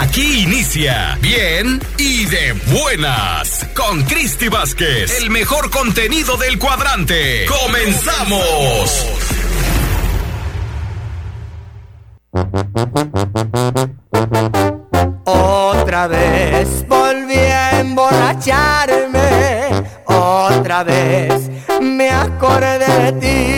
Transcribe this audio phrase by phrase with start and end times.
[0.00, 7.46] Aquí inicia bien y de buenas con Cristi Vázquez, el mejor contenido del cuadrante.
[7.46, 9.06] ¡Comenzamos!
[15.24, 19.70] Otra vez volví a emborracharme,
[20.04, 23.57] otra vez me acordé de ti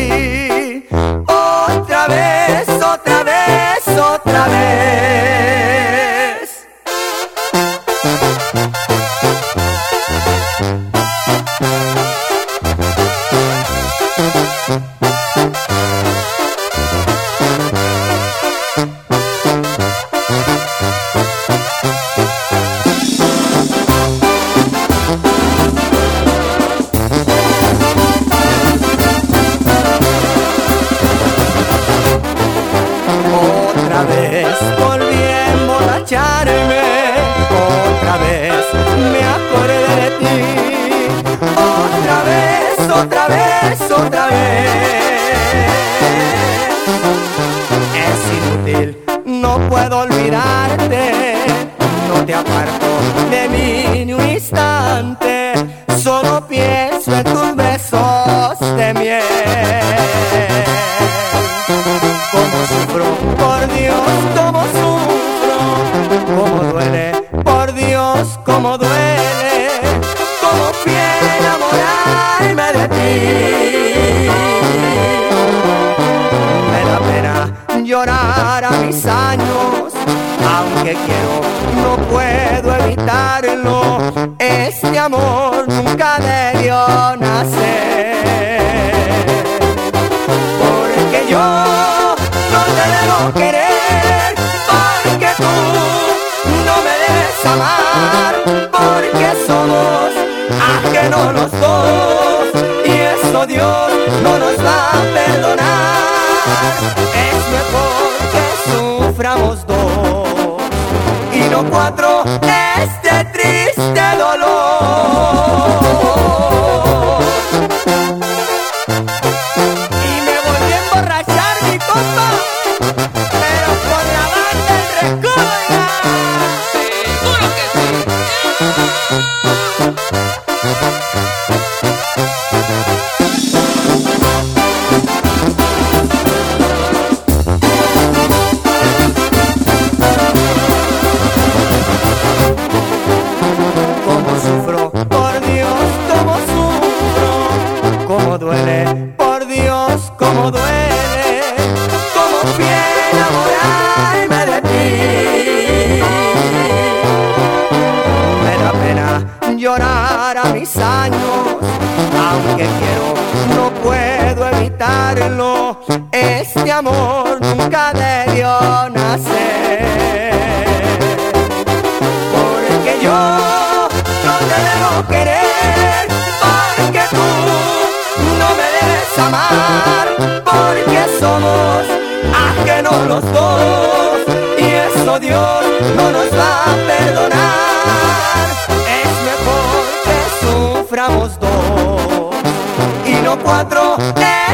[193.42, 193.96] cuatro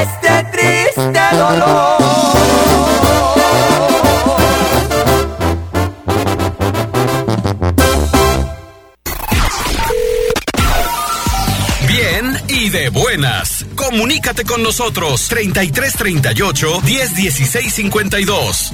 [0.01, 1.97] este triste dolor.
[11.87, 13.65] Bien y de buenas.
[13.75, 18.73] Comunícate con nosotros 3338 101652.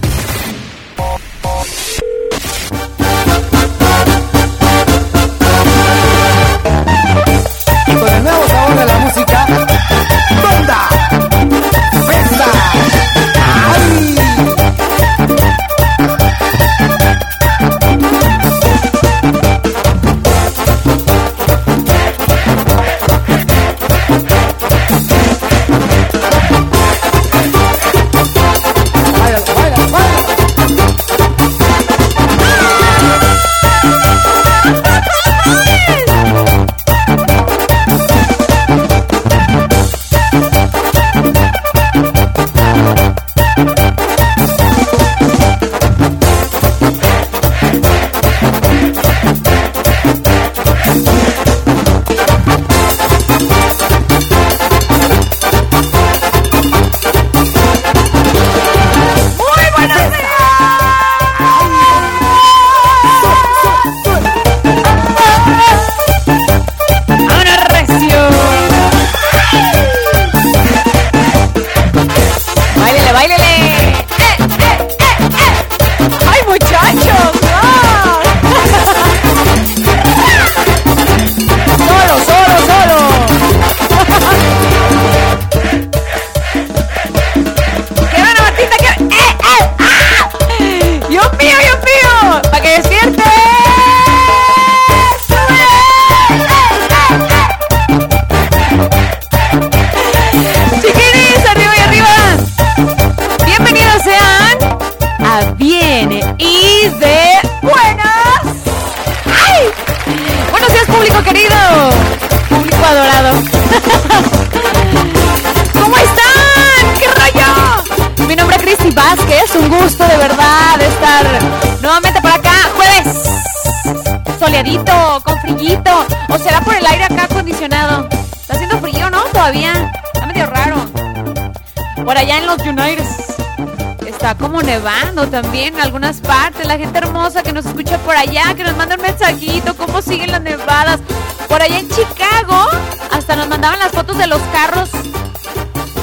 [138.22, 141.00] Allá, que nos manda un mensajito, cómo siguen las nevadas.
[141.48, 142.68] Por allá en Chicago,
[143.10, 144.90] hasta nos mandaban las fotos de los carros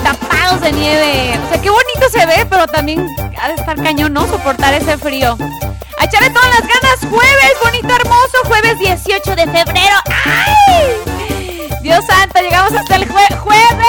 [0.03, 1.39] tapados de nieve.
[1.45, 3.07] O sea, qué bonito se ve, pero también
[3.41, 4.27] ha de estar cañón, ¿no?
[4.27, 5.37] Soportar ese frío.
[5.97, 9.95] A echarle todas las ganas, jueves, bonito, hermoso, jueves 18 de febrero.
[10.25, 11.79] ¡Ay!
[11.81, 13.87] Dios santo, llegamos hasta el jue jueves.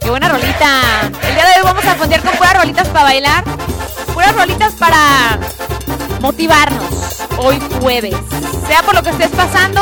[0.00, 0.80] Qué buena rolita.
[1.26, 3.44] El día de hoy vamos a fondear con puras rolitas para bailar.
[4.34, 5.38] Puras rolitas para
[6.20, 7.22] motivarnos.
[7.38, 8.14] Hoy jueves.
[8.66, 9.80] Sea por lo que estés pasando,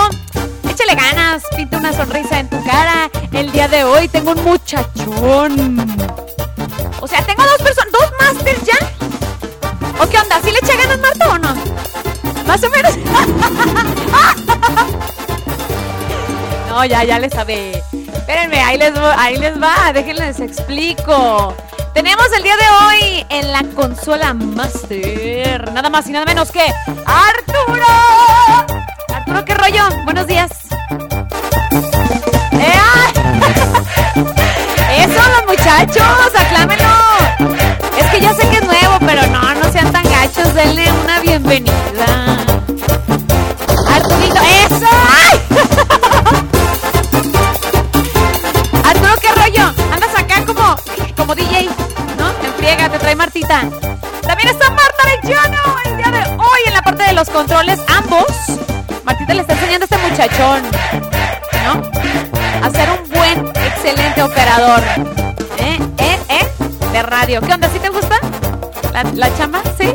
[0.68, 3.10] échale ganas, pinta una sonrisa en tu cara.
[3.32, 5.78] El día de hoy tengo un muchachón.
[7.00, 8.76] O sea, tengo dos personas, dos masters ya.
[10.02, 10.38] ¿O qué onda?
[10.42, 11.54] ¿Sí le echa ganas Marta o no?
[12.46, 12.98] Más o menos.
[16.68, 17.82] no, ya, ya le sabe.
[18.12, 21.56] Espérenme, ahí les, ahí les va, déjenles explico.
[22.30, 26.64] El día de hoy en la consola Master, nada más y nada menos que
[27.04, 27.84] Arturo.
[29.12, 29.82] Arturo, ¿qué rollo?
[30.04, 30.50] Buenos días.
[32.52, 32.78] ¡Eh!
[34.98, 36.84] Eso, los muchachos, aclámenlo.
[37.98, 41.20] Es que ya sé que es nuevo, pero no, no sean tan gachos, denle una
[41.20, 42.31] bienvenida.
[53.48, 57.80] También está Marta Lechano el día de hoy en la parte de los controles.
[57.88, 58.24] Ambos.
[59.04, 60.62] Martita le está enseñando a este muchachón,
[61.64, 61.82] ¿no?
[62.64, 64.80] A ser un buen, excelente operador.
[65.58, 65.76] ¿Eh?
[65.98, 66.16] ¿Eh?
[66.28, 66.46] ¿Eh?
[66.92, 67.40] De radio.
[67.40, 67.68] ¿Qué onda?
[67.68, 68.16] ¿Sí te gusta?
[68.92, 69.60] ¿La, la chamba?
[69.78, 69.92] ¿Sí?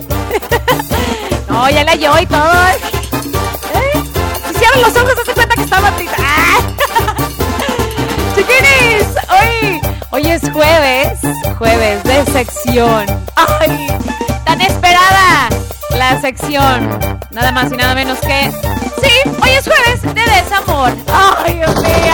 [1.50, 2.52] no, ya la yo y todo.
[3.76, 3.94] ¿Eh?
[4.52, 6.18] Si cierran los ojos, se cuenta que está Martita.
[8.36, 9.80] Chiquinis, hoy,
[10.12, 11.20] hoy es jueves,
[11.58, 13.06] jueves de sección.
[14.46, 15.50] Tan esperada
[15.96, 17.00] la sección.
[17.32, 18.52] Nada más y nada menos que.
[19.02, 20.92] Sí, hoy es jueves de desamor.
[21.12, 22.14] ¡Ay, Dios mío!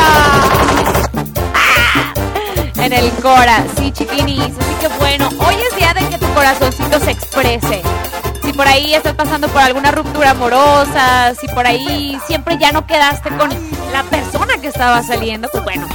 [1.53, 2.13] ¡Ah!
[2.75, 4.57] En el Cora, sí, chiquinis.
[4.59, 7.81] Así que bueno, hoy es día de que tu corazoncito se exprese.
[8.43, 12.85] Si por ahí estás pasando por alguna ruptura amorosa, si por ahí siempre ya no
[12.85, 13.49] quedaste con
[13.91, 15.87] la persona que estaba saliendo, pues bueno,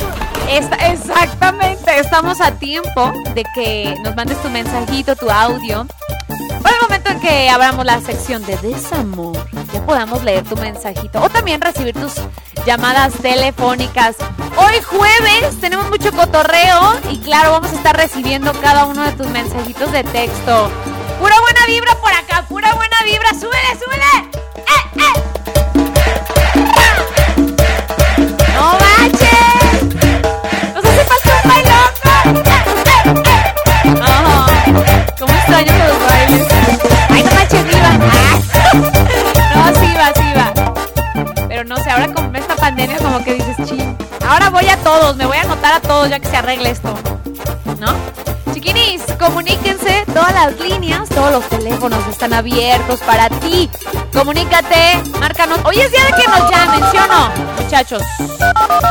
[0.48, 5.86] exactamente, estamos a tiempo de que nos mandes tu mensajito, tu audio.
[6.26, 9.36] Por el momento en que abramos la sección de desamor,
[9.72, 12.14] ya podamos leer tu mensajito o también recibir tus
[12.66, 14.16] llamadas telefónicas.
[14.56, 19.28] Hoy jueves tenemos mucho cotorreo y claro, vamos a estar recibiendo cada uno de tus
[19.28, 20.70] mensajitos de texto.
[21.18, 23.30] Pura buena vibra por acá, pura buena vibra.
[23.30, 24.30] ¡Súbele, súbele!
[24.56, 25.27] ¡Eh, eh!
[41.68, 43.96] No sé, ahora con esta pandemia como que dices, ching.
[44.26, 46.94] Ahora voy a todos, me voy a anotar a todos ya que se arregle esto.
[47.78, 47.94] ¿No?
[48.54, 53.68] Chiquinis, comuníquense, todas las líneas, todos los teléfonos están abiertos para ti.
[54.14, 55.60] Comunícate, márcanos.
[55.64, 58.02] Hoy es día de que nos llamen, ¿sí o no, muchachos?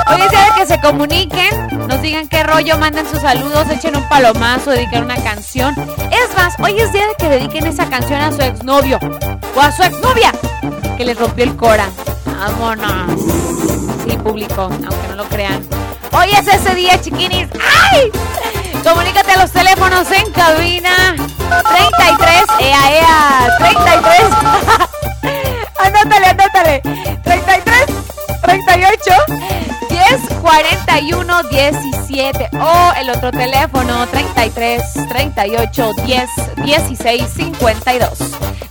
[0.07, 3.97] Hoy es día de que se comuniquen, nos digan qué rollo, manden sus saludos, echen
[3.97, 5.75] un palomazo, dediquen una canción.
[6.11, 8.99] Es más, hoy es día de que dediquen esa canción a su exnovio
[9.55, 10.31] o a su exnovia
[10.95, 11.89] que les rompió el cora.
[12.37, 13.19] Vámonos.
[14.03, 15.67] Sí, público, aunque no lo crean.
[16.11, 17.47] Hoy es ese día, chiquinis.
[17.91, 18.11] ¡Ay!
[18.83, 21.15] Comunícate a los teléfonos en cabina.
[21.15, 24.21] 33, ea, ea, 33.
[25.79, 26.81] anótale, anótale.
[27.23, 27.85] 33,
[28.43, 29.11] 38,
[29.89, 32.49] 10, 41, 17.
[32.61, 36.29] O el otro teléfono, 33, 38, 10,
[36.63, 38.19] 16, 52.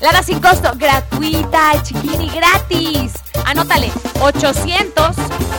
[0.01, 3.26] Lada sin costo, gratuita, chiquini, gratis.
[3.47, 5.17] Anótale, 800,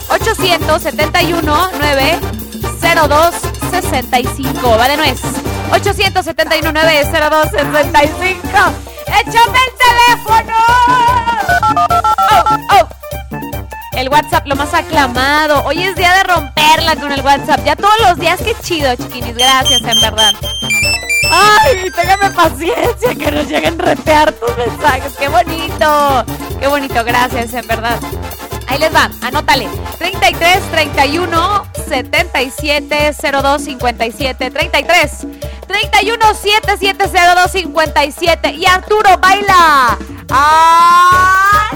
[0.09, 2.19] 871, 9,
[2.81, 3.35] 02,
[3.71, 4.77] 65.
[4.77, 5.21] Va de nuez.
[5.71, 8.39] 871 902 65.
[9.07, 10.57] ¡Échame el teléfono!
[12.29, 12.87] Oh, oh.
[13.93, 15.63] el WhatsApp lo más aclamado.
[15.63, 17.63] Hoy es día de romperla con el WhatsApp.
[17.63, 19.33] Ya todos los días, qué chido, chiquinis.
[19.33, 20.33] Gracias, en verdad.
[21.31, 25.13] Ay, téngame paciencia que nos lleguen retear tus mensajes.
[25.17, 26.25] Qué bonito.
[26.59, 27.99] Qué bonito, gracias, en verdad.
[28.67, 29.67] Ahí les va, anótale.
[29.97, 35.27] 33 31 77 02 57 33
[35.67, 39.97] 31 77 02 57 y Arturo baila.
[40.29, 41.69] ¡Ah!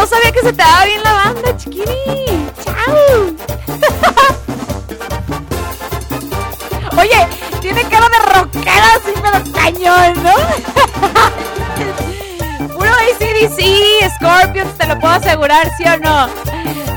[0.00, 2.48] No sabía que se te daba bien la banda, chiquini.
[2.64, 3.34] ¡Chao!
[6.98, 7.28] Oye,
[7.60, 10.32] tiene cara de rockera así, pero cañón, ¿no?
[12.74, 13.58] Puro ACDC,
[14.16, 16.28] Scorpions, te lo puedo asegurar, ¿sí o no?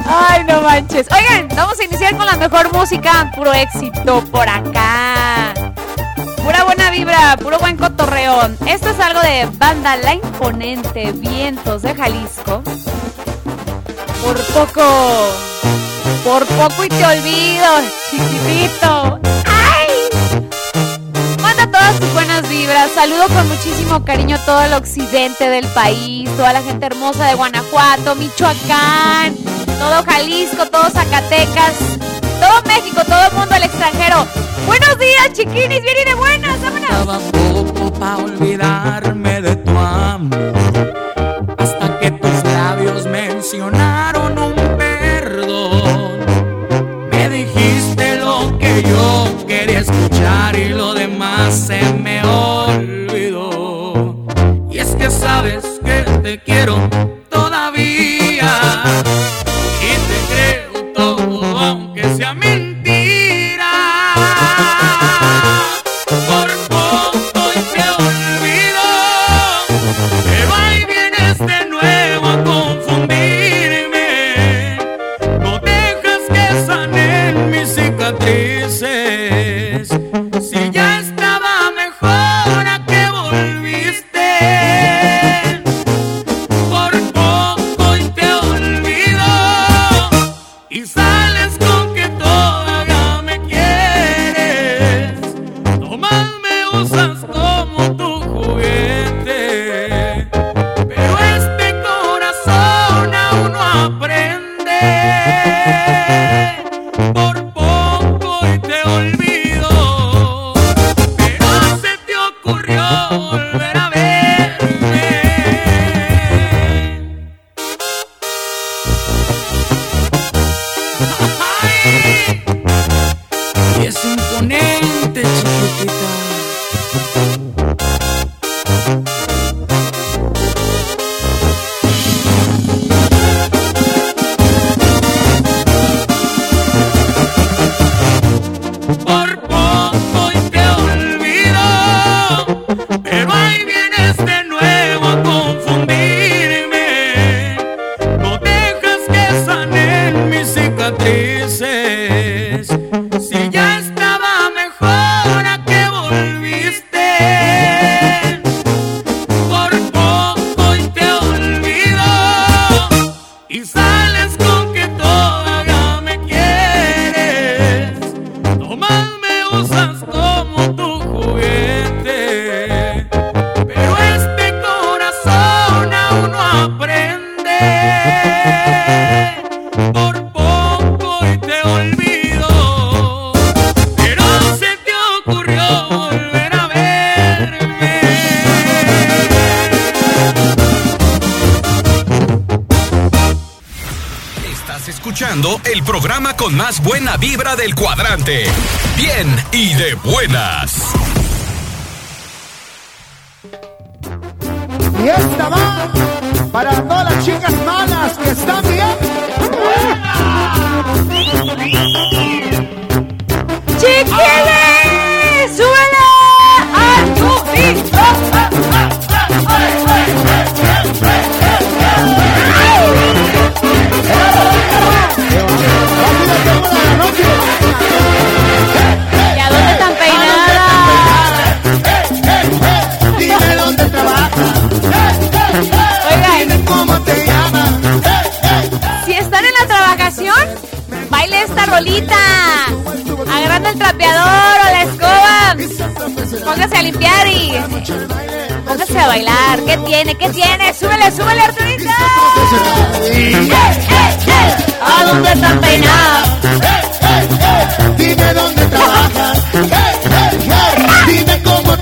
[0.08, 1.08] Ay, no manches.
[1.12, 3.30] Oigan, vamos a iniciar con la mejor música.
[3.36, 5.54] Puro éxito por acá.
[6.42, 8.50] Pura buena vibra, puro buen cotorreo.
[8.66, 12.62] Esto es algo de banda La Imponente Vientos de Jalisco.
[14.24, 15.32] Por poco,
[16.24, 17.68] por poco y te olvido,
[18.10, 19.20] chiquitito.
[19.46, 19.90] ¡Ay!
[21.42, 22.92] Manda todas tus buenas vibras.
[22.96, 28.16] Saludo con muchísimo cariño todo el occidente del país, toda la gente hermosa de Guanajuato,
[28.16, 29.36] Michoacán,
[29.78, 31.74] todo Jalisco, todo Zacatecas,
[32.40, 34.26] todo México, todo el mundo al extranjero.
[34.66, 37.24] Buenos días, chiquinis, bien y de buenas, vámonos.
[37.34, 40.54] Poco pa' olvidarme de tu amor
[41.58, 43.93] Hasta que tus labios mencionaron
[51.54, 53.94] se me olvidó.
[54.72, 56.73] Y es que sabes que te quiero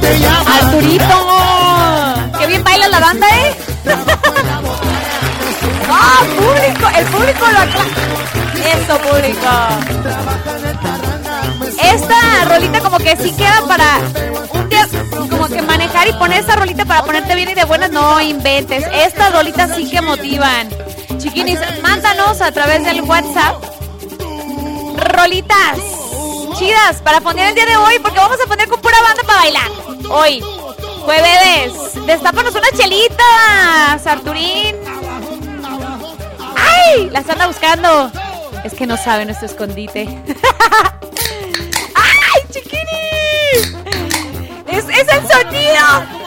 [0.01, 0.63] Te llamas.
[0.63, 1.05] Arturito.
[2.39, 3.55] Qué bien baila la banda, ¿eh?
[5.89, 6.87] ¡Ah, público!
[6.97, 7.91] El público lo aclama.
[8.65, 9.49] Eso, público.
[11.83, 13.99] Esta rolita como que sí queda para
[14.53, 14.87] un día
[15.29, 17.91] como que manejar y poner esa rolita para ponerte bien y de buenas.
[17.91, 18.85] No inventes.
[18.93, 20.69] Estas rolitas sí que motivan.
[21.21, 23.63] Chiquinis, mándanos a través del WhatsApp
[24.97, 25.77] rolitas
[26.57, 29.39] chidas para poner el día de hoy porque vamos a poner con pura banda para
[29.39, 29.71] bailar.
[30.09, 30.43] Hoy,
[31.03, 34.75] jueves, destápanos una chelita, Sarturín.
[36.55, 37.09] ¡Ay!
[37.11, 38.11] Las anda buscando.
[38.63, 40.05] Es que no sabe nuestro escondite.
[41.95, 43.77] ¡Ay, chiquini!
[44.67, 46.20] Es, es el sonido.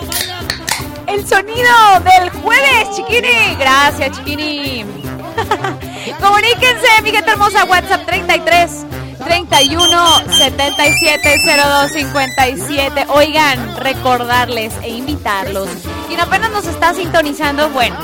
[1.14, 1.70] El sonido
[2.02, 3.54] del jueves, chiquini.
[3.56, 4.84] Gracias, chiquini.
[6.20, 8.84] Comuníquense, mi gente hermosa, WhatsApp 33
[9.24, 13.06] 31 77 02 57.
[13.10, 15.68] Oigan, recordarles e invitarlos.
[16.08, 17.96] Quien apenas nos está sintonizando, bueno,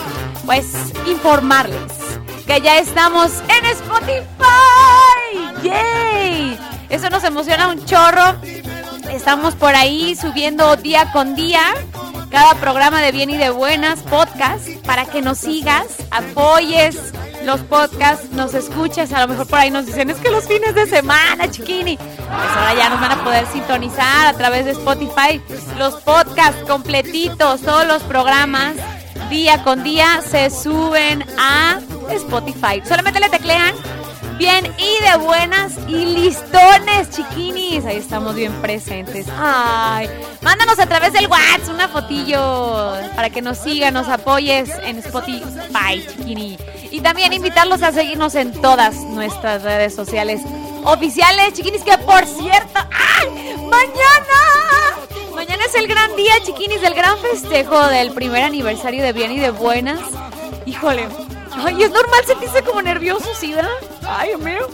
[0.46, 0.66] pues
[1.08, 1.92] informarles
[2.46, 4.24] que ya estamos en Spotify.
[5.64, 6.58] ¡Yay!
[6.88, 8.36] Eso nos emociona un chorro.
[9.10, 11.60] Estamos por ahí subiendo día con día
[12.30, 17.12] cada programa de bien y de buenas podcast para que nos sigas, apoyes
[17.44, 20.74] los podcasts, nos escuches, a lo mejor por ahí nos dicen, es que los fines
[20.74, 21.96] de semana, chiquini.
[21.96, 25.40] Pues ahora ya nos van a poder sintonizar a través de Spotify
[25.78, 28.74] los podcasts completitos, todos los programas,
[29.28, 32.82] día con día, se suben a Spotify.
[32.86, 33.74] Solamente le teclean
[34.40, 37.84] bien y de buenas y listones, chiquinis.
[37.84, 39.26] Ahí estamos bien presentes.
[39.38, 40.08] Ay,
[40.40, 46.02] mándanos a través del WhatsApp una fotillo para que nos sigan, nos apoyes en Spotify,
[46.08, 46.56] chiquini.
[46.90, 50.40] Y también invitarlos a seguirnos en todas nuestras redes sociales
[50.84, 53.56] oficiales, chiquinis, que por cierto, ¡ay!
[53.56, 54.40] ¡Mañana!
[55.34, 59.38] Mañana es el gran día, chiquinis, del gran festejo del primer aniversario de Bien y
[59.38, 60.00] de Buenas.
[60.64, 61.08] Híjole,
[61.64, 63.70] Ay, es normal sentirse como nervioso, ¿sí, verdad?
[64.06, 64.66] Ay, mío.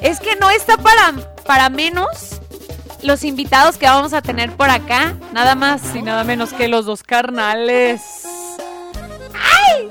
[0.00, 1.12] Es que no está para,
[1.46, 2.40] para menos
[3.02, 5.14] los invitados que vamos a tener por acá.
[5.32, 8.00] Nada más y nada menos que los dos carnales.
[9.34, 9.88] ¡Ay!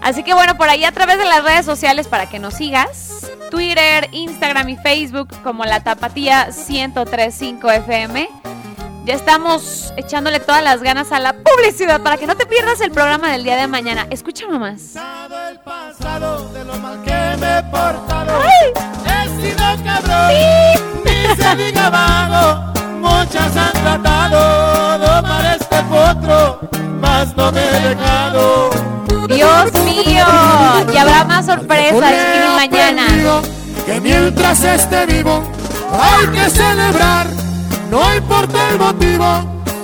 [0.00, 3.30] Así que bueno, por ahí a través de las redes sociales para que nos sigas.
[3.50, 8.43] Twitter, Instagram y Facebook como la Tapatía 1035 FM.
[9.04, 12.90] Ya estamos echándole todas las ganas a la publicidad para que no te pierdas el
[12.90, 14.06] programa del día de mañana.
[14.08, 14.96] Escucha nomás.
[14.96, 18.40] el pasado de lo mal que me he portado.
[18.40, 18.72] ¡Ay!
[19.04, 20.32] He sido cabrón,
[21.04, 22.72] ni se diga vago.
[23.00, 24.94] Muchas han tratado
[25.54, 26.60] este potro,
[26.98, 28.70] mas no me he dejado.
[29.28, 30.26] Dios mío,
[30.92, 32.14] y habrá más sorpresas
[32.56, 33.06] mañana.
[33.84, 35.42] Que mientras esté vivo,
[35.92, 37.43] hay que celebrar.
[37.94, 39.24] No importa el motivo,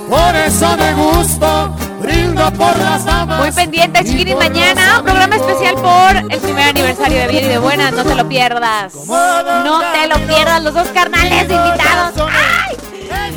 [0.09, 1.73] por eso me gusto.
[2.01, 3.39] Brindo por las damas.
[3.39, 4.97] Muy pendiente, por mañana.
[4.97, 7.93] Un programa especial por el primer aniversario de Bien y de Buenas.
[7.93, 8.93] No te lo pierdas.
[9.07, 12.29] No te lo pierdas, los dos carnales invitados.
[12.29, 12.75] ¡Ay!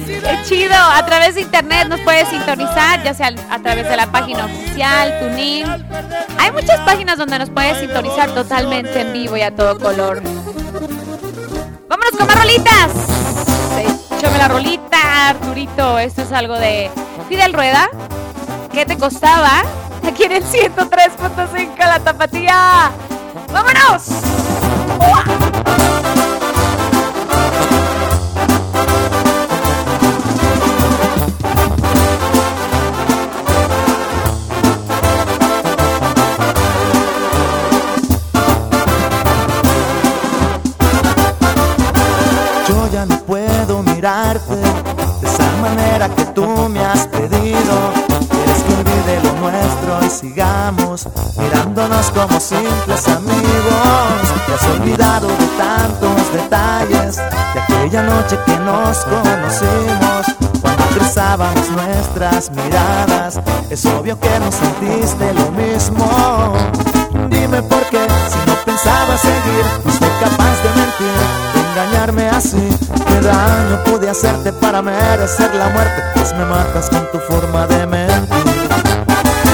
[0.07, 0.75] ¡Qué chido!
[0.75, 5.21] A través de internet nos puedes sintonizar, ya sea a través de la página oficial,
[5.21, 5.67] TuneIn.
[6.37, 10.21] Hay muchas páginas donde nos puedes sintonizar totalmente en vivo y a todo color.
[11.89, 14.04] ¡Vámonos con más rolitas!
[14.25, 15.99] Échame la rolita, Arturito.
[15.99, 16.91] Esto es algo de
[17.29, 17.91] Fidel Rueda.
[18.73, 19.65] ¿Qué te costaba?
[20.03, 22.91] Aquí en el 103.5 La Tapatía.
[23.53, 24.03] ¡Vámonos!
[42.93, 43.44] Ya no puedo
[43.95, 47.93] mirarte de esa manera que tú me has pedido.
[48.31, 54.23] Quieres que olvide lo nuestro y sigamos mirándonos como simples amigos.
[54.47, 60.27] Te has olvidado de tantos detalles de aquella noche que nos conocimos.
[60.61, 66.53] Cuando cruzábamos nuestras miradas, es obvio que no sentiste lo mismo.
[67.29, 71.17] Dime por qué, si no pensaba seguir, fuiste capaz de mentir,
[71.55, 72.77] de engañarme así.
[73.07, 76.03] ¿Qué daño pude hacerte para merecer la muerte?
[76.15, 78.45] Pues me matas con tu forma de mentir.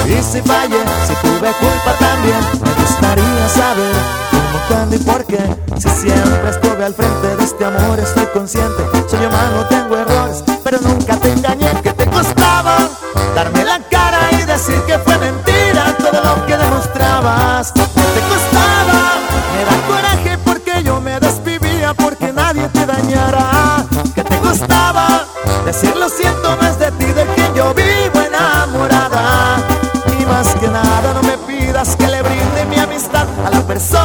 [0.07, 3.93] Y si fallé, si tuve culpa también, me gustaría saber
[4.31, 5.43] cómo, cuándo y por qué.
[5.77, 8.83] Si siempre estuve al frente de este amor, estoy consciente.
[9.07, 11.69] Soy humano, tengo errores, pero nunca te engañé.
[11.83, 12.75] Que te costaba
[13.35, 17.71] darme la cara y decir que fue mentira todo lo que demostrabas.
[19.55, 23.85] Me coraje porque yo me desvivía porque nadie te dañara.
[24.15, 25.25] Que te gustaba
[25.65, 29.57] decir lo siento más de ti de quien yo vivo enamorada.
[30.19, 34.00] Y más que nada no me pidas que le brinde mi amistad a la persona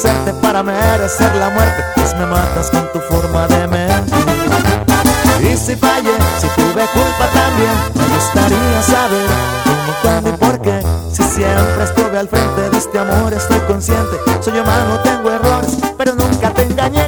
[0.00, 4.16] conocerte para merecer la muerte, pues me matas con tu forma de mentir.
[5.42, 9.26] Y si fallé, si tuve culpa también, me gustaría saber
[9.64, 10.82] cómo, cuándo y por qué.
[11.10, 14.16] Si siempre estuve al frente de este amor, estoy consciente.
[14.40, 17.06] Soy humano, tengo errores, pero nunca te engañé.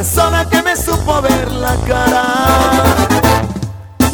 [0.00, 2.24] persona que me supo ver la cara,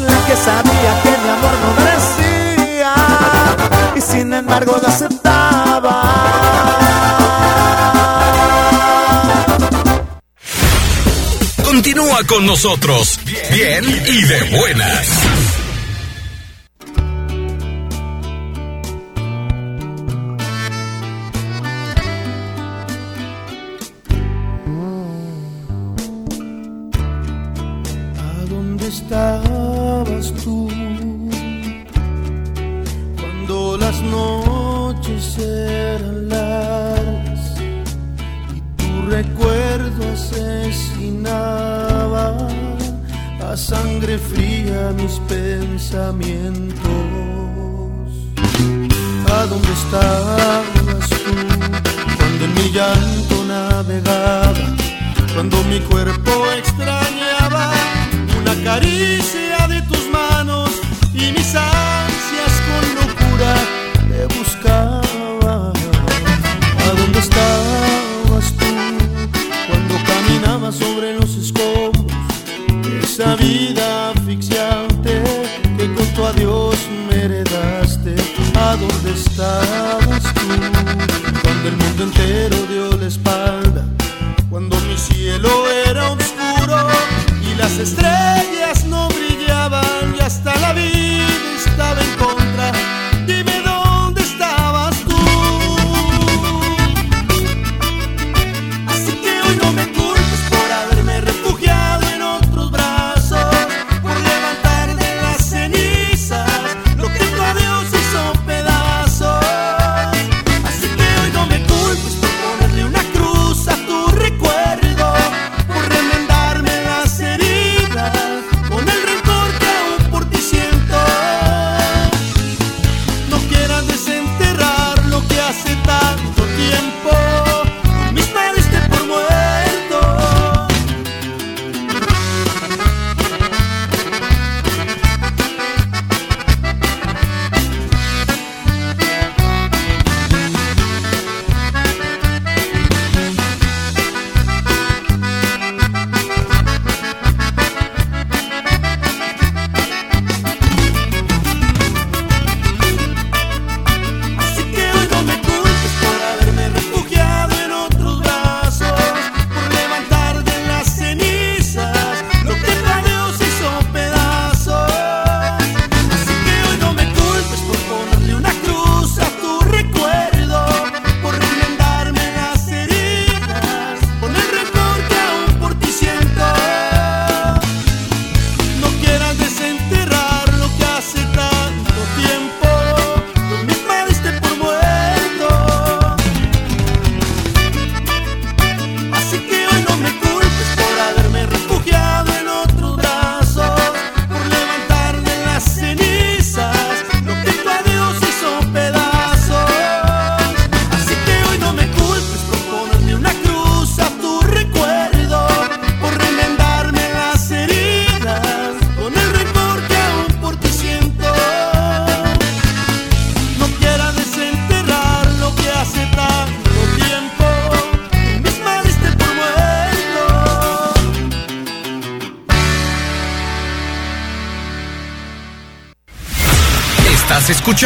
[0.01, 2.93] la que sabía que mi amor no merecía
[3.95, 5.95] y sin embargo lo aceptaba.
[11.63, 13.17] Continúa con nosotros,
[13.49, 15.07] bien y de buenas.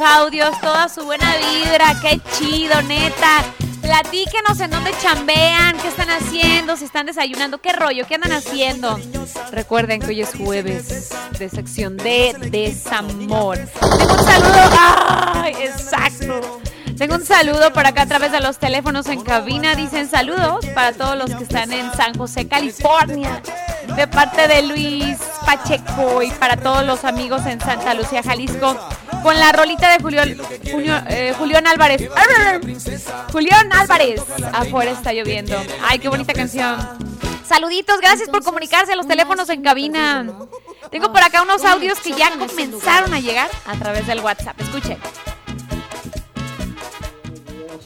[0.00, 1.94] Audios, toda su buena vibra.
[2.00, 3.44] ¡Qué chido, neta!
[3.80, 8.98] Platíquenos en dónde chambean, qué están haciendo, si están desayunando, qué rollo, qué andan haciendo.
[9.50, 13.56] Recuerden que hoy es jueves de sección de desamor.
[13.58, 14.78] Tengo un saludo.
[14.78, 15.54] ¡Ay!
[15.60, 16.60] Exacto.
[16.98, 19.76] Tengo un saludo por acá a través de los teléfonos en cabina.
[19.76, 23.40] Dicen saludos para todos los que están en San José, California.
[23.94, 28.76] De parte de Luis Pacheco y para todos los amigos en Santa Lucía, Jalisco.
[29.28, 30.38] Con la rolita de Julián,
[30.72, 32.08] Julio- eh, Julián Álvarez.
[33.30, 34.22] Julián Álvarez.
[34.54, 35.54] Afuera está lloviendo.
[35.86, 36.78] Ay, qué bonita canción.
[37.46, 40.26] Saluditos, gracias por comunicarse a los teléfonos en cabina.
[40.90, 44.58] Tengo por acá unos audios que ya comenzaron a llegar a través del WhatsApp.
[44.62, 44.96] Escuchen.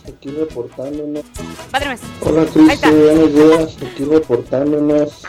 [0.07, 1.25] Aquí reportándonos.
[1.73, 1.99] Padre.
[2.21, 2.45] Hola.
[2.53, 3.77] Cristi, buenos días.
[3.91, 5.23] Aquí reportándonos.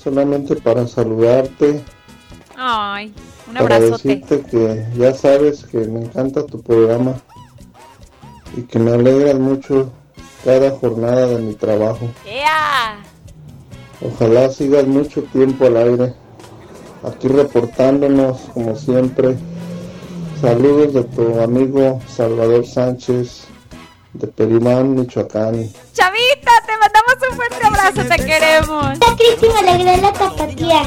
[0.00, 1.82] Solamente para saludarte,
[2.56, 3.12] Ay,
[3.60, 4.08] un para abrazote.
[4.08, 7.14] decirte que ya sabes que me encanta tu programa
[8.56, 9.90] y que me alegras mucho
[10.44, 12.08] cada jornada de mi trabajo.
[12.26, 12.96] ¡Ea!
[14.00, 16.14] Ojalá sigas mucho tiempo al aire.
[17.02, 19.36] Aquí reportándonos como siempre.
[20.40, 23.46] Saludos de tu amigo Salvador Sánchez
[24.14, 25.70] de Perimán, Michoacán.
[25.92, 28.98] Chavita, te mandamos un fuerte abrazo, te queremos.
[28.98, 30.82] La Cristi me alegré la tapatía.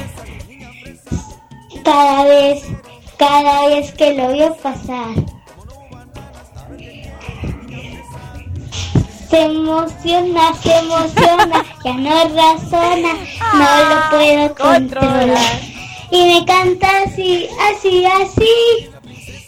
[1.88, 2.63] Cada vez,
[3.17, 5.15] cada vez que lo veo pasar.
[9.30, 13.13] Se emociona, se emociona, ya no razona,
[13.54, 15.62] no lo puedo controlar.
[16.12, 18.89] Y me canta así, así, así.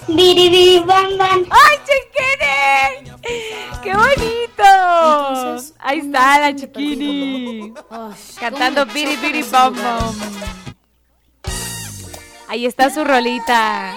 [0.07, 1.45] Biri, biri, bam, bam.
[1.49, 3.11] ¡Ay, chiquini!
[3.83, 5.73] ¡Qué bonito!
[5.79, 7.73] Ahí está la chiquini.
[8.39, 10.68] Cantando Biri Biri Bom Bom.
[12.51, 13.93] Ahí está su rolita.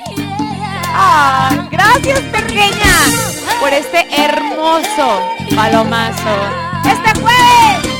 [0.94, 2.94] ¡Ay, gracias, pequeña!
[3.58, 5.22] Por este hermoso
[5.56, 6.36] palomazo.
[6.84, 7.92] ¡Este jueves!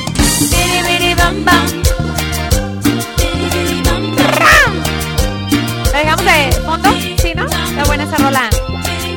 [5.91, 6.89] ¿La dejamos de fondo?
[7.19, 7.45] ¿Sí, no?
[7.45, 8.49] Está buena esa rola.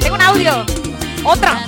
[0.00, 0.64] Tengo un audio.
[1.22, 1.66] Otra.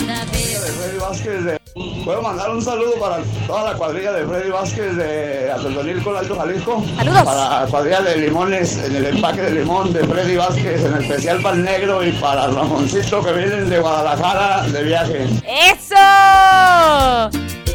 [1.19, 1.59] Vázquez de...
[2.05, 6.37] Puedo mandar un saludo para toda la cuadrilla de Freddy Vázquez de Atendonil con Alto
[6.37, 6.85] Jalisco.
[6.97, 7.23] Saludos.
[7.23, 11.43] Para la cuadrilla de limones en el empaque de limón de Freddy Vázquez, en especial
[11.43, 15.27] para el negro y para Ramoncito que vienen de Guadalajara de viaje.
[15.45, 17.31] ¡Eso!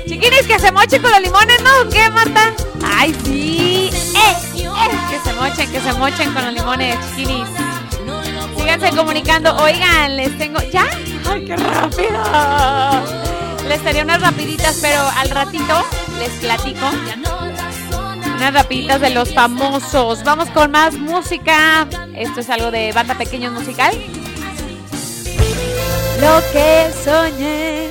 [0.06, 1.90] Chiquinis, que se mochen con los limones, ¿no?
[1.90, 2.54] ¿Qué, Marta?
[2.86, 3.90] ¡Ay, sí!
[4.16, 4.36] ¡Eh!
[4.56, 4.90] ¡Eh!
[5.10, 7.48] Que se mochen, que se mochen con los limones, chiquinis.
[8.58, 9.56] Síganse comunicando.
[9.58, 10.60] Oigan, les tengo...
[10.72, 10.86] ¿Ya?
[11.30, 13.33] ¡Ay, qué rápido!
[13.68, 15.84] Les daría unas rapiditas, pero al ratito
[16.20, 16.86] les platico.
[18.36, 20.24] Unas rapiditas de los famosos.
[20.24, 21.88] Vamos con más música.
[22.16, 23.94] Esto es algo de banda pequeños musical.
[26.20, 27.90] Lo que soñé.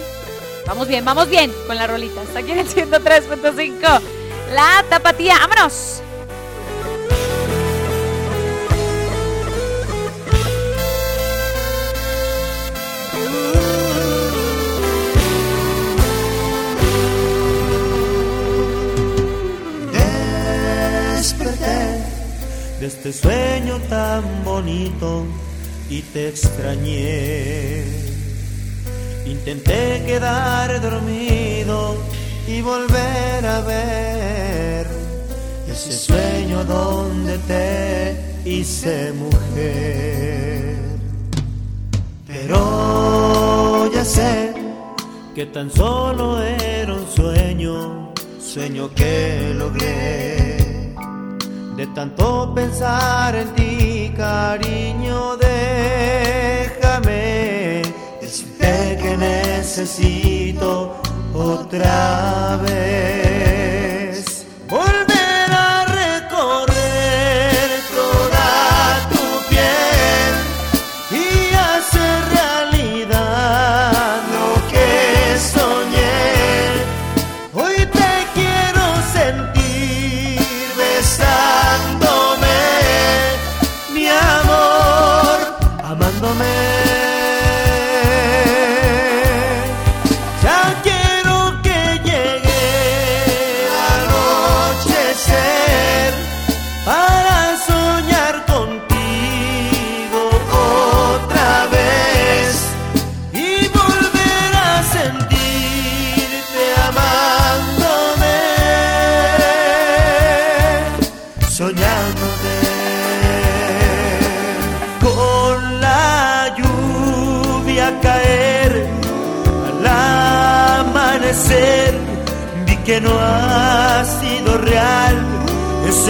[0.67, 2.25] Vamos bien, vamos bien con las rolitas.
[2.37, 4.01] Aquí en el 103.5.
[4.55, 5.39] La tapatía.
[5.39, 6.03] ¡Vámonos!
[22.83, 25.25] De este sueño tan bonito
[25.88, 27.85] y te extrañé.
[29.25, 31.95] Intenté quedar dormido
[32.49, 34.87] y volver a ver
[35.71, 40.75] ese sueño donde te hice mujer.
[42.27, 44.55] Pero ya sé
[45.37, 50.52] que tan solo era un sueño, sueño que logré.
[51.77, 57.13] De tanto pensar en ti, cariño, déjame.
[58.21, 60.97] Decirte que necesito
[61.35, 62.93] otra vez.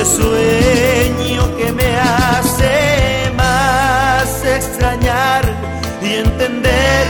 [0.02, 5.44] Este sueño que me hace más extrañar
[6.02, 7.06] y entender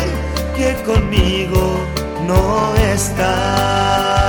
[0.55, 1.79] que conmigo
[2.27, 4.22] no está.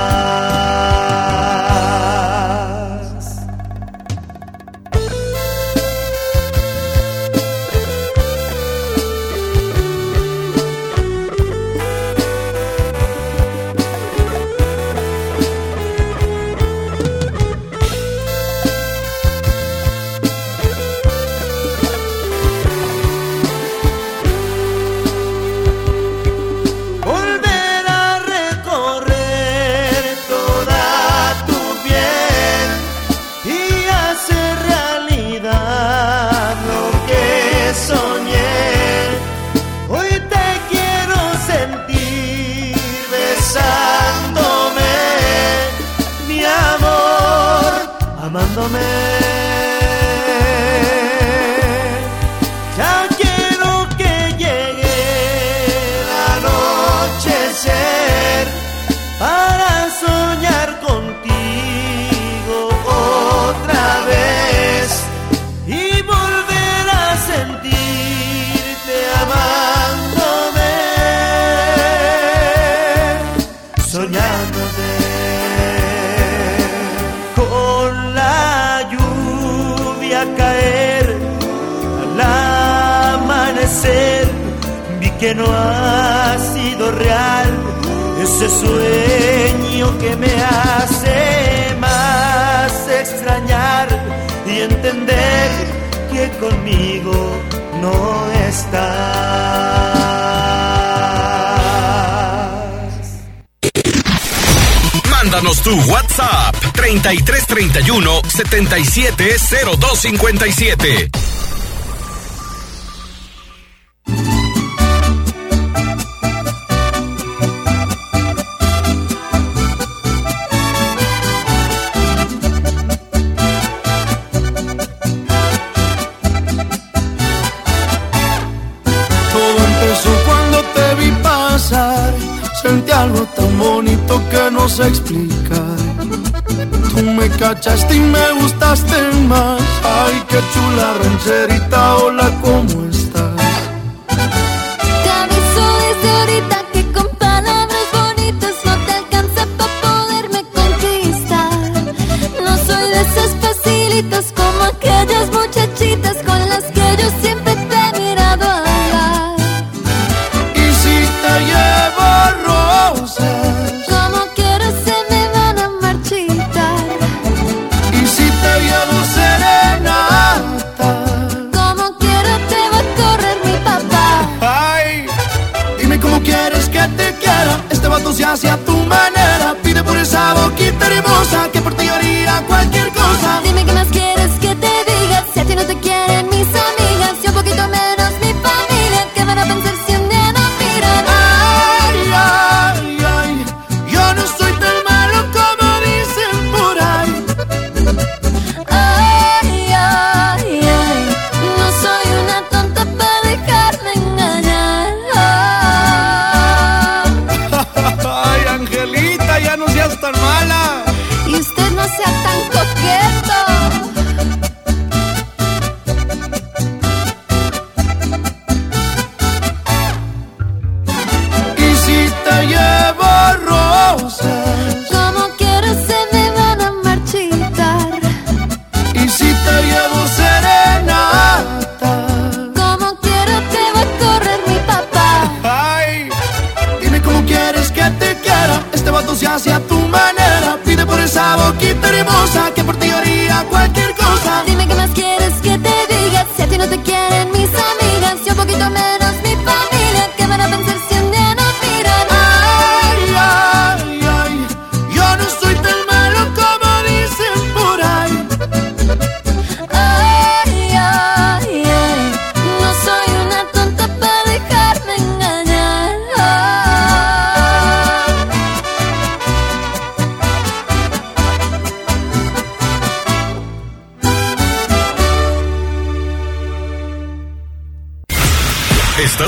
[110.04, 111.13] 57.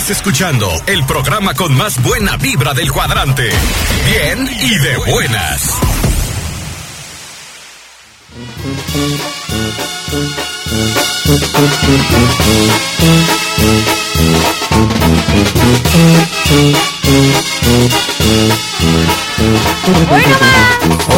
[0.06, 3.50] Estás escuchando el programa con más buena vibra del cuadrante.
[4.04, 5.80] Bien y de buenas.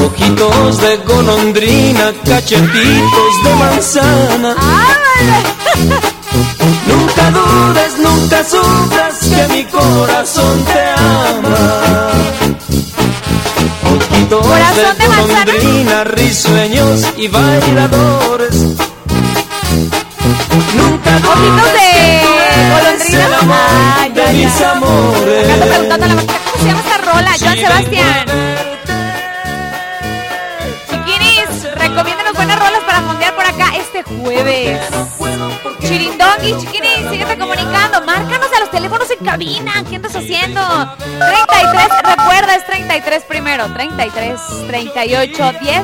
[0.02, 4.56] Ojitos de golondrina, cachetitos de manzana.
[6.98, 12.10] Nunca dudes, nunca sufras que mi corazón te ama.
[13.90, 14.46] Ojitos
[14.98, 18.54] de golondrina, risueños y bailadores.
[20.76, 23.26] Nunca dudes de golondrina.
[23.26, 23.56] El amor
[24.00, 24.64] Ay, de ay, mis ay.
[24.74, 25.44] amores.
[25.44, 27.30] Acá ando preguntando a la ¿cómo se llama esta rola?
[27.40, 28.57] Joan Sebastián.
[33.98, 34.80] Este jueves.
[35.80, 38.02] Chirindongui, chiquinis, síguete comunicando.
[38.02, 39.84] Márcanos a los teléfonos en cabina.
[39.88, 40.60] ¿Qué andas haciendo?
[40.96, 43.66] 33, recuerda, es 33 primero.
[43.72, 45.82] 33, 38, 10.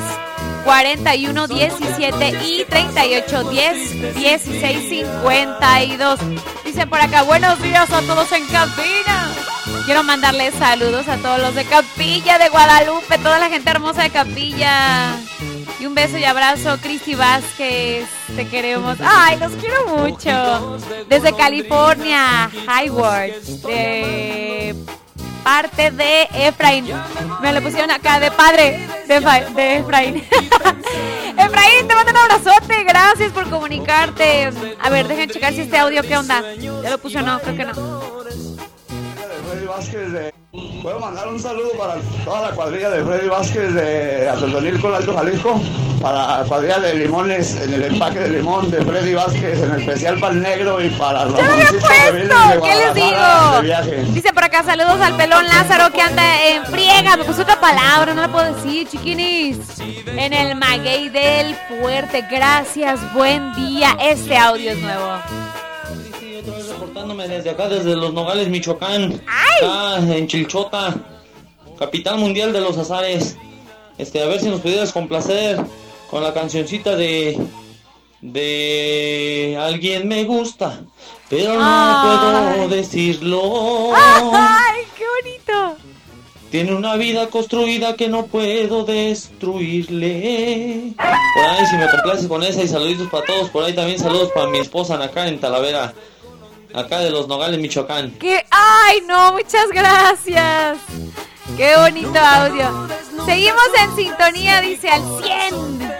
[0.64, 6.20] 41 17 y 38 10 16 52.
[6.64, 9.34] Dicen por acá, buenos días a todos en cabina.
[9.84, 14.10] Quiero mandarles saludos a todos los de Capilla de Guadalupe, toda la gente hermosa de
[14.10, 15.18] Capilla.
[15.86, 18.08] Un beso y abrazo, Cristi Vázquez.
[18.34, 18.96] Te queremos.
[19.04, 20.78] Ay, los quiero mucho.
[21.08, 23.42] Desde California, Hayward.
[23.62, 24.74] De
[25.42, 26.86] parte de Efraín.
[27.42, 29.20] Me lo pusieron acá de padre de,
[29.54, 30.16] de Efraín.
[31.36, 32.82] Efraín, te mando un abrazote.
[32.84, 34.50] Gracias por comunicarte.
[34.80, 36.42] A ver, dejen checar si este audio, ¿qué onda?
[36.56, 37.38] ¿Ya lo puse no?
[37.40, 38.53] Creo que no.
[39.76, 40.32] Vázquez de...
[40.82, 45.60] Puedo mandar un saludo para toda la cuadrilla de Freddy Vázquez de Atotonilco, Alto Jalisco,
[46.00, 50.20] para la cuadrilla de limones en el empaque de limón de Freddy Vázquez, en especial
[50.20, 51.40] para el negro y para los.
[51.40, 54.12] ¿Qué les digo?
[54.12, 57.16] Dice por acá, saludos al pelón Lázaro que anda en friega.
[57.16, 59.58] Me puso otra palabra, no la puedo decir, chiquinis.
[60.06, 62.24] En el maguey del fuerte.
[62.30, 63.96] Gracias, buen día.
[64.00, 65.43] Este audio es nuevo.
[66.94, 69.20] Reportándome desde acá, desde los Nogales, Michoacán.
[69.26, 70.94] Acá en Chilchota,
[71.76, 73.36] capital mundial de los azares.
[73.98, 75.58] Este, a ver si nos pudieras complacer
[76.08, 77.36] con la cancioncita de.
[78.20, 79.58] de.
[79.60, 80.82] Alguien me gusta,
[81.28, 82.54] pero no Ay.
[82.58, 83.90] puedo decirlo.
[83.94, 85.76] ¡Ay, qué bonito!
[86.52, 90.14] Tiene una vida construida que no puedo destruirle.
[90.96, 93.50] Por ahí, si me complaces con esa y saluditos para todos.
[93.50, 95.92] Por ahí también saludos para mi esposa acá en Talavera,
[96.74, 98.12] acá de los Nogales, Michoacán.
[98.18, 98.44] ¡Qué...
[98.50, 99.32] ¡Ay, no!
[99.32, 100.78] Muchas gracias.
[101.56, 102.88] ¡Qué bonito audio!
[103.24, 105.92] Seguimos en sintonía, dice al 100.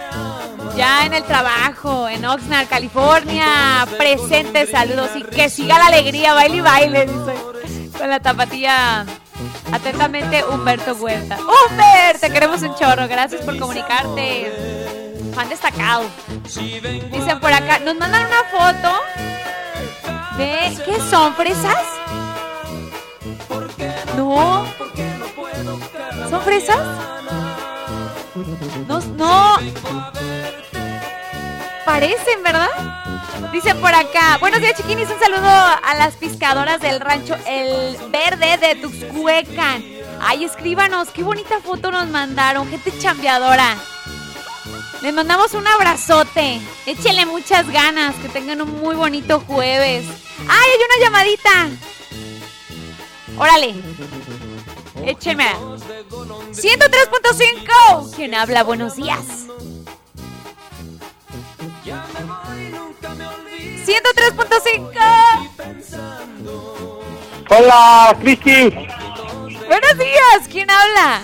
[0.75, 3.87] Ya en el trabajo, en Oxnard, California.
[3.97, 7.91] Presente, saludos y que siga la alegría, baile y baile, dice.
[7.97, 9.05] Con la tapatía.
[9.71, 11.37] Atentamente, Humberto Huerta.
[11.39, 12.19] ¡Humber!
[12.19, 13.07] Te queremos un chorro.
[13.07, 14.51] Gracias por comunicarte.
[15.33, 16.03] Fan destacado.
[16.43, 19.01] Dicen por acá, nos mandan una foto
[20.37, 20.77] de.
[20.85, 21.35] ¿Qué son?
[21.35, 21.83] ¿Fresas?
[24.15, 24.65] No.
[26.29, 26.79] ¿Son fresas?
[28.87, 29.57] No, no.
[31.85, 32.69] Parecen, ¿verdad?
[33.51, 34.37] Dicen por acá.
[34.39, 35.09] Buenos días, chiquinis.
[35.09, 39.83] Un saludo a las pescadoras del rancho El Verde de Tuxhuecan.
[40.19, 41.09] Ay, escríbanos.
[41.09, 42.67] Qué bonita foto nos mandaron.
[42.69, 43.77] Gente chambeadora.
[45.01, 46.61] Les mandamos un abrazote.
[46.85, 48.15] Échenle muchas ganas.
[48.15, 50.05] Que tengan un muy bonito jueves.
[50.47, 51.69] ¡Ay, hay una llamadita!
[53.37, 53.75] Órale.
[55.03, 55.51] Échenme.
[56.51, 58.15] 103.5.
[58.15, 58.63] ¿Quién habla?
[58.63, 59.45] Buenos días.
[63.85, 64.91] 103.5.
[67.49, 68.69] Hola, Cristi.
[69.67, 70.47] Buenos días.
[70.49, 71.21] ¿Quién habla?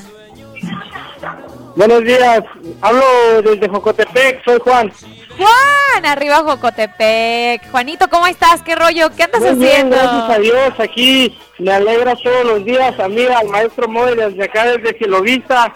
[1.76, 2.44] Buenos días.
[2.82, 4.44] Hablo desde Jocotepec.
[4.44, 4.92] Soy Juan.
[5.38, 7.70] Juan, arriba Jocotepec.
[7.72, 8.62] Juanito, ¿cómo estás?
[8.62, 9.10] ¿Qué rollo?
[9.16, 9.96] ¿Qué andas Muy bien, haciendo?
[9.96, 10.80] gracias a Dios.
[10.80, 13.00] Aquí me alegra todos los días.
[13.00, 15.74] Amiga, al maestro Moy desde acá, desde Gelovista.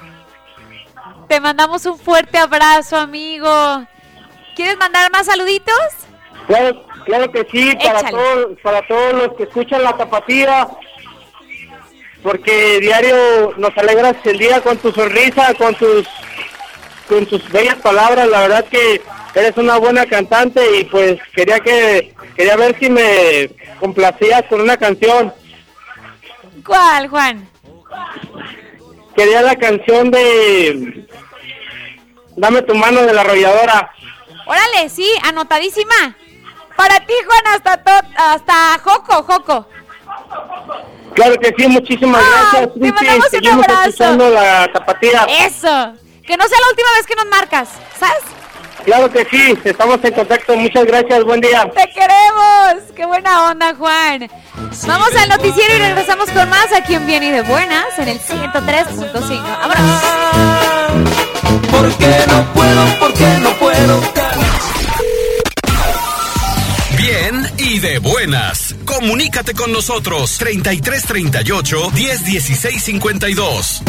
[1.28, 3.84] Te mandamos un fuerte abrazo, amigo.
[4.56, 5.76] ¿Quieres mandar más saluditos?
[6.48, 10.68] Claro, claro que sí, para todos, para todos los que escuchan la tapatía,
[12.26, 16.08] porque diario nos alegras el día con tu sonrisa, con tus,
[17.08, 18.28] con tus bellas palabras.
[18.28, 19.00] La verdad que
[19.36, 24.76] eres una buena cantante y pues quería que, quería ver si me complacías con una
[24.76, 25.32] canción.
[26.66, 27.48] ¿Cuál, Juan?
[29.16, 31.08] Quería la canción de
[32.38, 33.92] Dame tu mano de la arrolladora.
[34.48, 36.18] Órale, sí, anotadísima.
[36.76, 39.68] Para ti, Juan, hasta, to- hasta Joco, Joco.
[41.16, 42.74] Claro que sí, muchísimas gracias.
[42.74, 43.90] te mandamos un Seguimos abrazo.
[43.90, 45.26] escuchando la tapatía.
[45.46, 45.94] Eso.
[46.26, 48.22] Que no sea la última vez que nos marcas, ¿sabes?
[48.84, 50.56] Claro que sí, estamos en contacto.
[50.56, 51.68] Muchas gracias, buen día.
[51.76, 52.92] Te queremos.
[52.96, 54.30] Qué buena onda, Juan.
[54.86, 58.20] Vamos al noticiero y regresamos con más aquí en Bien y de Buenas en el
[58.20, 59.42] 103.5.
[59.62, 61.06] Abrazo.
[61.72, 64.02] Porque no puedo, porque no puedo.
[67.58, 68.76] Y de buenas.
[68.86, 73.82] Comunícate con nosotros 33 38 10 16 52.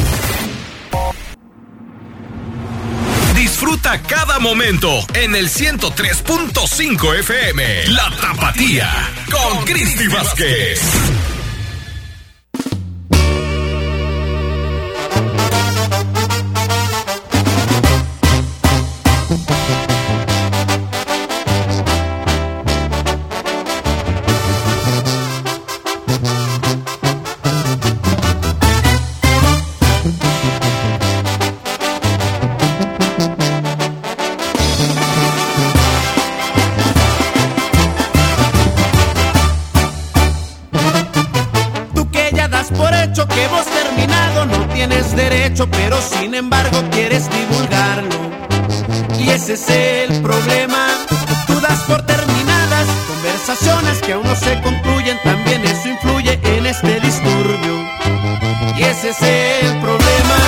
[3.35, 7.87] Disfruta cada momento en el 103.5 FM.
[7.89, 8.91] La Tapatía
[9.31, 10.81] con Cristi Vázquez.
[49.57, 50.87] Es el problema.
[51.47, 57.01] Tú das por terminadas conversaciones que aún no se concluyen, también eso influye en este
[57.01, 57.75] disturbio.
[58.77, 60.39] Y ese es el problema.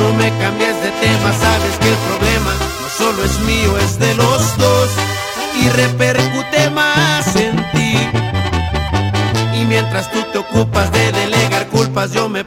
[0.00, 4.14] No me cambies de tema, sabes que el problema no solo es mío, es de
[4.16, 4.88] los dos
[5.62, 7.94] y repercute más en ti.
[9.54, 12.44] Y mientras tú te ocupas de delegar culpas, yo me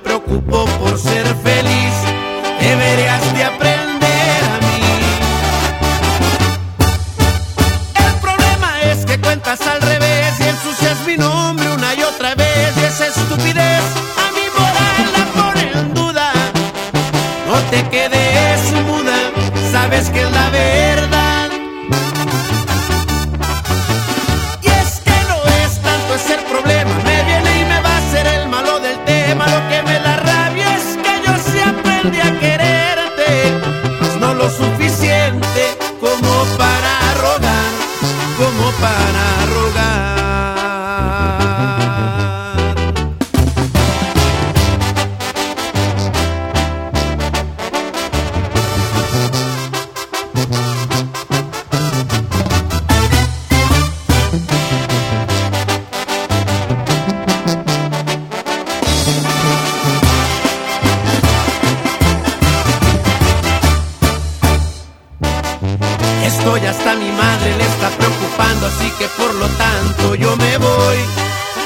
[66.31, 70.97] Estoy hasta mi madre le está preocupando, así que por lo tanto yo me voy.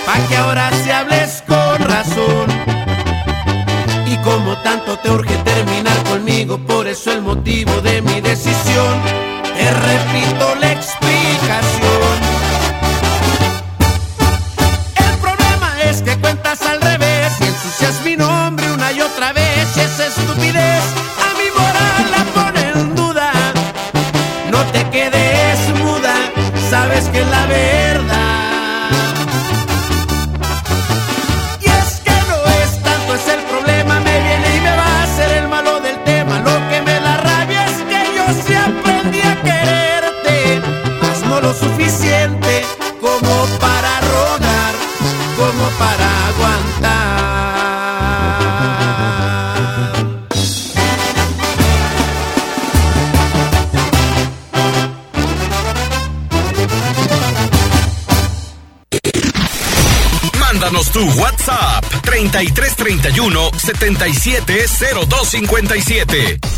[0.07, 2.47] Pa' que ahora se hables con razón.
[4.07, 8.93] Y como tanto te urge terminar conmigo, por eso el motivo de mi decisión.
[9.55, 12.15] Te repito la explicación.
[14.95, 19.77] El problema es que cuentas al revés y ensucias mi nombre una y otra vez.
[19.77, 21.04] Y esa estupidez
[62.35, 66.54] 3331 770257.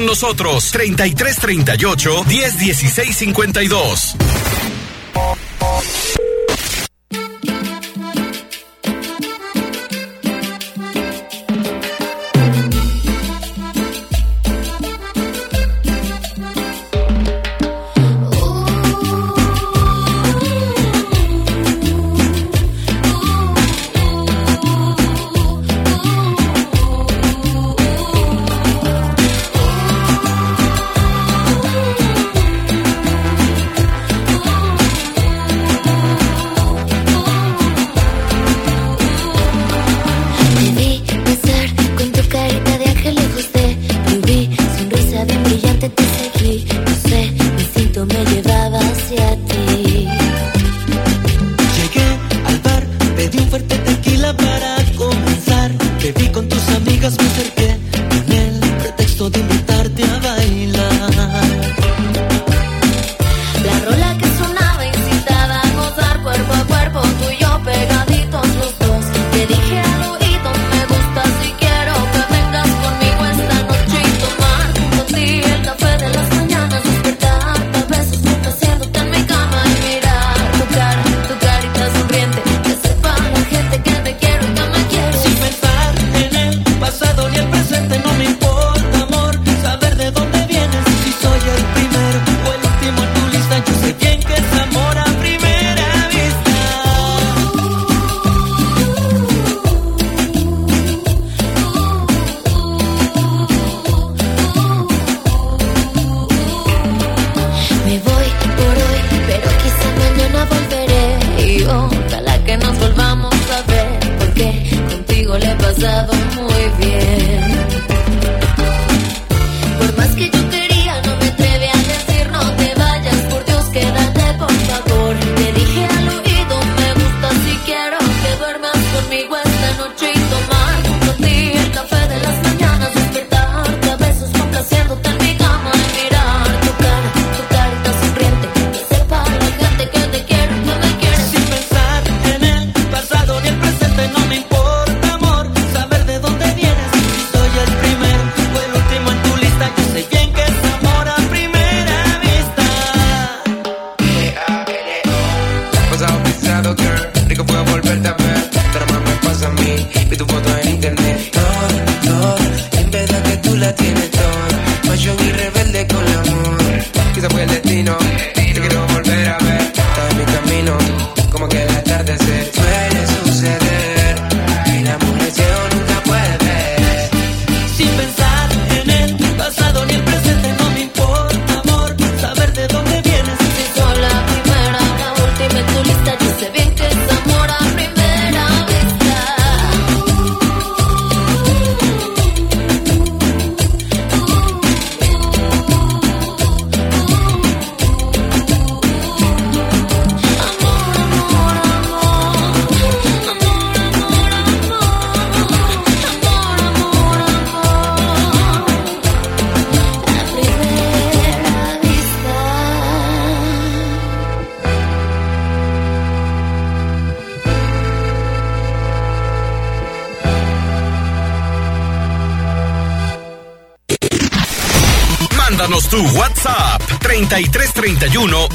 [0.00, 0.70] Con nosotros.
[0.70, 2.24] 33 38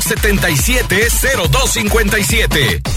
[0.06, 2.95] 770257.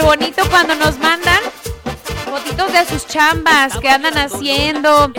[0.00, 1.40] Súper bonito cuando nos mandan
[2.30, 5.12] fotitos de sus chambas que andan haciendo.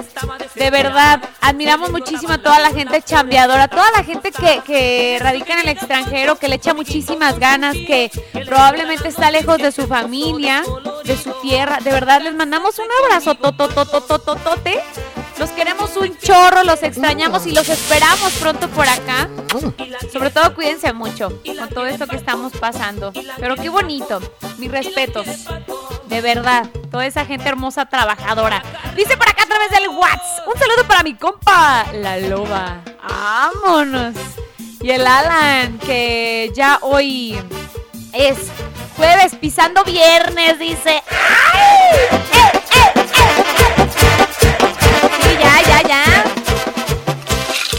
[0.55, 5.53] De verdad, admiramos muchísimo a toda la gente chambeadora, toda la gente que, que radica
[5.53, 8.11] en el extranjero, que le echa muchísimas ganas, que
[8.45, 10.63] probablemente está lejos de su familia,
[11.03, 11.79] de su tierra.
[11.84, 14.82] De verdad, les mandamos un abrazo totototototote.
[15.42, 19.28] Los queremos un chorro, los extrañamos y los esperamos pronto por acá.
[20.14, 23.12] Sobre todo cuídense mucho con todo esto que estamos pasando.
[23.39, 24.22] Pero qué bonito,
[24.60, 25.26] mis respetos.
[26.06, 28.62] De verdad, toda esa gente hermosa trabajadora.
[28.96, 30.48] Dice por acá a través del WhatsApp.
[30.48, 32.84] Un saludo para mi compa, la loba.
[33.10, 34.14] Vámonos.
[34.80, 37.36] Y el Alan, que ya hoy
[38.14, 38.38] es
[38.96, 41.02] jueves pisando viernes, dice.
[41.10, 42.20] ¡Ay!
[42.32, 42.61] ¡Eh,
[45.68, 46.03] ya, ya.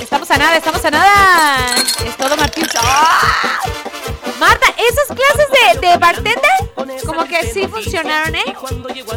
[0.00, 1.76] Estamos a nada, estamos a nada.
[2.04, 2.66] Es todo Martín.
[2.78, 3.60] ¡Ah!
[4.38, 8.54] Marta, esas clases de, de bartender, como que sí funcionaron, ¿eh?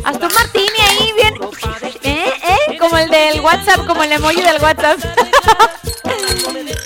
[0.04, 1.34] Hasta un martini ahí, bien.
[2.04, 2.32] ¿Eh?
[2.44, 2.78] ¿Eh?
[2.78, 5.00] Como el del WhatsApp, como el emoji del WhatsApp.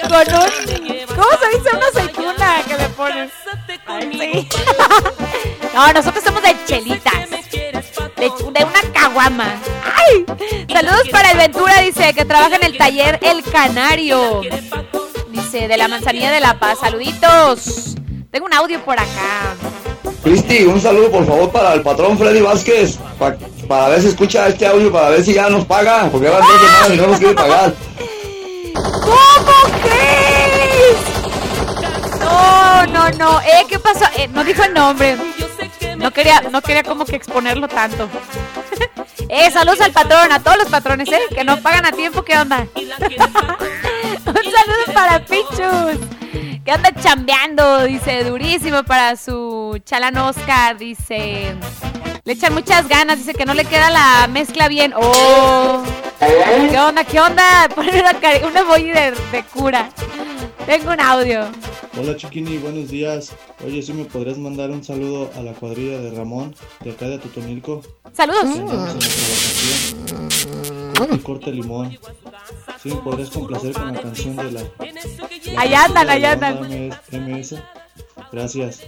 [0.09, 1.05] Con un.
[1.07, 1.75] ¿Cómo se dice?
[1.75, 3.32] Una aceituna que le ponen.
[3.88, 4.49] Ay, sí.
[5.73, 7.30] No, nosotros somos de chelitas.
[7.30, 8.65] De, de
[9.20, 9.55] caguama.
[9.84, 10.26] ¡Ay!
[10.72, 14.41] Saludos para el Ventura, dice que trabaja en el taller El Canario.
[15.30, 16.80] Dice, de la manzanilla de La Paz.
[16.80, 17.95] Saluditos.
[18.32, 19.55] Tengo un audio por acá.
[20.24, 23.36] Cristi, un saludo por favor para el patrón Freddy Vázquez, pa-
[23.67, 26.59] para ver si escucha este audio, para ver si ya nos paga, porque van dos
[26.61, 27.74] semanas y no nos quiere pagar.
[28.74, 30.97] ¿Cómo crees?
[32.20, 33.41] No, no, no.
[33.41, 34.05] Eh, ¿qué pasó?
[34.17, 35.17] Eh, no dijo el nombre.
[35.97, 38.07] No quería, no quería como que exponerlo tanto.
[39.28, 42.38] Eh, saludos al patrón, a todos los patrones, eh, que no pagan a tiempo, ¿qué
[42.38, 42.67] onda?
[42.76, 42.86] Un
[44.26, 45.99] saludo para Pichus,
[46.63, 51.55] que anda chambeando, dice, durísimo para su chalán Oscar, dice.
[52.24, 54.93] Le echan muchas ganas, dice que no le queda la mezcla bien.
[54.95, 55.84] ¡Oh!
[56.20, 57.03] ¿Qué onda?
[57.03, 57.70] ¿Qué onda?
[57.76, 58.13] Poner una,
[58.47, 59.89] una de, de cura.
[60.66, 61.41] Tengo un audio.
[61.97, 63.34] Hola Chiquini, buenos días.
[63.66, 67.18] Oye, ¿sí me podrías mandar un saludo a la cuadrilla de Ramón, de acá de
[67.18, 67.82] Totonilco?
[68.14, 68.43] Saludos.
[68.66, 70.30] Vacación.
[71.12, 71.97] El corte limón.
[72.84, 74.62] ¿Sí me podrías complacer con la canción de la...
[75.57, 76.89] Allá andan, allá andan.
[77.12, 77.55] MS?
[78.32, 78.82] Gracias.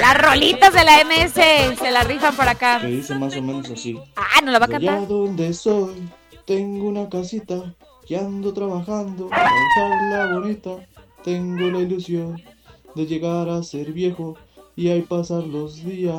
[0.00, 2.80] Las rolitas de la MS se la rifan por acá.
[2.80, 3.98] Que dice más o menos así.
[4.16, 5.08] Ah, ¿nos la va a Allá cantar?
[5.08, 6.08] donde soy,
[6.44, 7.74] tengo una casita
[8.08, 10.70] y ando trabajando para bonita.
[11.24, 12.42] Tengo la ilusión
[12.94, 14.36] de llegar a ser viejo
[14.76, 16.14] y ahí pasar los días.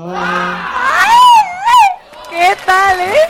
[2.31, 3.29] ¿Qué tal, eh?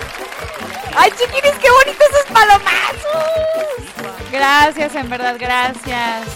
[0.96, 3.76] ¡Ay, chiquinis, qué bonitos esos palomazos!
[4.32, 6.28] Gracias, en verdad, gracias.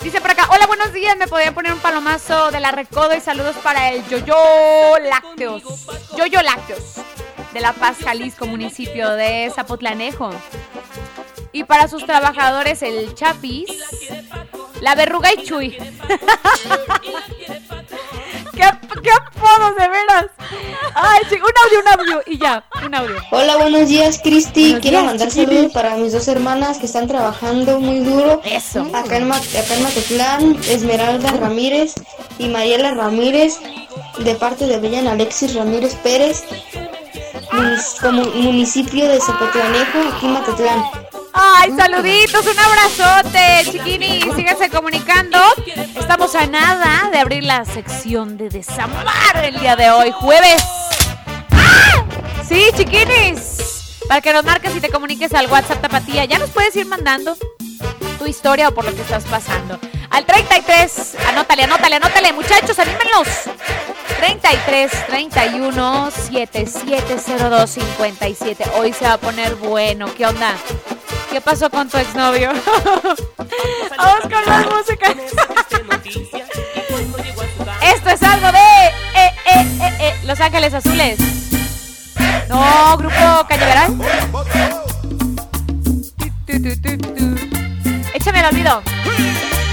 [0.00, 3.20] Dice por acá, hola, buenos días, ¿me podrían poner un palomazo de la Recodo y
[3.20, 4.36] saludos para el Yoyo
[5.02, 5.64] Lácteos?
[6.16, 6.98] Yoyo Lácteos,
[7.52, 10.30] de La Paz, Jalisco, municipio de Zapotlanejo.
[11.52, 13.66] Y para sus trabajadores, el Chapis,
[14.80, 15.70] la Verruga y Chuy.
[18.52, 18.64] ¿Qué,
[19.02, 20.26] qué apodos, de veras?
[20.94, 22.22] Ay, sí, un audio, un audio.
[22.26, 23.16] Y ya, un audio.
[23.30, 24.76] Hola, buenos días, Cristi.
[24.80, 28.40] Quiero días, mandar saludos para mis dos hermanas que están trabajando muy duro.
[28.44, 28.86] Eso.
[28.94, 31.94] Acá en, acá en Mazatlán, Esmeralda Ramírez
[32.38, 33.58] y Mariela Ramírez,
[34.18, 36.44] de parte de Brian Alexis Ramírez Pérez,
[38.00, 40.82] como municipio de Zapotlanejo, aquí en.
[41.32, 44.20] Ay, saluditos, un abrazote, chiquini.
[44.34, 45.38] Síganse comunicando.
[45.98, 50.62] Estamos a nada de abrir la sección de desamar el día de hoy, jueves.
[51.52, 52.04] ¡Ah!
[52.46, 53.98] Sí, chiquinis.
[54.08, 56.24] Para que nos marques y te comuniques al WhatsApp Tapatía.
[56.26, 57.36] Ya nos puedes ir mandando
[58.18, 59.78] tu historia o por lo que estás pasando.
[60.10, 63.28] Al 33, anótale, anótale, anótale, muchachos, anímenlos.
[64.18, 68.64] 33 31 7702 57.
[68.76, 70.12] Hoy se va a poner bueno.
[70.14, 70.54] ¿Qué onda?
[71.32, 72.50] ¿Qué pasó con tu exnovio?
[73.96, 75.14] Vamos con más música.
[77.80, 81.18] Esto es algo de eh, eh, eh, eh, Los Ángeles Azules.
[82.50, 83.98] No, grupo Cañaveral.
[88.12, 88.82] Échame el olvido.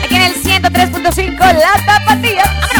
[0.05, 2.43] Aquí en el 103.5, la tapatía.
[2.45, 2.78] ¡Vámonos!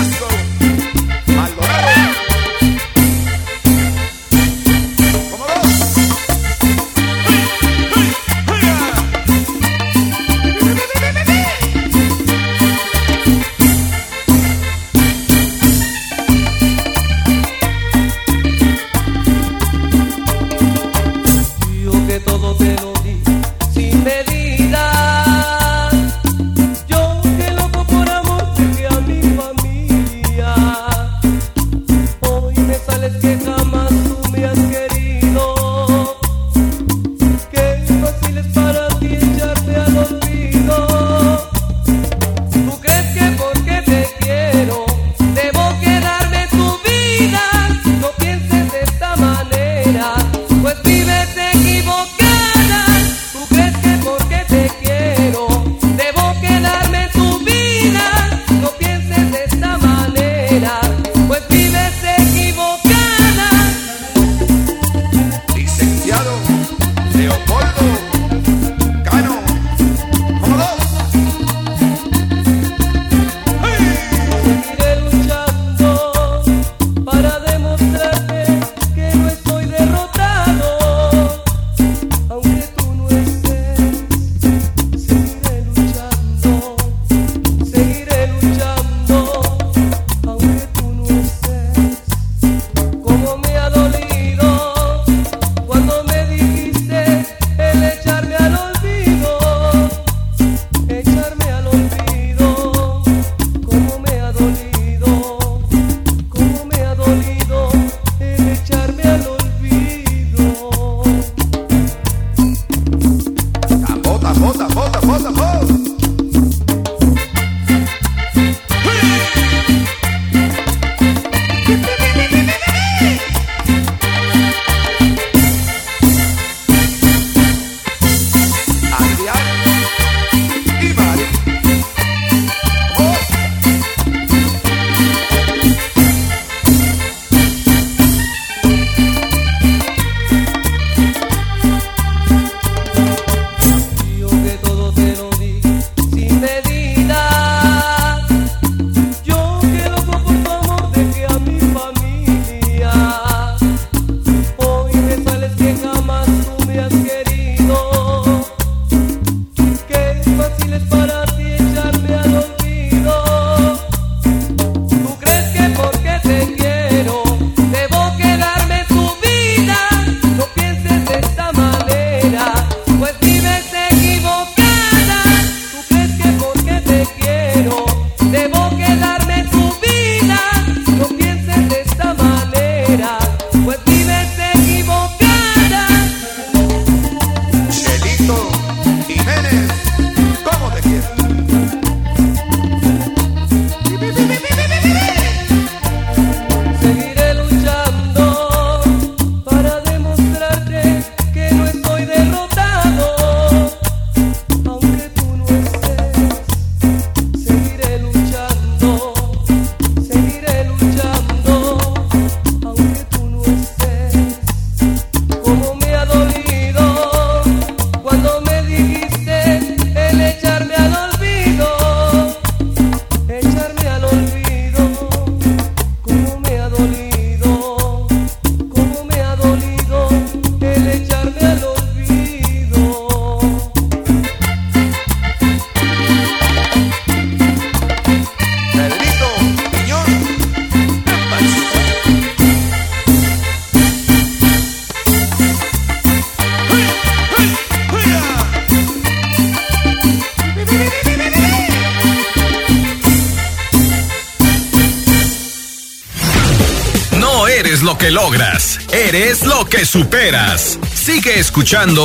[259.69, 260.79] Que superas.
[260.93, 262.03] Sigue escuchando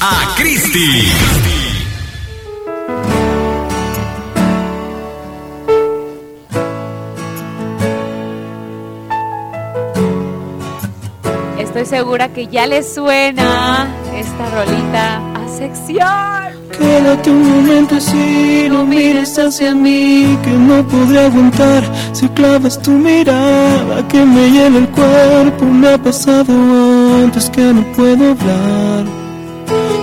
[0.00, 1.02] a Cristi.
[11.58, 16.64] Estoy segura que ya le suena esta rolita a sección.
[16.78, 21.82] Quédate un momento así, no mires hacia mí, que no podré aguantar
[22.12, 25.64] si clavas tu mirada que me llena el cuerpo.
[25.64, 26.52] Me ha pasado
[27.24, 29.04] antes que no puedo hablar.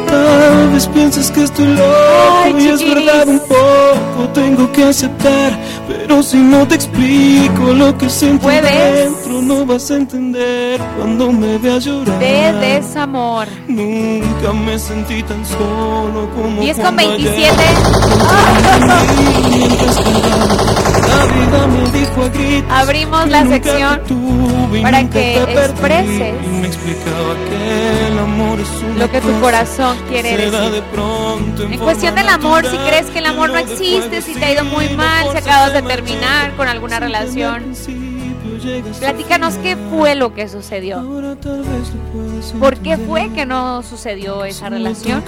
[0.08, 5.58] Tal vez piensas que estoy loco y es verdad un poco, tengo que aceptar.
[5.88, 11.58] Pero si no te explico lo que siento dentro, no vas a entender cuando me
[11.58, 12.20] veas llorar.
[12.20, 13.48] De desamor.
[13.68, 17.54] Nunca me sentí tan solo como 10 con cuando 27.
[22.70, 24.02] Abrimos la sección
[24.82, 26.34] para que expreses
[28.98, 30.84] Lo que tu corazón quiere decir.
[31.60, 34.64] En cuestión del amor, si crees que el amor no existe, si te ha ido
[34.66, 37.74] muy mal, si acabas de terminar con alguna relación,
[39.00, 41.04] platícanos qué fue lo que sucedió.
[42.60, 45.24] ¿Por qué fue que no sucedió esa relación?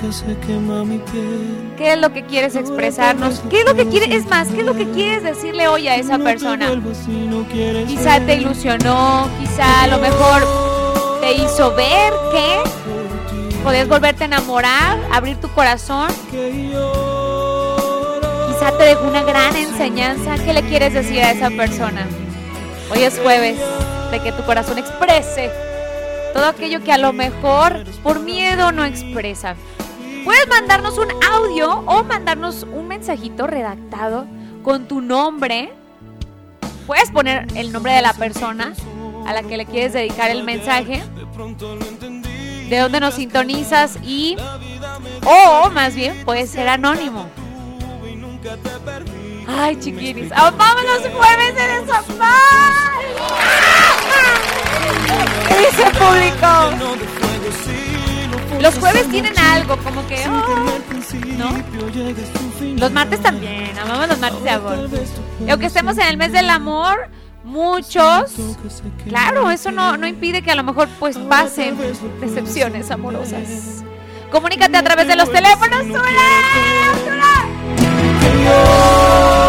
[1.78, 3.42] ¿Qué es lo que quieres expresarnos?
[3.50, 4.10] ¿Qué es lo que quieres?
[4.10, 6.70] Es más, ¿qué es lo que quieres decirle hoy a esa persona?
[7.88, 10.44] Quizá te ilusionó, quizá a lo mejor
[11.22, 12.60] te hizo ver que
[13.64, 16.08] podías volverte a enamorar, abrir tu corazón.
[18.48, 20.36] Quizá te dejó una gran enseñanza.
[20.44, 22.08] ¿Qué le quieres decir a esa persona?
[22.92, 23.60] Hoy es jueves
[24.12, 25.52] de que tu corazón exprese
[26.34, 29.56] todo aquello que a lo mejor por miedo no expresa.
[30.26, 34.26] Puedes mandarnos un audio o mandarnos un mensajito redactado
[34.64, 35.74] con tu nombre.
[36.88, 38.74] Puedes poner el nombre de la persona
[39.28, 41.04] a la que le quieres dedicar el mensaje.
[42.70, 44.38] De dónde nos sintonizas y
[45.26, 47.30] o más bien puede ser anónimo.
[49.48, 52.04] Ay, chiquiris, ah, vámonos jueves de desamor.
[55.48, 56.48] ¿Qué dice el público?
[58.62, 60.80] Los jueves tienen algo, como que, oh,
[61.38, 61.64] ¿no?
[62.78, 64.90] Los martes también, amamos los martes de amor.
[65.46, 67.10] Y aunque estemos en el mes del amor,
[67.44, 68.36] muchos,
[69.06, 71.78] claro, eso no, no impide que a lo mejor pues pasen
[72.22, 73.84] decepciones amorosas.
[74.32, 75.86] Comunícate a través de los teléfonos.
[75.86, 76.02] ¡Sura!
[77.06, 77.63] ¡Sura!
[78.44, 79.43] Que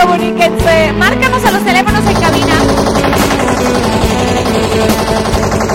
[0.00, 0.92] Comuníquense.
[0.92, 2.54] Márcanos a los teléfonos en cabina.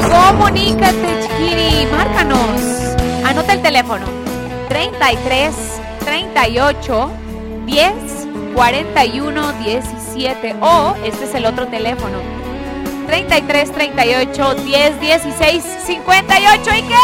[0.10, 1.88] Comunícate, chiquiri.
[1.92, 2.62] Márcanos.
[3.26, 4.06] Anota el teléfono.
[4.70, 5.54] 33
[6.06, 7.12] 38
[7.66, 7.94] 10
[8.56, 10.56] 41 17.
[10.62, 12.20] O este es el otro teléfono.
[13.08, 16.76] 33 38 10 16 58.
[16.76, 16.96] ¿Y qué?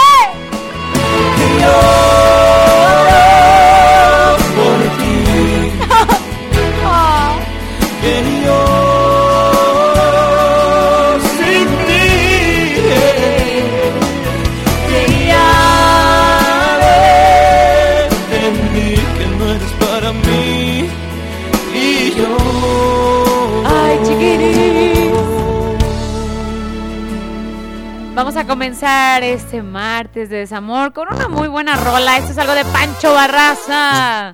[28.85, 32.17] Este martes de desamor con una muy buena rola.
[32.17, 34.33] Esto es algo de Pancho Barraza.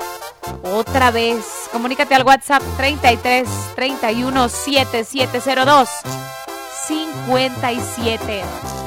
[0.64, 1.70] Otra vez.
[1.72, 5.90] Comunícate al WhatsApp 33 31 7702
[6.88, 8.42] 57.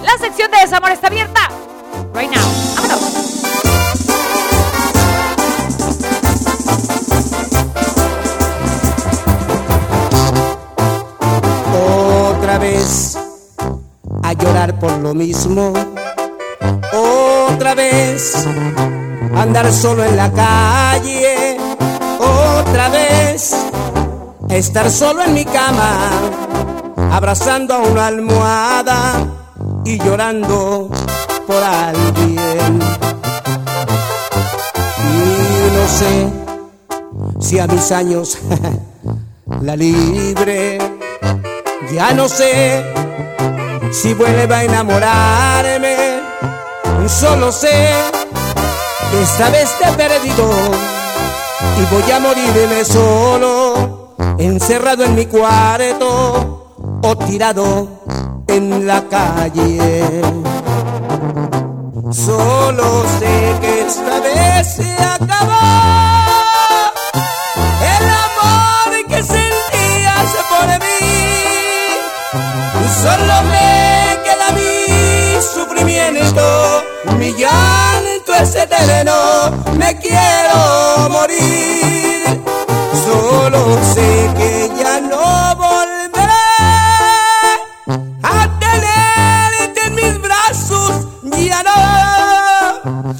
[0.04, 1.48] La sección de desamor está abierta.
[2.12, 2.42] Right now.
[2.74, 3.22] Vámonos.
[12.36, 13.01] otra vez
[14.42, 15.72] llorar por lo mismo.
[16.92, 18.34] Otra vez
[19.36, 21.56] andar solo en la calle.
[22.18, 23.54] Otra vez
[24.48, 26.10] estar solo en mi cama,
[27.10, 29.26] abrazando a una almohada
[29.84, 30.90] y llorando
[31.46, 32.80] por alguien.
[34.98, 36.32] Y no sé
[37.40, 38.38] si a mis años
[39.62, 40.78] la libre
[41.92, 42.84] ya no sé
[43.92, 46.20] si vuelve a enamorarme.
[47.06, 47.90] Solo sé
[49.10, 50.50] que esta vez te he perdido
[51.78, 57.88] y voy a morirme solo, encerrado en mi cuarto o tirado
[58.46, 60.22] en la calle.
[62.10, 65.62] Solo sé que esta vez se acabó.
[73.02, 73.61] Solo me
[78.62, 82.42] llanto es eterno, me quiero morir.
[83.04, 86.32] Solo sé que ya no volveré
[88.22, 91.72] a tenerte en mis brazos, ya no.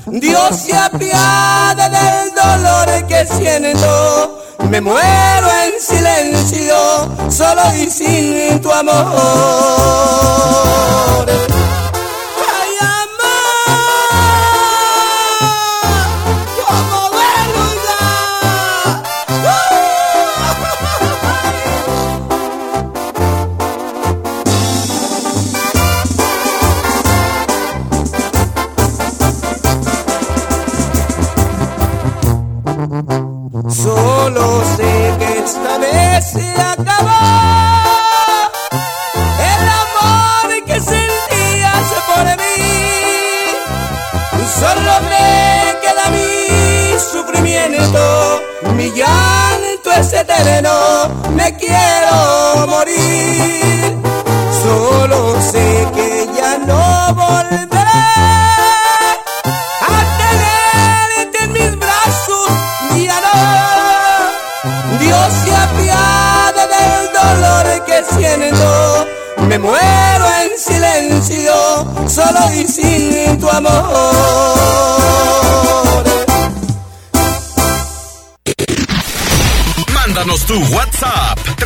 [0.07, 4.39] Dios se apiade del dolor que siento.
[4.71, 6.77] Me muero en silencio,
[7.29, 10.52] solo y sin tu amor.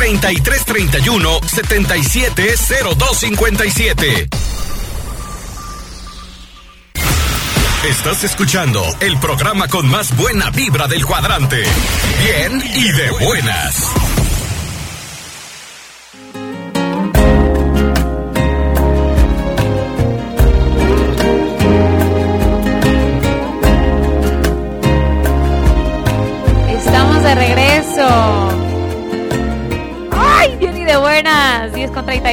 [0.07, 4.29] 3331 770257.
[7.89, 11.61] Estás escuchando el programa con más buena vibra del cuadrante.
[12.23, 13.96] Bien y de buenas.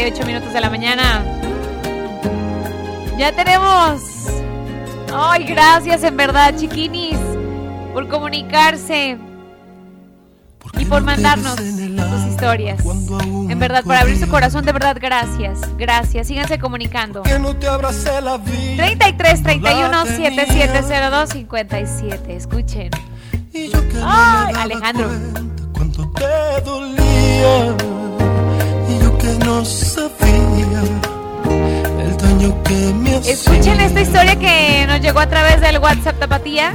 [0.04, 1.24] 38 minutos de la mañana.
[3.16, 4.02] Ya tenemos.
[5.14, 7.16] ¡Ay, gracias en verdad, chiquinis!
[7.94, 9.16] Por comunicarse.
[10.76, 12.84] Y por mandarnos sus historias.
[13.48, 15.60] En verdad, por abrir su corazón, de verdad, gracias.
[15.78, 16.26] Gracias.
[16.26, 17.22] Síganse comunicando.
[17.22, 17.66] Que no te
[18.20, 18.84] la vida.
[18.84, 22.36] 33 31 7702 57.
[22.36, 22.90] Escuchen.
[24.02, 25.08] Ay, Alejandro.
[26.14, 28.03] te dolía
[29.24, 30.82] que no sabía
[32.00, 33.32] el daño que me hacía.
[33.32, 36.74] Escuchen esta historia que nos llegó a través del WhatsApp Tapatía.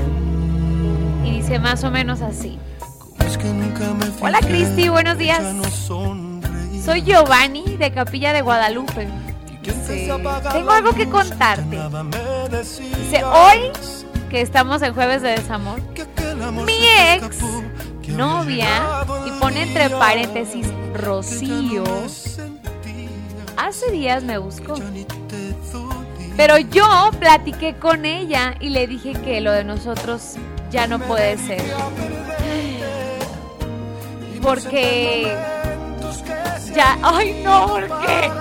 [1.23, 2.57] Y dice más o menos así.
[4.21, 5.41] Hola Cristi, buenos días.
[6.83, 9.07] Soy Giovanni de Capilla de Guadalupe.
[9.61, 10.11] Dice,
[10.51, 11.77] Tengo algo que contarte.
[12.49, 13.71] Dice, hoy
[14.29, 15.79] que estamos en jueves de desamor,
[16.65, 16.79] mi
[17.13, 17.37] ex
[18.19, 21.85] novia, y pone entre paréntesis Rocío,
[23.55, 24.75] hace días me buscó.
[26.35, 30.35] Pero yo platiqué con ella y le dije que lo de nosotros
[30.69, 31.63] ya no puede ser.
[34.41, 35.33] Porque
[36.75, 38.31] ya, ay no, porque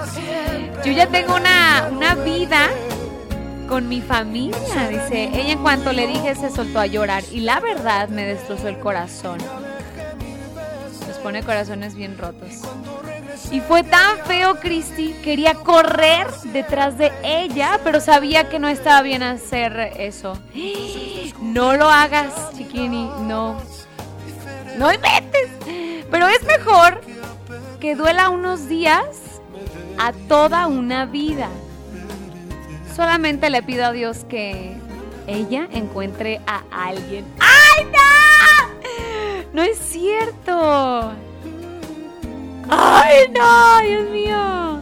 [0.85, 2.69] yo ya tengo una, una vida
[3.69, 5.31] con mi familia, dice.
[5.35, 8.81] Ella en cuanto le dije se soltó a llorar y la verdad me destrozó el
[8.81, 9.39] corazón.
[11.29, 12.63] Pone corazones bien rotos.
[13.51, 15.13] Y fue tan feo, Cristi.
[15.23, 20.39] Quería correr detrás de ella, pero sabía que no estaba bien hacer eso.
[21.43, 23.61] No lo hagas, chiquini, no.
[24.79, 25.51] No inventes.
[26.11, 27.03] Pero es mejor
[27.79, 29.05] que duela unos días
[29.99, 31.51] a toda una vida.
[32.97, 34.79] Solamente le pido a Dios que
[35.29, 37.25] ella encuentre a alguien.
[37.39, 39.53] ¡Ay, no!
[39.53, 41.13] No es cierto.
[42.69, 43.79] ¡Ay, no!
[43.87, 44.81] Dios mío.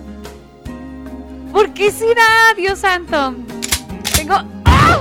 [1.52, 3.34] ¿Por qué será, Dios santo?
[4.14, 4.34] Tengo...
[4.64, 4.98] ¡Ah!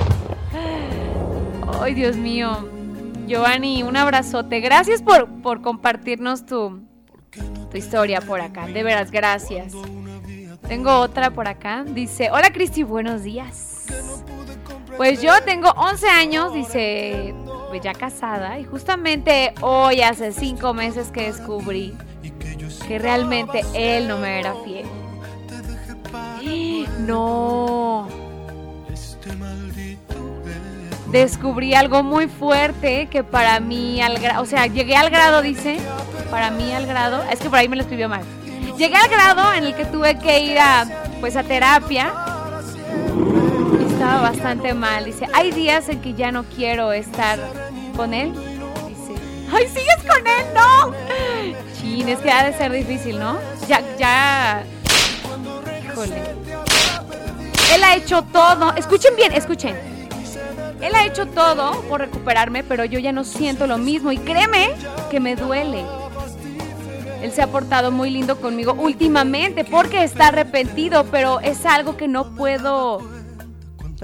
[1.82, 2.70] ¡Ay, Dios mío!
[3.28, 4.60] Giovanni, un abrazote.
[4.60, 6.82] Gracias por, por compartirnos tu,
[7.72, 8.68] tu historia por acá.
[8.68, 9.74] De veras, gracias.
[10.68, 11.84] Tengo otra por acá.
[11.88, 13.86] Dice, hola Cristi, buenos días.
[14.98, 17.34] Pues yo tengo 11 años, dice,
[17.70, 18.58] pues ya casada.
[18.60, 21.94] Y justamente hoy, hace 5 meses que descubrí
[22.88, 24.86] que realmente él no me era fiel.
[27.00, 28.08] No.
[31.12, 35.78] Descubrí algo muy fuerte que para mí, al gra- o sea, llegué al grado, dice,
[36.32, 38.24] para mí al grado, es que por ahí me lo escribió mal.
[38.78, 40.86] Llegué al grado en el que tuve que ir a,
[41.20, 42.14] pues, a terapia.
[43.96, 45.06] Estaba bastante mal.
[45.06, 47.40] Dice, hay días en que ya no quiero estar
[47.96, 48.34] con él.
[48.34, 49.14] Dice,
[49.50, 50.46] ¡ay, sigues con él!
[50.54, 50.94] ¡No!
[51.80, 53.38] Chin, es que ha de ser difícil, ¿no?
[53.70, 54.66] Ya, ya.
[55.82, 56.22] Híjole.
[57.74, 58.74] Él ha hecho todo.
[58.76, 59.78] Escuchen bien, escuchen.
[60.82, 64.12] Él ha hecho todo por recuperarme, pero yo ya no siento lo mismo.
[64.12, 64.72] Y créeme
[65.10, 65.86] que me duele.
[67.22, 72.10] Él se ha portado muy lindo conmigo últimamente porque está arrepentido, pero es algo que
[72.10, 73.15] no puedo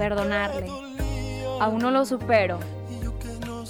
[0.02, 0.66] perdonarle.
[1.60, 2.58] Aún no lo supero.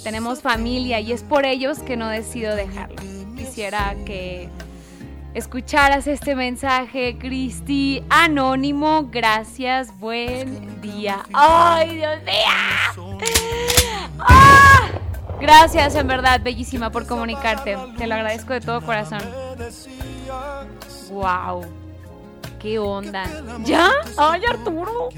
[0.03, 2.95] Tenemos familia y es por ellos que no decido dejarlo.
[3.37, 4.49] Quisiera que
[5.35, 8.03] escucharas este mensaje, Cristi.
[8.09, 11.23] Anónimo, gracias, buen día.
[11.33, 13.19] ¡Ay, Dios mío!
[14.17, 14.89] ¡Ah!
[15.39, 17.77] Gracias, en verdad, bellísima, por comunicarte.
[17.95, 19.21] Te lo agradezco de todo corazón.
[21.11, 21.82] ¡Wow!
[22.63, 23.25] ¿Qué onda?
[23.65, 23.91] ¿Ya?
[24.15, 25.09] ¡Ay, Arturo!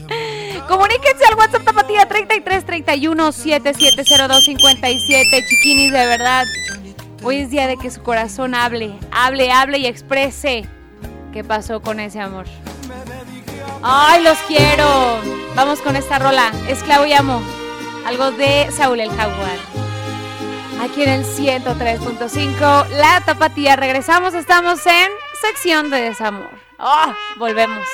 [0.67, 5.45] Comuníquense al WhatsApp Tapatía 33 31 7702 57.
[5.47, 6.43] Chiquinis, de verdad.
[7.21, 10.67] Hoy es día de que su corazón hable, hable, hable y exprese
[11.33, 12.47] qué pasó con ese amor.
[13.83, 15.19] ¡Ay, los quiero!
[15.53, 16.51] Vamos con esta rola.
[16.67, 17.43] Esclavo y amo.
[18.07, 19.59] Algo de Saúl el Jaguar.
[20.81, 23.75] Aquí en el 103.5, La Tapatía.
[23.75, 26.64] Regresamos, estamos en sección de desamor.
[26.77, 27.13] ¡Oh!
[27.37, 27.87] Volvemos.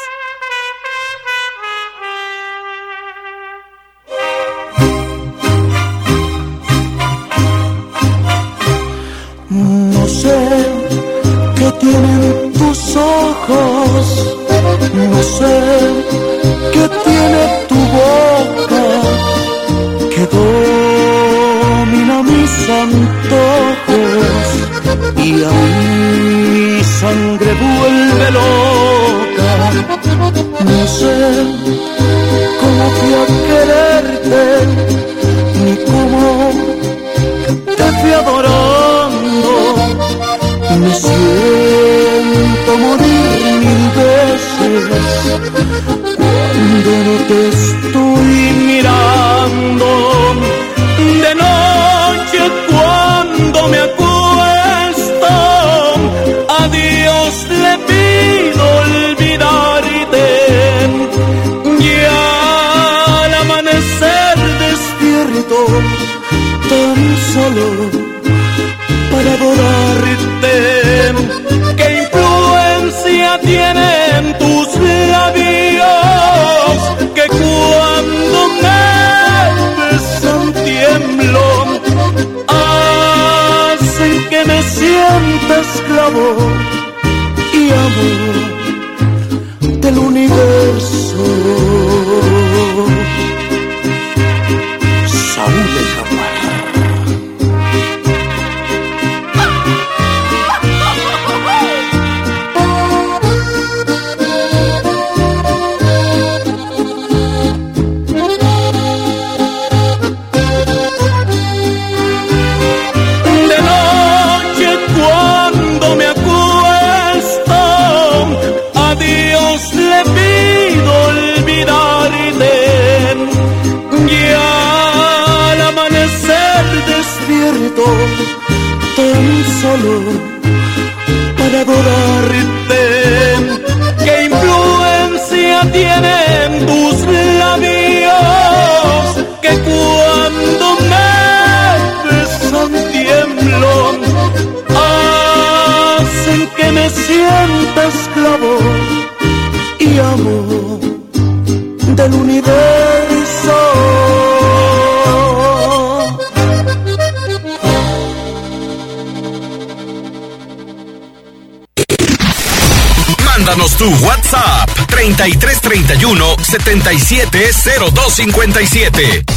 [166.51, 169.30] 770257.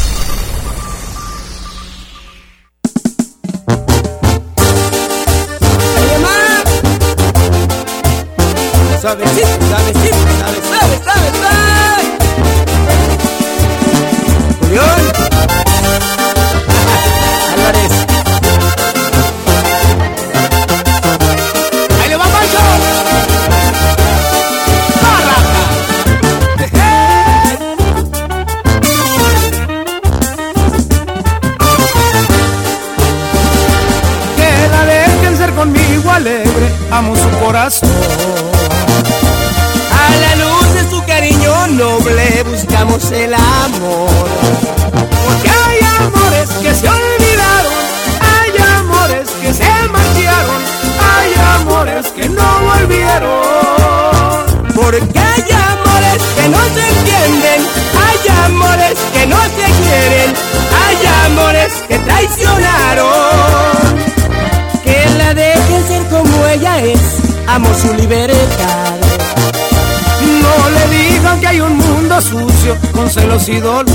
[73.47, 73.94] Con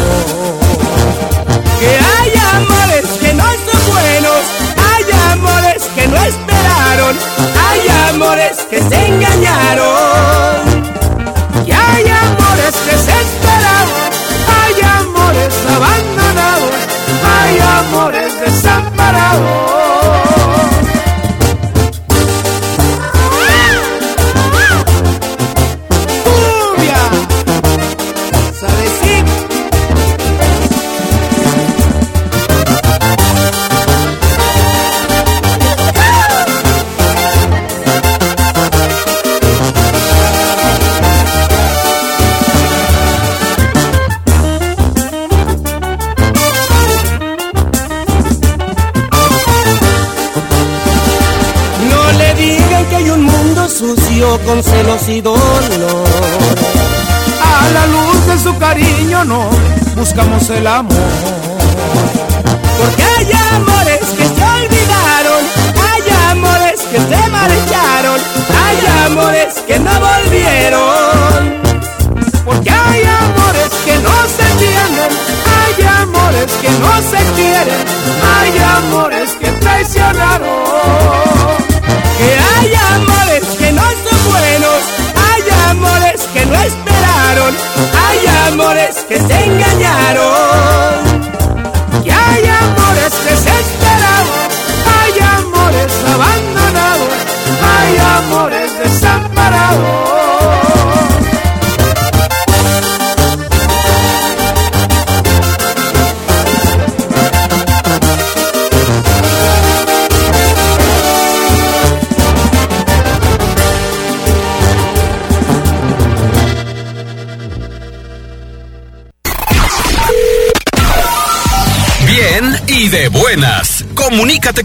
[60.50, 60.89] buscamos el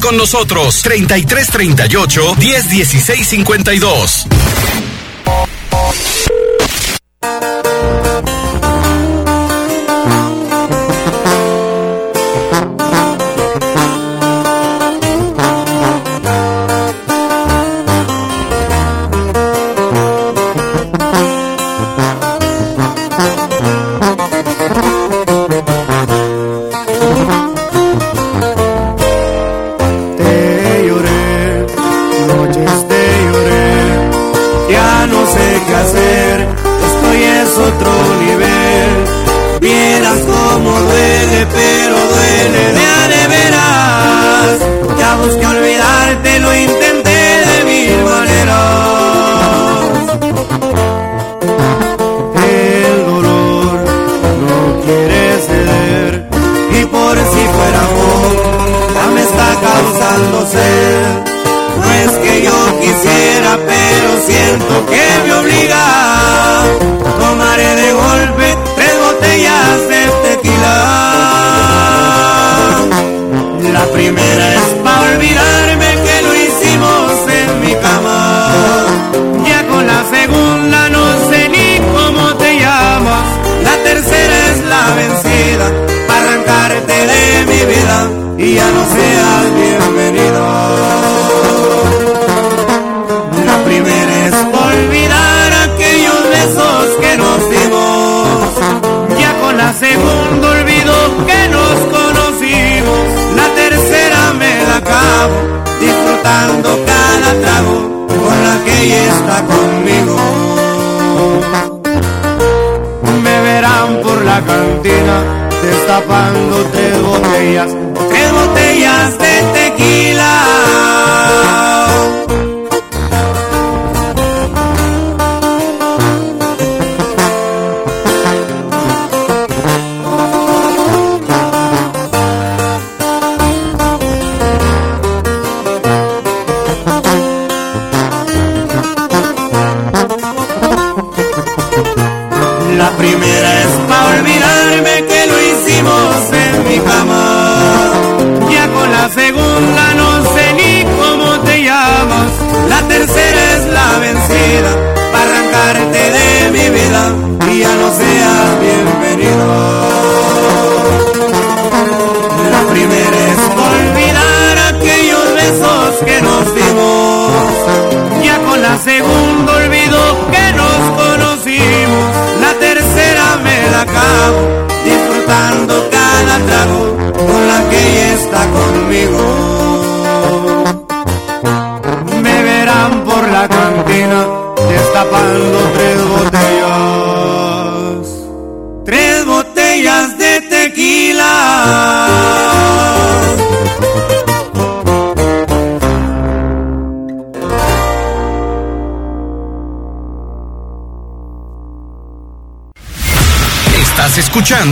[0.04, 0.82] con nosotros.
[0.82, 2.36] 33 38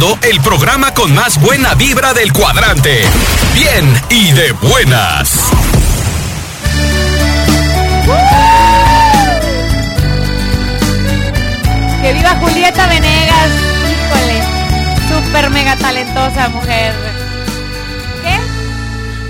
[0.03, 3.03] el programa con más buena vibra del cuadrante.
[3.55, 5.49] Bien y de buenas.
[12.03, 13.51] Que viva Julieta Venegas.
[13.93, 14.43] Híjole.
[15.09, 16.95] Súper mega talentosa mujer.
[18.25, 18.41] ¿Qué?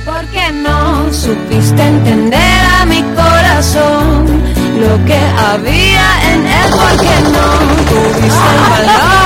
[0.07, 4.43] ¿Por qué no supiste entender a mi corazón
[4.81, 6.71] lo que había en él?
[6.71, 7.49] ¿Por qué no
[7.91, 9.22] tuviste el valor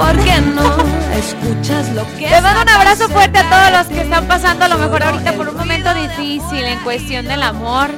[0.00, 0.62] ¿Por qué no
[1.12, 4.68] escuchas lo que Te mando un abrazo fuerte a todos los que están pasando a
[4.68, 7.90] lo mejor ahorita por un momento difícil en cuestión del amor.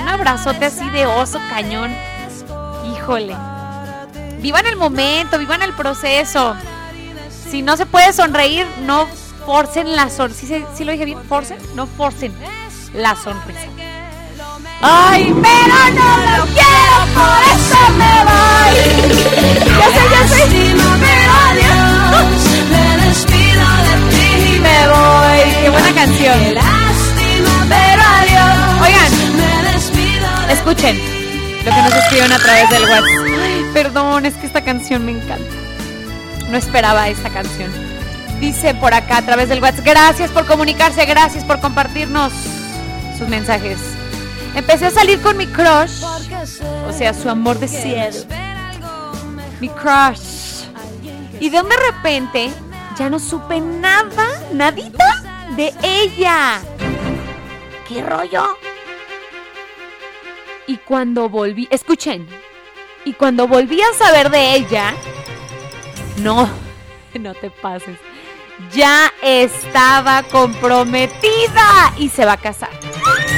[0.00, 1.94] Un abrazote así de oso cañón.
[2.90, 3.36] Híjole.
[4.38, 6.56] Vivan el momento, vivan el proceso.
[7.50, 9.06] Si no se puede sonreír, no
[9.44, 10.56] forcen la sonrisa.
[10.74, 11.22] ¿Sí, lo dije bien?
[11.28, 11.58] ¿Forcen?
[11.74, 12.34] No forcen
[12.94, 13.68] la sonrisa.
[14.80, 18.44] Ay, pero no lo quiero, por eso me voy.
[19.78, 20.73] Ya sé, ya sé.
[25.64, 26.38] Qué buena canción.
[28.82, 29.12] Oigan,
[30.50, 30.98] escuchen
[31.64, 33.26] lo que nos escribieron a través del WhatsApp.
[33.42, 35.56] Ay, perdón, es que esta canción me encanta.
[36.50, 37.72] No esperaba esta canción.
[38.40, 42.34] Dice por acá a través del WhatsApp, gracias por comunicarse, gracias por compartirnos
[43.16, 43.78] sus mensajes.
[44.54, 46.02] Empecé a salir con mi crush,
[46.86, 48.18] o sea, su amor de cielo.
[49.62, 50.66] Mi crush.
[51.40, 52.50] Y de de repente
[52.98, 54.93] ya no supe nada, nadita
[55.56, 56.60] de ella.
[57.88, 58.58] ¿Qué rollo?
[60.66, 62.26] Y cuando volví, escuchen,
[63.04, 64.94] y cuando volví a saber de ella,
[66.18, 66.48] no,
[67.20, 67.98] no te pases.
[68.72, 72.70] Ya estaba comprometida y se va a casar.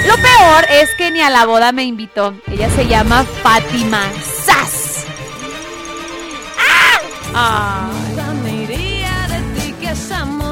[0.07, 2.35] Lo peor es que ni a la boda me invitó.
[2.47, 4.03] Ella se llama Fátima
[4.45, 5.07] Sass.
[7.35, 7.91] ¡Ah!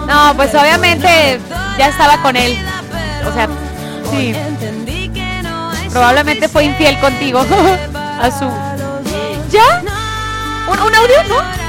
[0.07, 1.41] No, pues obviamente
[1.79, 2.57] ya estaba con él.
[3.29, 3.49] O sea,
[4.11, 4.35] sí.
[5.91, 7.41] Probablemente fue infiel contigo.
[8.21, 8.45] a su.
[9.51, 9.83] ¿Ya?
[10.71, 11.65] ¿Un, un audio, no?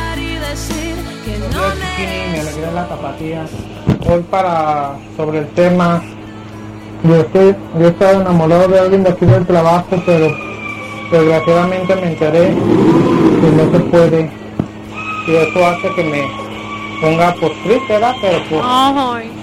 [2.33, 3.45] Me alegra la tapatía.
[4.07, 6.01] Hoy para sobre el tema,
[7.03, 10.27] yo estoy, yo he estado enamorado de alguien de aquí del trabajo, pero
[11.11, 14.31] desgraciadamente me enteré que no se puede
[15.27, 16.27] y eso hace que me
[17.01, 18.15] ponga por triste, ¿verdad?
[18.21, 19.34] Pero pues Ay.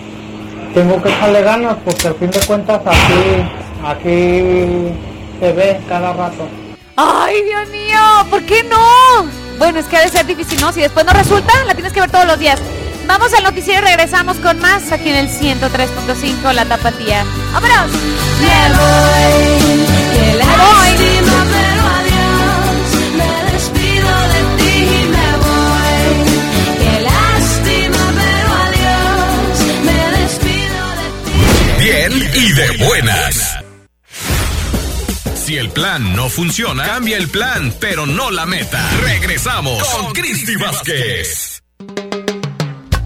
[0.74, 3.42] Tengo que echarle ganas porque al fin de cuentas aquí,
[3.84, 4.92] aquí
[5.40, 6.48] se ve cada rato.
[6.96, 7.98] Ay, Dios mío,
[8.30, 9.28] ¿por qué no?
[9.58, 10.72] Bueno, es que ha de ser difícil, ¿no?
[10.72, 12.60] Si después no resulta, la tienes que ver todos los días.
[13.06, 17.24] Vamos al noticiero y regresamos con más aquí en el 103.5 La Tapatía.
[17.52, 17.90] ¡Vámonos!
[18.40, 18.48] Me
[35.92, 38.80] plan no funciona, cambia el plan, pero no la meta.
[39.02, 41.62] Regresamos con Cristi Vázquez.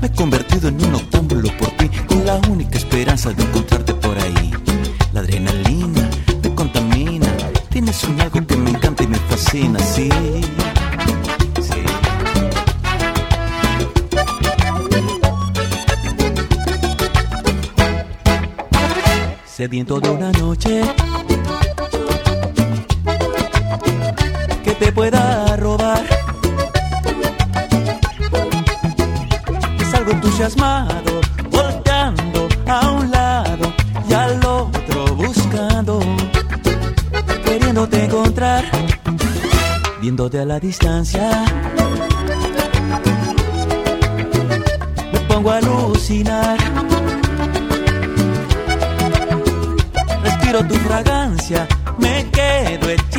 [0.00, 4.16] Me he convertido en un octámbulo por ti, con la única esperanza de encontrarte por
[4.16, 4.52] ahí.
[5.12, 6.08] La adrenalina
[6.42, 7.26] me contamina,
[7.70, 10.08] tienes un algo que me encanta y me fascina, sí.
[11.60, 11.82] sí.
[19.56, 20.82] Sediento de una noche
[24.78, 26.04] te pueda robar.
[29.90, 31.20] Salgo entusiasmado,
[31.50, 33.72] volteando a un lado
[34.08, 36.00] y al otro buscando,
[37.44, 38.64] queriéndote encontrar.
[40.00, 41.44] viéndote a la distancia.
[45.12, 46.58] Me pongo a alucinar.
[50.22, 51.66] Respiro tu fragancia,
[51.98, 53.15] me quedo hechizado,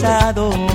[0.00, 0.69] inmovilizado.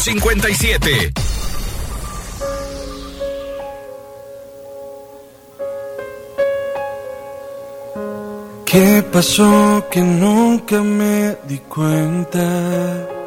[0.00, 1.12] 770257.
[8.64, 12.40] ¿Qué pasó que nunca me di cuenta?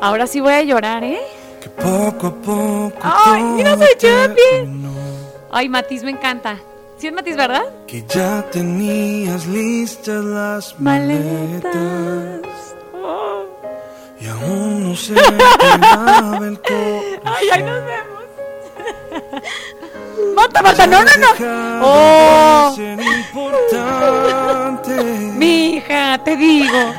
[0.02, 1.22] Ahora sí voy a llorar, ¿eh?
[1.62, 3.00] Que poco a poco.
[3.04, 3.88] Ay, todo mira, soy
[5.52, 6.58] Ay, Matiz me encanta.
[6.98, 7.66] ¿Sí es Matiz, verdad?
[7.86, 11.74] Que ya tenías listas las maletas.
[11.74, 12.63] Y
[14.44, 16.62] aún no se el corazón.
[17.24, 18.24] Ay, ahí nos vemos.
[20.36, 21.28] Marta, Marta, no, no, no.
[21.82, 22.76] Oh.
[25.36, 26.94] Mi hija, te digo.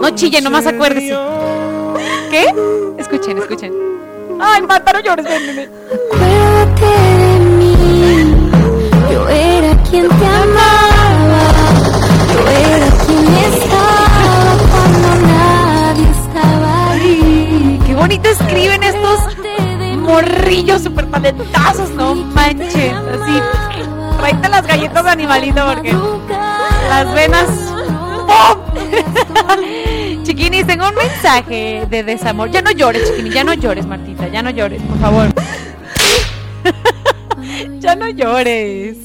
[0.00, 1.16] No chille, nomás acuérdese.
[2.30, 2.54] ¿Qué?
[2.98, 3.72] Escuchen, escuchen.
[4.40, 5.70] Ay, Marta, no llores, ven, ven, ven.
[6.12, 6.86] Acuérdate
[7.18, 7.76] de mí.
[9.12, 11.42] Yo era quien te amaba.
[12.32, 14.03] Yo era quien estaba
[18.04, 19.18] bonito escriben estos
[19.96, 22.92] morrillos super talentazos, no manches.
[22.92, 23.40] Así,
[24.18, 25.96] tráete las galletas de animalito porque
[26.90, 27.48] las venas.
[28.26, 30.22] ¡pum!
[30.22, 32.50] Chiquinis, tengo un mensaje de desamor.
[32.50, 35.28] Ya no llores, Chiquini, ya no llores, Martita, ya no llores, por favor.
[37.80, 38.98] ya no llores.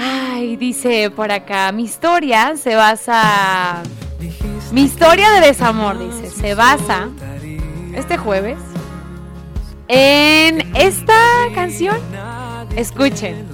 [0.00, 3.84] Ay, dice por acá, mi historia se basa...
[4.72, 7.08] Mi historia de desamor, dice, se basa
[7.94, 8.58] este jueves
[9.86, 11.14] en esta
[11.54, 11.96] canción.
[12.74, 13.46] Escuchen.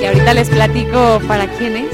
[0.00, 1.90] Y ahorita les platico para quién es.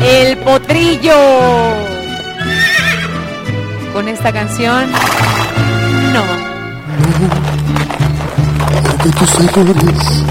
[0.00, 1.95] El potrillo.
[3.96, 4.90] Con esta canción,
[6.12, 6.22] no.
[8.82, 10.22] Porque tus errores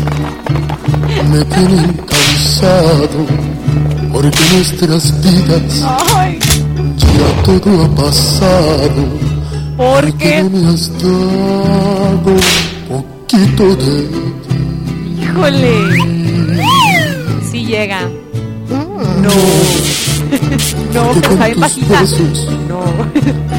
[1.31, 3.25] me tienen cansado.
[4.13, 5.79] Porque nuestras vidas
[6.95, 9.03] ya todo ha pasado.
[9.77, 12.35] Porque, no me has dado
[12.87, 14.07] poquito de
[15.23, 15.73] híjole.
[17.49, 18.01] Sí llega.
[19.23, 20.04] No.
[20.93, 22.01] No, pero está bien bajita.
[22.67, 22.83] No.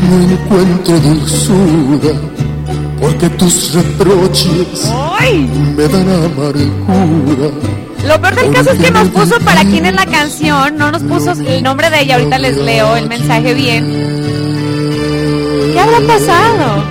[0.09, 2.15] no encuentro dulzura,
[3.01, 5.49] porque tus reproches ¡Ay!
[5.77, 7.51] me dan amargura.
[8.07, 11.03] Lo peor del caso es que nos puso para quién es la canción, no nos
[11.03, 12.15] puso el nombre de ella.
[12.17, 13.85] Ahorita les leo el mensaje bien.
[15.73, 16.85] ¿Qué habrá pasado?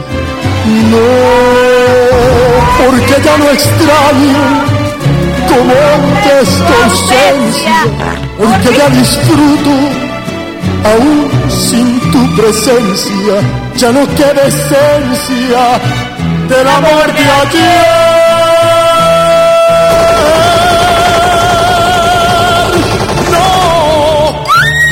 [0.92, 0.98] No,
[2.86, 4.76] porque ya no extraño
[5.48, 7.78] como antes tu ausencia,
[8.38, 9.72] porque ya disfruto
[10.92, 13.36] aún sin tu presencia,
[13.78, 15.80] ya no queda esencia
[16.50, 17.86] del amor de ayer.
[23.32, 24.28] No,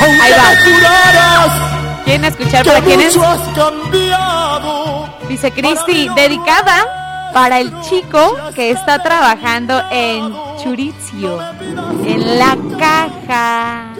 [0.06, 2.04] aunque Ahí va.
[2.06, 3.16] ¿Quieren escuchar para quién es?
[3.16, 5.10] mucho has cambiado.
[5.30, 10.34] Dice Cristi, dedicada para el chico que está trabajando en
[10.66, 13.94] En la caja.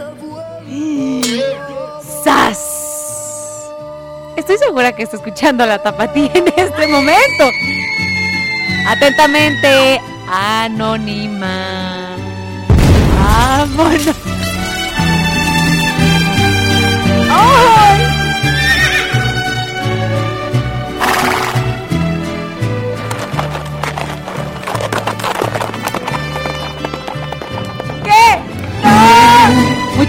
[2.24, 3.70] ¡Sas!
[4.38, 7.50] Estoy segura que está escuchando la tapatía en este momento.
[8.88, 10.00] Atentamente,
[10.32, 12.16] anónima.
[13.20, 14.16] Vámonos.
[17.30, 17.93] ¡Ay!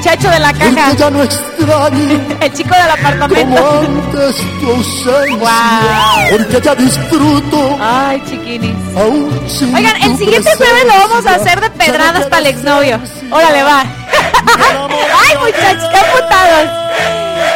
[0.05, 0.65] Muchacho de la caja.
[0.67, 1.23] Porque ya no
[2.43, 3.81] El chico del como apartamento.
[3.81, 6.31] antes tu ausencia, Guau.
[6.31, 8.77] porque ya disfruto Ay, chiquinis.
[8.95, 13.01] Oigan, el siguiente jueves lo vamos a hacer de pedradas para el exnovio.
[13.31, 13.81] Órale, va.
[13.81, 16.71] Ay, muchachos, qué aputados.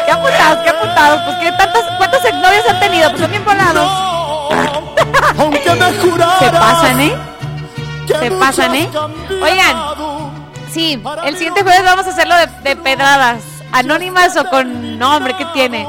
[0.07, 1.20] Qué aputados, qué aputados.
[1.27, 3.11] Pues ¿qué tantos, ¿cuántos exnovios han tenido?
[3.11, 3.91] Pues son bien volados.
[5.39, 5.93] Aunque me
[6.39, 7.15] Se pasan, ¿eh?
[8.07, 8.89] que Se pasan, ¿eh?
[9.43, 10.18] Oigan,
[10.73, 13.43] Sí, el siguiente jueves vamos a hacerlo de, de pedradas.
[13.73, 15.86] Anónimas o con nombre que tiene.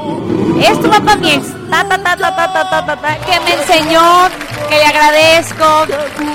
[0.62, 1.46] Es tu papá mi ex.
[1.70, 4.28] Ta, ta, ta, ta, ta, ta, ta, ta, que me enseñó,
[4.68, 5.86] que le agradezco.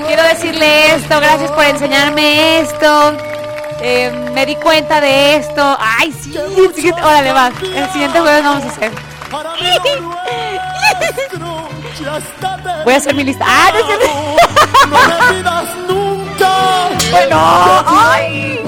[0.07, 1.19] Quiero decirle esto.
[1.19, 3.13] Gracias por enseñarme esto.
[3.81, 5.77] Eh, me di cuenta de esto.
[5.79, 6.35] Ay, sí.
[6.35, 7.51] El siguiente, órale, va.
[7.61, 8.91] El siguiente jueves vamos a hacer.
[12.83, 13.45] Voy a hacer mi lista.
[13.47, 13.71] Ah,
[15.43, 15.85] no,
[17.11, 17.37] Bueno,
[17.87, 18.59] ay.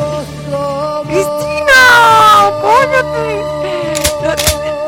[1.08, 3.42] Cristina, cállate.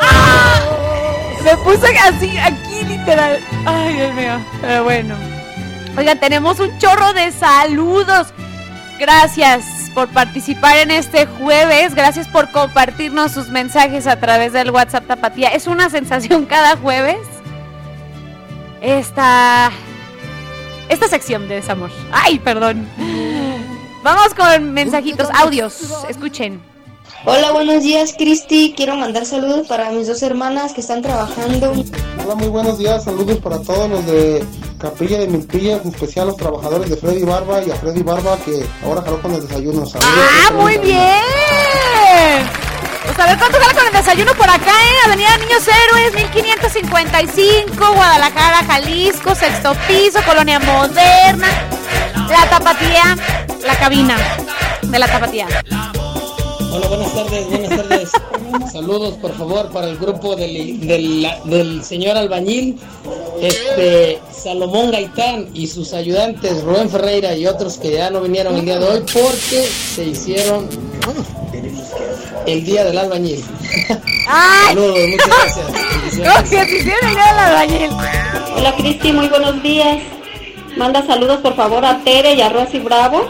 [0.02, 0.62] ¡Ah!
[1.44, 3.40] Me puse así, aquí literal.
[3.66, 4.40] Ay, Dios mío.
[4.62, 5.16] Pero bueno.
[5.98, 8.28] Oigan, tenemos un chorro de saludos.
[9.00, 11.96] Gracias por participar en este jueves.
[11.96, 15.50] Gracias por compartirnos sus mensajes a través del WhatsApp Tapatía.
[15.50, 17.20] Es una sensación cada jueves.
[18.82, 19.72] Esta.
[20.90, 21.91] Esta sección de desamor.
[22.11, 22.88] Ay, perdón.
[24.03, 25.78] Vamos con mensajitos, audios.
[26.10, 26.61] Escuchen.
[27.26, 28.74] Hola, buenos días, Cristi.
[28.76, 31.74] Quiero mandar saludos para mis dos hermanas que están trabajando.
[32.24, 33.03] Hola, muy buenos días.
[33.03, 34.44] Saludos para todos los de
[34.80, 38.66] Capilla de Milpilla, en especial los trabajadores de Freddy Barba y a Freddy Barba que
[38.84, 39.86] ahora jaló con el desayuno.
[39.86, 40.14] Saludos.
[40.18, 42.69] ¡Ah, muy bien!
[43.06, 45.06] Pues a ver cuánto gana con el desayuno por acá, ¿eh?
[45.06, 51.48] Avenida Niños Héroes, 1555, Guadalajara, Jalisco, sexto piso, Colonia Moderna,
[52.30, 53.18] La Tapatía,
[53.66, 54.18] la cabina
[54.82, 55.48] de La Tapatía.
[56.72, 57.89] Hola, buenas tardes, buenas tardes.
[58.72, 62.77] Saludos, por favor, para el grupo del, del, del señor albañil,
[63.41, 68.65] este Salomón Gaitán y sus ayudantes Rubén Ferreira y otros que ya no vinieron el
[68.65, 70.68] día de hoy porque se hicieron
[72.45, 73.44] el día del albañil.
[74.27, 74.76] ¡Ay!
[74.76, 75.65] Saludos, muchas gracias.
[76.36, 77.91] ¿Cómo que se hicieron el día del albañil?
[78.56, 79.98] Hola Cristi, muy buenos días.
[80.77, 83.30] Manda saludos por favor a Tere y a Rosy Bravo,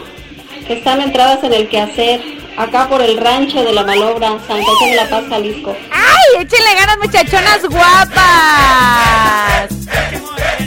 [0.66, 2.20] que están entradas en el quehacer,
[2.56, 5.76] acá por el rancho de la Malobra, San José de la Paz, Jalisco.
[5.92, 6.42] ¡Ay!
[6.42, 9.70] Échenle ganas, muchachonas guapas.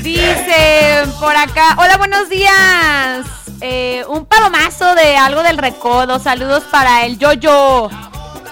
[0.02, 3.26] Dice por acá, hola, buenos días.
[3.62, 6.20] Eh, un palomazo de algo del recodo.
[6.20, 7.90] Saludos para el Yoyo.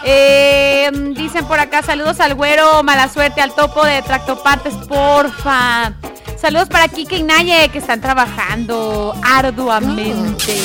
[0.04, 5.94] Eh, dicen por acá, saludos al güero, mala suerte, al topo de Tractopartes, porfa.
[6.38, 10.58] Saludos para Kike y Naye que están trabajando arduamente.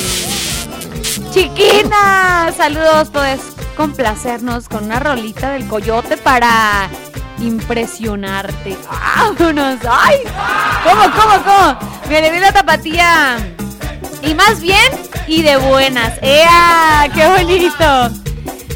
[1.37, 3.43] Chiquina, saludos, puedes
[3.77, 6.89] complacernos con una rolita del coyote para
[7.39, 8.75] impresionarte.
[8.91, 9.77] ¡Vámonos!
[9.87, 10.21] ¡Ay!
[10.83, 11.79] ¿Cómo, cómo, cómo?
[12.09, 13.37] Me le vi la tapatía.
[14.23, 14.91] Y más bien,
[15.27, 16.15] y de buenas.
[16.23, 17.07] ¡Ea!
[17.15, 18.09] ¡Qué bonito!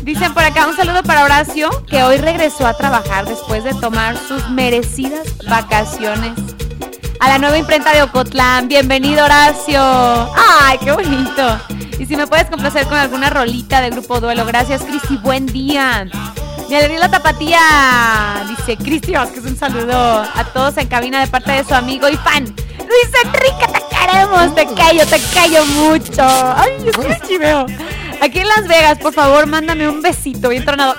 [0.03, 4.19] Dicen por acá un saludo para Horacio, que hoy regresó a trabajar después de tomar
[4.19, 6.33] sus merecidas vacaciones.
[7.21, 8.69] A la nueva imprenta de Ocotlán.
[8.69, 9.81] Bienvenido, Horacio.
[9.81, 11.59] ¡Ay, qué bonito!
[12.01, 14.47] Y si me puedes complacer con alguna rolita de Grupo Duelo.
[14.47, 15.19] Gracias, Cristi.
[15.19, 16.09] Buen día.
[16.71, 17.61] Me alegría la tapatía.
[18.49, 22.17] Dice Cristi Vázquez, un saludo a todos en cabina de parte de su amigo y
[22.17, 22.47] fan.
[22.79, 24.55] Luis Enrique, te queremos.
[24.55, 26.23] Te callo, te callo mucho.
[26.57, 27.67] Ay, es que chiveo.
[28.23, 30.95] Aquí en Las Vegas, por favor, mándame un besito bien tronado.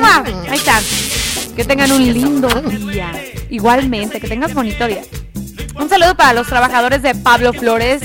[0.00, 0.24] ¡Mua!
[0.48, 0.80] Ahí está.
[1.54, 3.12] Que tengan un lindo día.
[3.50, 5.02] Igualmente, que tengas bonito día.
[5.78, 8.02] Un saludo para los trabajadores de Pablo Flores,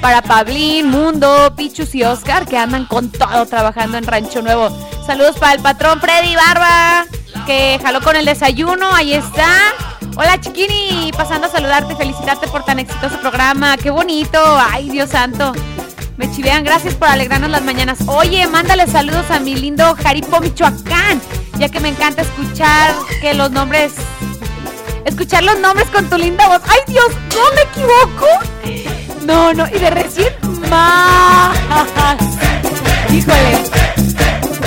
[0.00, 4.68] para Pablín, Mundo, Pichus y Oscar, que andan con todo trabajando en Rancho Nuevo.
[5.06, 7.06] Saludos para el patrón Freddy Barba,
[7.46, 9.48] que jaló con el desayuno, ahí está.
[10.16, 14.38] Hola Chiquini, pasando a saludarte, felicitarte por tan exitoso programa, qué bonito,
[14.70, 15.52] ay Dios santo.
[16.16, 17.98] Me chivean, gracias por alegrarnos las mañanas.
[18.06, 21.20] Oye, mándale saludos a mi lindo Jaripo, Michoacán,
[21.58, 23.92] ya que me encanta escuchar que los nombres
[25.04, 26.60] escuchar los nombres con tu linda voz.
[26.68, 27.06] ¡Ay, Dios!
[27.34, 29.05] ¿No me equivoco?
[29.26, 30.32] No, no, y de recién
[30.70, 31.58] más.
[33.12, 33.58] Híjole.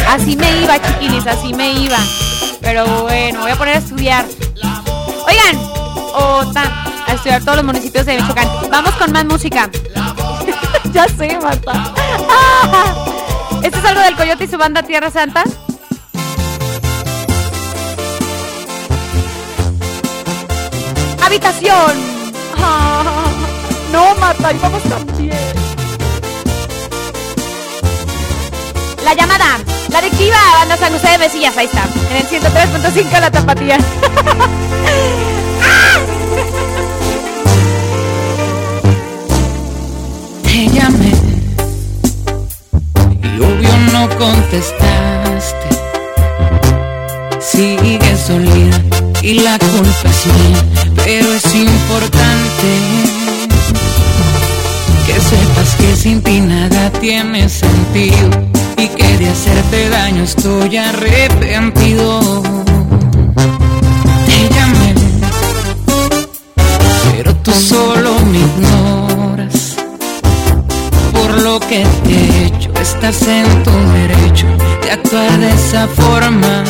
[0.07, 1.97] Así me iba, chiquinis, así me iba.
[2.61, 4.25] Pero bueno, voy a poner a estudiar.
[5.25, 5.57] Oigan,
[6.13, 6.63] Ota,
[7.07, 8.47] a estudiar todos los municipios de Michoacán.
[8.69, 9.69] Vamos con más música.
[10.93, 11.71] ya sé, Marta.
[13.63, 15.43] ¿Esto es algo del Coyote y su banda Tierra Santa?
[21.29, 21.93] habitación.
[23.91, 25.37] No, Marta, y vamos también.
[29.03, 29.59] La llamada,
[29.89, 33.77] la adictiva, banda San José de Mesillas, ahí está, en el 103.5 la tapatía.
[40.43, 41.11] Te llamé
[43.23, 45.69] y obvio no contestaste.
[47.39, 48.81] Sigues solida
[49.21, 50.63] y la culpa es mía,
[50.95, 53.08] pero es importante
[55.21, 58.29] sepas que sin ti nada tiene sentido
[58.77, 62.41] y que de hacerte daño estoy arrepentido.
[64.25, 64.93] Te llamé,
[67.11, 69.75] pero tú solo me ignoras.
[71.11, 74.47] Por lo que te he hecho, estás en tu derecho
[74.83, 76.63] de actuar de esa forma.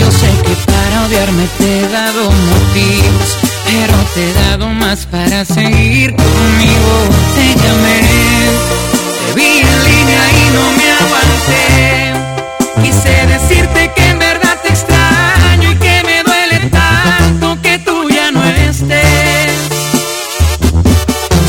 [0.00, 5.44] Yo sé que para odiarme te he dado motivos, pero te he dado más para
[5.44, 6.92] seguir conmigo.
[7.34, 8.00] Te llamé,
[9.26, 12.14] te vi en línea y no me aguanté.
[12.82, 18.30] Quise decirte que en verdad te extraño y que me duele tanto que tú ya
[18.30, 19.52] no estés.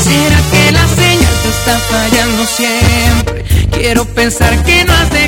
[0.04, 3.44] ¿Será que la señal te está fallando siempre?
[3.70, 5.25] Quiero pensar que no has dejado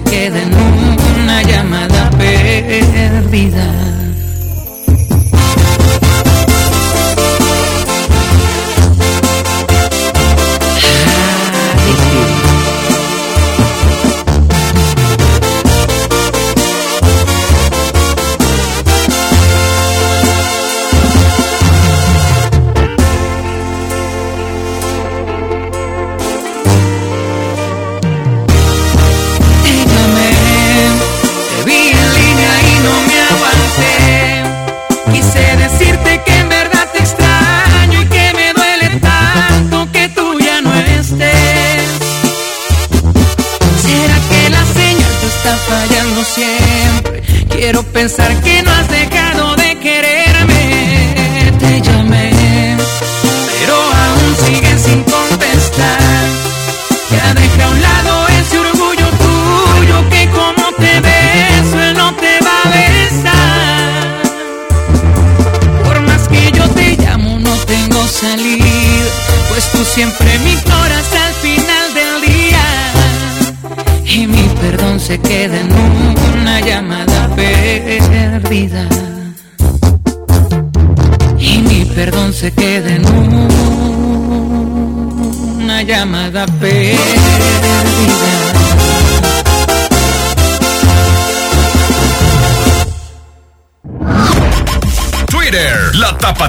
[0.00, 0.25] perdón se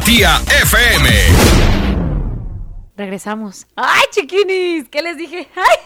[0.09, 1.09] FM.
[2.95, 3.67] Regresamos.
[3.75, 4.87] ¡Ay, chiquinis!
[4.89, 5.49] ¿Qué les dije?
[5.55, 5.77] ¡Ay!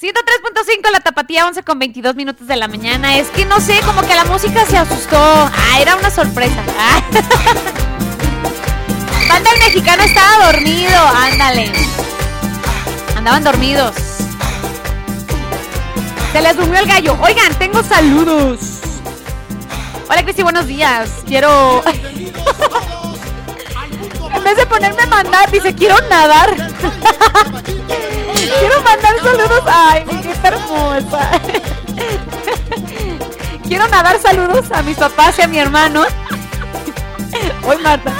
[0.00, 3.18] 103.5 la tapatía, 11 con 22 minutos de la mañana.
[3.18, 5.18] Es que no sé, como que la música se asustó.
[5.18, 6.64] Ah, era una sorpresa.
[6.78, 7.02] Ah.
[9.52, 11.70] El mexicano estaba dormido, ándale.
[13.16, 13.94] Andaban dormidos.
[16.32, 17.18] Se les durmió el gallo.
[17.20, 18.60] Oigan, tengo saludos.
[20.08, 21.10] Hola Cristi, buenos días.
[21.26, 21.82] Quiero.
[24.50, 26.50] Vez de ponerme a mandar, dice, quiero nadar.
[28.58, 29.62] quiero mandar saludos.
[29.66, 31.30] Ay, qué hermosa.
[33.68, 36.04] quiero nadar saludos a mis papás y a mi hermano.
[37.66, 38.12] Hoy Marta.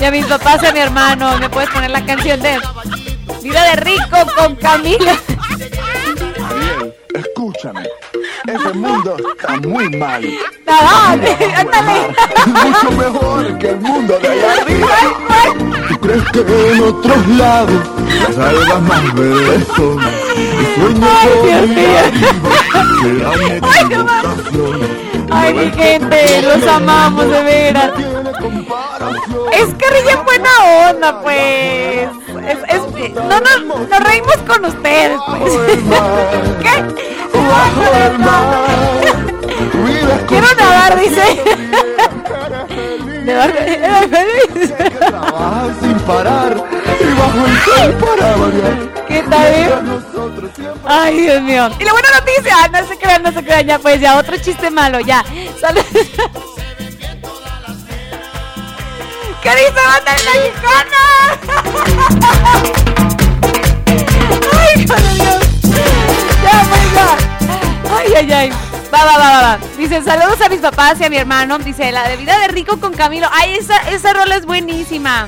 [0.00, 1.38] Y a mis papás y a mi hermano.
[1.38, 2.60] ¿Me puedes poner la canción de
[3.42, 5.16] Vida de Rico con Camila?
[7.14, 7.88] Escúchame.
[8.46, 10.22] Ese mundo está muy mal.
[10.66, 11.18] Nadar,
[11.56, 12.14] ándale.
[12.46, 15.63] Mucho mejor que el mundo de allá arriba.
[16.04, 16.40] ¿Tú crees que
[16.72, 17.80] en otros lados
[18.28, 19.98] las algas más verdes son?
[20.76, 20.80] Y
[21.48, 22.02] ir arriba
[23.00, 24.90] serán equivocaciones.
[25.30, 27.90] Ay, mi gente, los amamos de veras.
[29.54, 30.50] Es que en buena
[30.90, 32.08] onda, pues.
[32.48, 33.50] Es, es- no, no,
[33.86, 35.54] nos reímos con ustedes, pues.
[36.62, 36.84] ¿Qué?
[40.28, 41.24] Quiero nadar, dice.
[43.24, 43.66] De verdad.
[44.98, 46.52] Trabajas sin parar
[47.00, 48.76] y bajo el sol para variar.
[49.08, 49.46] ¿Qué tal?
[49.54, 49.74] eh?
[50.84, 51.70] Ay, Dios mío.
[51.78, 54.70] Y la buena noticia, no se crean, no se crean, ya pues, ya otro chiste
[54.70, 55.24] malo, ya.
[55.60, 55.82] Salud.
[59.42, 61.02] ¿Qué dice banda mexicana?
[64.74, 65.42] Ay, con Dios.
[66.42, 67.08] Ya, pues, ya.
[67.96, 68.48] Ay, ay, ay.
[68.94, 69.58] Va, va, va, va.
[69.76, 71.58] Dice, saludos a mis papás y a mi hermano.
[71.58, 73.26] Dice, la de vida de rico con Camilo.
[73.32, 75.26] Ay, esa, esa rola es buenísima.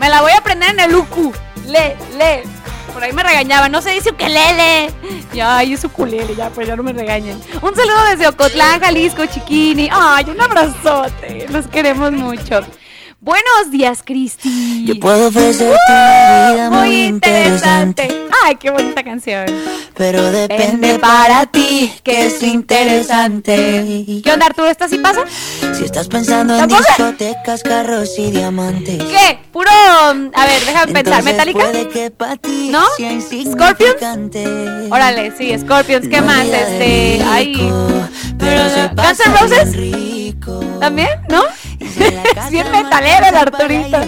[0.00, 1.30] Me la voy a aprender en el uku.
[1.66, 2.44] Le, le.
[2.94, 4.90] Por ahí me regañaba, no se dice ukelele.
[5.34, 7.38] Ya, ay, es ukulele, ya, pues ya no me regañen.
[7.60, 9.90] Un saludo desde Ocotlán, Jalisco, Chiquini.
[9.92, 11.46] Ay, un abrazote.
[11.50, 12.62] Los queremos mucho.
[13.20, 14.84] Buenos días, Cristi.
[14.86, 18.08] Yo puedo ofrecerte una vida muy interesante.
[18.44, 19.44] Ay, qué bonita canción.
[19.96, 24.22] Pero depende para ti que es interesante.
[24.22, 24.68] ¿Qué onda, Arturo?
[24.68, 25.24] ¿Estás y pasa?
[25.76, 29.02] Si estás pensando en discotecas, carros y diamantes.
[29.02, 29.40] ¿Qué?
[29.50, 29.68] Puro.
[29.72, 31.24] A ver, déjame pensar.
[31.24, 31.72] ¿Metallica?
[32.70, 32.84] ¿No?
[33.50, 34.92] ¿Scorpions?
[34.92, 36.06] Órale, sí, Scorpions.
[36.06, 36.46] ¿Qué No más?
[36.46, 37.20] Este.
[37.24, 37.52] Ay.
[38.38, 38.62] Pero
[38.94, 39.76] ¿Guns N' Roses?
[39.76, 40.60] rico.
[40.78, 41.08] ¿También?
[41.28, 41.42] ¿No?
[41.80, 43.98] Es bien metalero el Arturito.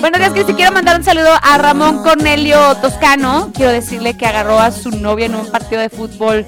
[0.00, 0.54] Buenos días, Cristi.
[0.54, 3.50] Quiero mandar un saludo a Ramón Cornelio Toscano.
[3.54, 6.46] Quiero decirle que agarró a su novia en un partido de fútbol.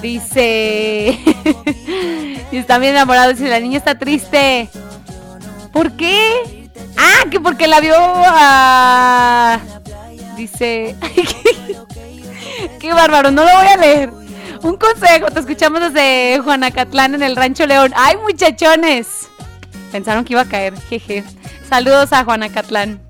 [0.00, 1.18] Dice.
[2.52, 3.32] y está bien enamorado.
[3.32, 4.68] Dice: La niña está triste.
[5.72, 6.68] ¿Por qué?
[6.96, 9.60] Ah, que porque la vio a.
[10.36, 10.96] Dice.
[12.80, 14.25] Qué bárbaro, no lo voy a leer.
[14.66, 17.92] Un consejo, te escuchamos desde Juanacatlán en el Rancho León.
[17.94, 19.28] ¡Ay, muchachones!
[19.92, 21.22] Pensaron que iba a caer, jeje.
[21.68, 23.00] Saludos a Juanacatlán.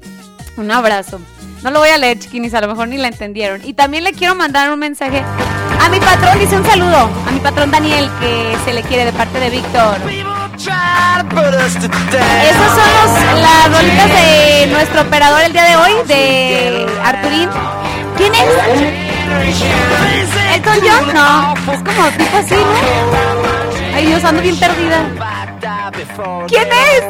[0.58, 1.18] Un abrazo.
[1.62, 3.62] No lo voy a leer, chiquinis, a lo mejor ni la entendieron.
[3.64, 5.24] Y también le quiero mandar un mensaje
[5.80, 7.08] a mi patrón, dice un saludo.
[7.26, 9.96] A mi patrón Daniel, que se le quiere de parte de Víctor.
[10.06, 10.68] Esas
[13.16, 17.48] son las rolitas de nuestro operador el día de hoy, de Arturín.
[18.18, 19.05] ¿Quién es?
[20.54, 21.14] ¿Elton John?
[21.14, 23.94] No, es como tipo así, ¿no?
[23.94, 25.04] Ay, Dios, ando bien perdida.
[26.48, 27.02] ¿Quién es?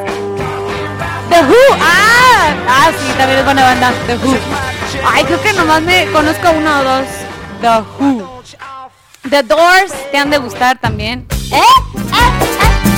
[1.30, 1.76] The Who.
[1.80, 3.92] Ah, ah, sí, también es buena banda.
[4.06, 4.36] The Who.
[5.12, 7.06] Ay, creo que nomás me conozco uno o dos.
[7.60, 8.42] The Who.
[9.28, 11.26] The Doors, te han de gustar también.
[11.50, 11.56] ¿Eh?
[11.56, 11.62] ¿Eh?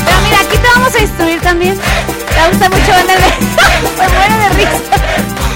[0.05, 1.78] Pero mira, aquí te vamos a instruir también.
[1.78, 3.02] Te gusta mucho de...
[3.98, 4.96] Me muero de risa.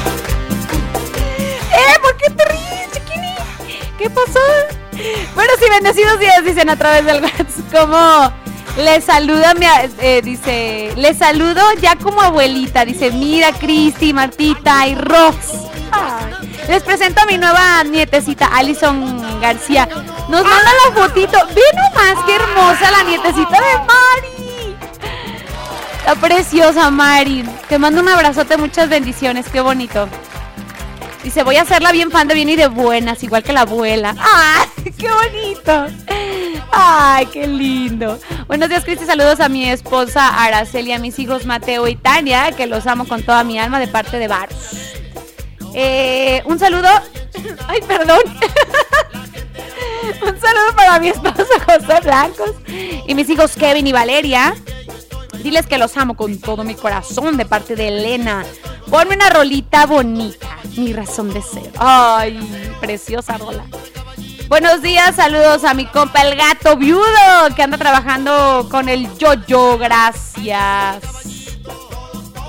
[1.72, 1.98] ¿Eh?
[2.00, 2.71] ¿Por qué te ríes?
[4.02, 4.40] ¿Qué pasó?
[5.36, 7.46] Bueno, sí, bendecidos días, dicen a través del WhatsApp.
[7.72, 8.32] Como
[8.82, 9.64] le saluda, mi,
[10.00, 12.84] eh, dice, le saludo ya como abuelita.
[12.84, 15.36] Dice, mira, Cristi, Martita y Rox.
[16.66, 19.88] Les presento a mi nueva nietecita, Alison García.
[20.28, 21.38] Nos manda la fotito.
[21.54, 24.76] Ve nomás, qué hermosa la nietecita de Mari.
[25.98, 27.44] Está preciosa, Mari.
[27.68, 29.46] Te mando un abrazote, muchas bendiciones.
[29.48, 30.08] Qué bonito.
[31.22, 34.16] Dice, voy a hacerla bien fan de bien y de buenas, igual que la abuela.
[34.18, 35.86] ¡Ay, qué bonito!
[36.72, 38.18] ¡Ay, qué lindo!
[38.48, 39.04] Buenos días, Cristi.
[39.04, 43.22] Saludos a mi esposa Araceli, a mis hijos Mateo y Tania, que los amo con
[43.22, 44.48] toda mi alma de parte de Bar.
[45.74, 46.88] Eh, un saludo.
[47.68, 48.18] Ay, perdón.
[50.22, 52.50] un saludo para mi esposo José Blancos
[53.06, 54.54] y mis hijos Kevin y Valeria.
[55.42, 58.44] Diles que los amo con todo mi corazón de parte de Elena.
[58.90, 61.70] Ponme una rolita bonita, mi razón de ser.
[61.78, 62.38] Ay,
[62.80, 63.64] preciosa rola.
[64.48, 67.02] Buenos días, saludos a mi compa el gato viudo
[67.56, 71.02] que anda trabajando con el yo-yo, gracias.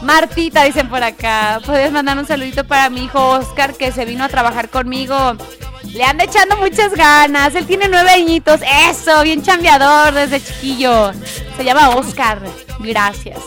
[0.01, 1.61] Martita, dicen por acá.
[1.65, 5.15] ¿Puedes mandar un saludito para mi hijo Oscar que se vino a trabajar conmigo?
[5.93, 7.55] Le anda echando muchas ganas.
[7.55, 8.59] Él tiene nueve añitos.
[8.89, 11.13] Eso, bien chambeador desde chiquillo.
[11.55, 12.41] Se llama Oscar.
[12.79, 13.39] Gracias.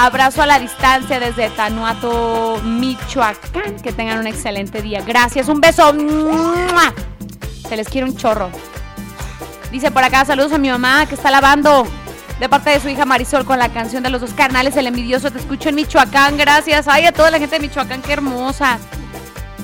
[0.00, 3.80] Abrazo a la distancia desde Tanuato, Michoacán.
[3.82, 5.02] Que tengan un excelente día.
[5.04, 5.48] Gracias.
[5.48, 5.92] Un beso.
[7.68, 8.48] Se les quiere un chorro.
[9.72, 11.84] Dice por acá, saludos a mi mamá que está lavando.
[12.38, 15.32] De parte de su hija Marisol con la canción de los dos carnales, el envidioso.
[15.32, 16.86] Te escucho en Michoacán, gracias.
[16.86, 18.78] Ay, a toda la gente de Michoacán, qué hermosa.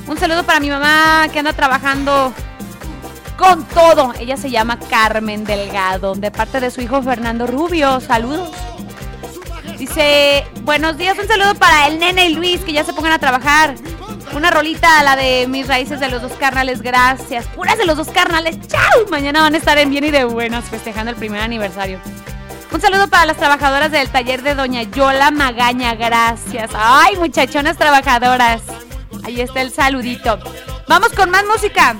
[0.08, 2.32] Un saludo para mi mamá que anda trabajando
[3.38, 4.12] con todo.
[4.18, 8.00] Ella se llama Carmen Delgado, de parte de su hijo Fernando Rubio.
[8.00, 8.50] Saludos.
[9.78, 13.18] Dice, buenos días, un saludo para el nene y Luis, que ya se pongan a
[13.18, 13.74] trabajar.
[14.32, 17.46] Una rolita, la de mis raíces de los dos carnales, gracias.
[17.48, 19.06] Puras de los dos carnales, chao.
[19.10, 22.00] Mañana van a estar en bien y de buenas festejando el primer aniversario.
[22.72, 26.70] Un saludo para las trabajadoras del taller de Doña Yola Magaña, gracias.
[26.74, 28.62] Ay, muchachonas trabajadoras.
[29.24, 30.38] Ahí está el saludito.
[30.88, 31.96] Vamos con más música.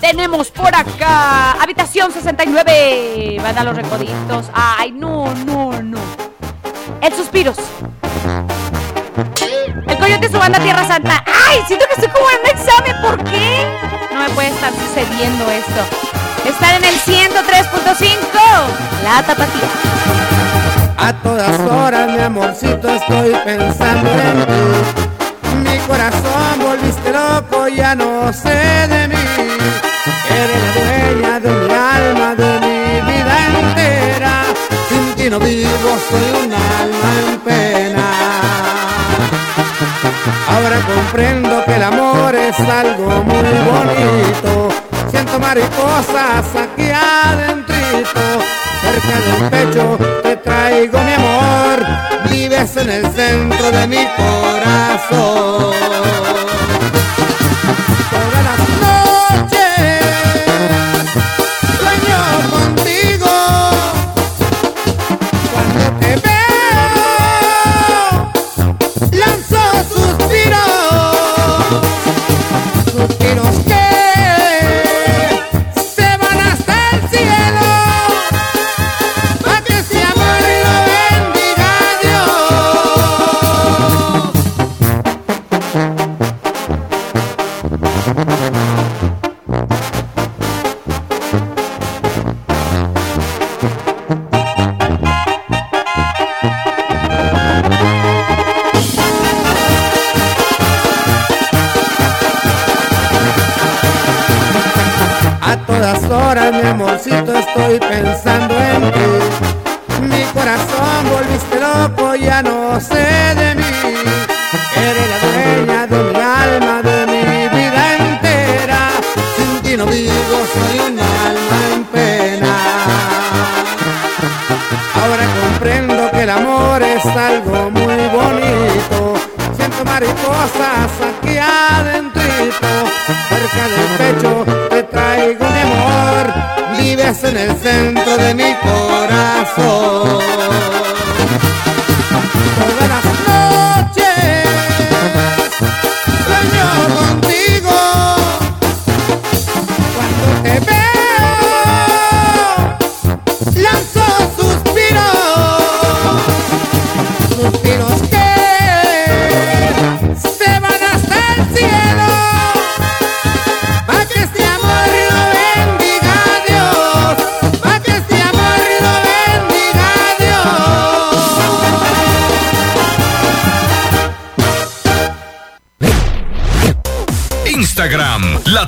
[0.00, 3.38] Tenemos por acá Habitación 69.
[3.42, 4.46] Van a los recoditos.
[4.52, 5.98] Ay, no, no, no.
[7.00, 7.56] El Suspiros.
[9.86, 11.24] El Coyote su banda Tierra Santa.
[11.48, 12.96] Ay, siento que estoy como en un examen.
[13.02, 13.66] ¿Por qué?
[14.12, 15.80] No me puede estar sucediendo esto.
[16.48, 18.16] Estar en el 103.5.
[19.04, 19.68] La tapatía.
[20.96, 25.70] A todas horas, mi amorcito, estoy pensando en ti.
[25.70, 29.57] Mi corazón volviste loco, ya no sé de mí.
[30.42, 32.78] Eres dueña de mi alma, de mi
[33.10, 34.34] vida entera.
[34.88, 38.06] Sin ti no vivo, soy un alma en pena.
[40.50, 44.68] Ahora comprendo que el amor es algo muy bonito.
[45.10, 48.24] Siento mariposas aquí adentrito,
[48.82, 51.86] cerca del pecho te traigo mi amor.
[52.30, 55.72] Vives en el centro de mi corazón.
[58.44, 58.60] Las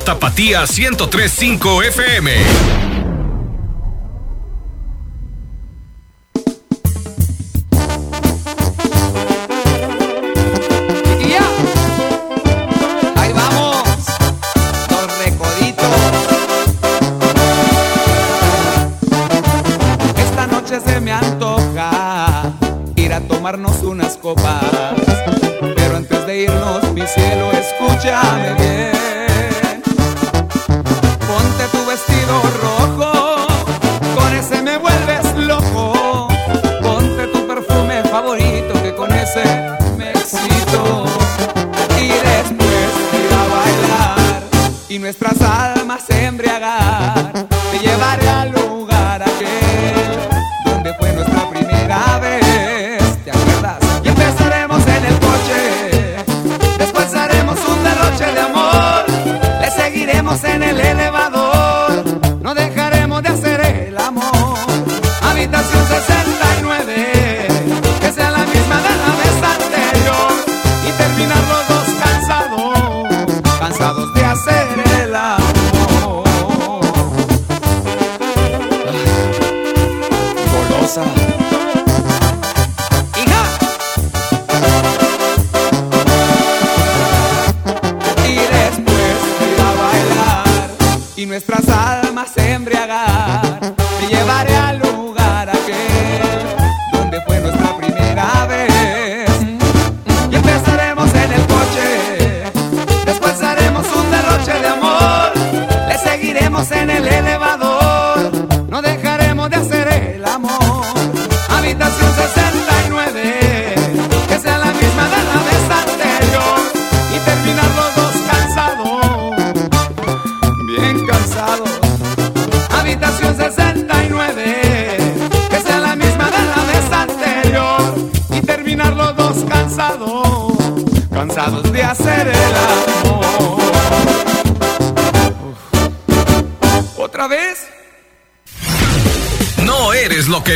[0.04, 3.09] tapatía 1035 FM.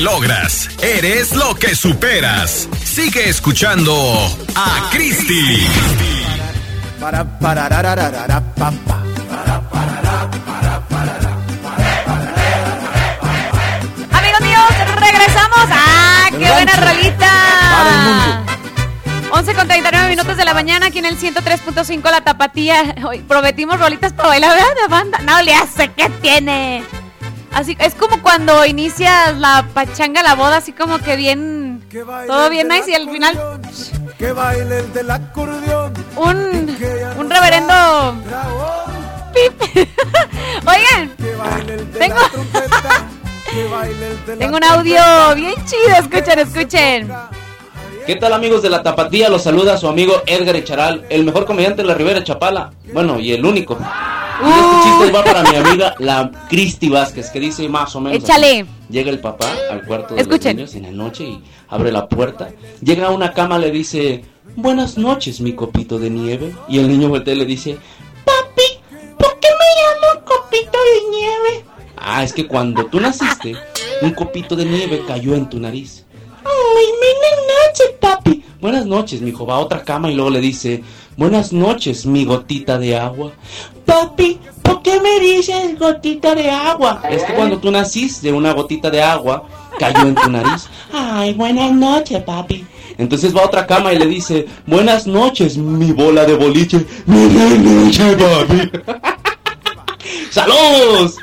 [0.04, 2.68] Logras, eres lo que superas.
[2.84, 3.94] Sigue escuchando
[4.54, 4.90] a.
[7.00, 7.64] Para, para,
[8.54, 8.72] pa.
[14.12, 14.64] Amigos míos,
[15.00, 15.68] regresamos.
[15.70, 18.42] ¡Ah, qué buena rolita!
[19.30, 22.94] 11 con 39 minutos de la mañana aquí en el 103.5 La Tapatía.
[23.06, 24.82] Hoy prometimos rolitas para bailar, ¿verdad?
[24.82, 25.18] De banda.
[25.20, 26.84] No le hace, ¿qué tiene?
[27.54, 31.84] Así, es como cuando inicias la pachanga, la boda, así como que bien,
[32.26, 33.60] todo bien nice y al final
[34.18, 35.92] Que baile el del acordeón.
[36.16, 36.76] un,
[37.16, 38.16] un reverendo
[39.32, 39.86] pip.
[40.66, 41.10] Oigan,
[41.98, 42.16] tengo,
[43.52, 45.02] Que baile el de la tengo un audio
[45.36, 47.12] bien chido, escuchen, escuchen.
[48.06, 49.28] ¿Qué tal amigos de la Tapatía?
[49.30, 52.72] Los saluda su amigo Edgar Echaral, el mejor comediante de la Ribera Chapala.
[52.92, 53.78] Bueno, y el único.
[54.46, 58.18] Y este chiste va para mi amiga, la Cristi Vázquez, que dice más o menos.
[58.22, 58.24] así.
[58.32, 58.66] Échale.
[58.90, 60.58] Llega el papá al cuarto de Escuchen.
[60.58, 62.50] los niños en la noche y abre la puerta.
[62.82, 64.24] Llega a una cama, le dice,
[64.56, 66.54] buenas noches, mi copito de nieve.
[66.68, 67.78] Y el niño voltea y le dice,
[68.24, 71.64] ¿Por qué me llamo copito de nieve?
[71.96, 73.56] ah, es que cuando tú naciste,
[74.02, 76.04] un copito de nieve cayó en tu nariz.
[76.44, 78.44] Ay, buenas noches, papi.
[78.60, 79.46] Buenas noches, mijo.
[79.46, 80.82] Va a otra cama y luego le dice,
[81.16, 83.32] buenas noches, mi gotita de agua.
[83.84, 87.02] Papi, ¿por qué me dices gotita de agua?
[87.10, 89.44] Es que cuando tú naciste, una gotita de agua
[89.78, 90.68] cayó en tu nariz.
[90.92, 92.64] Ay, buenas noches, papi.
[92.96, 96.84] Entonces va a otra cama y le dice, buenas noches, mi bola de boliche.
[97.06, 98.70] Buenas noches, papi.
[100.30, 101.16] ¡Saludos!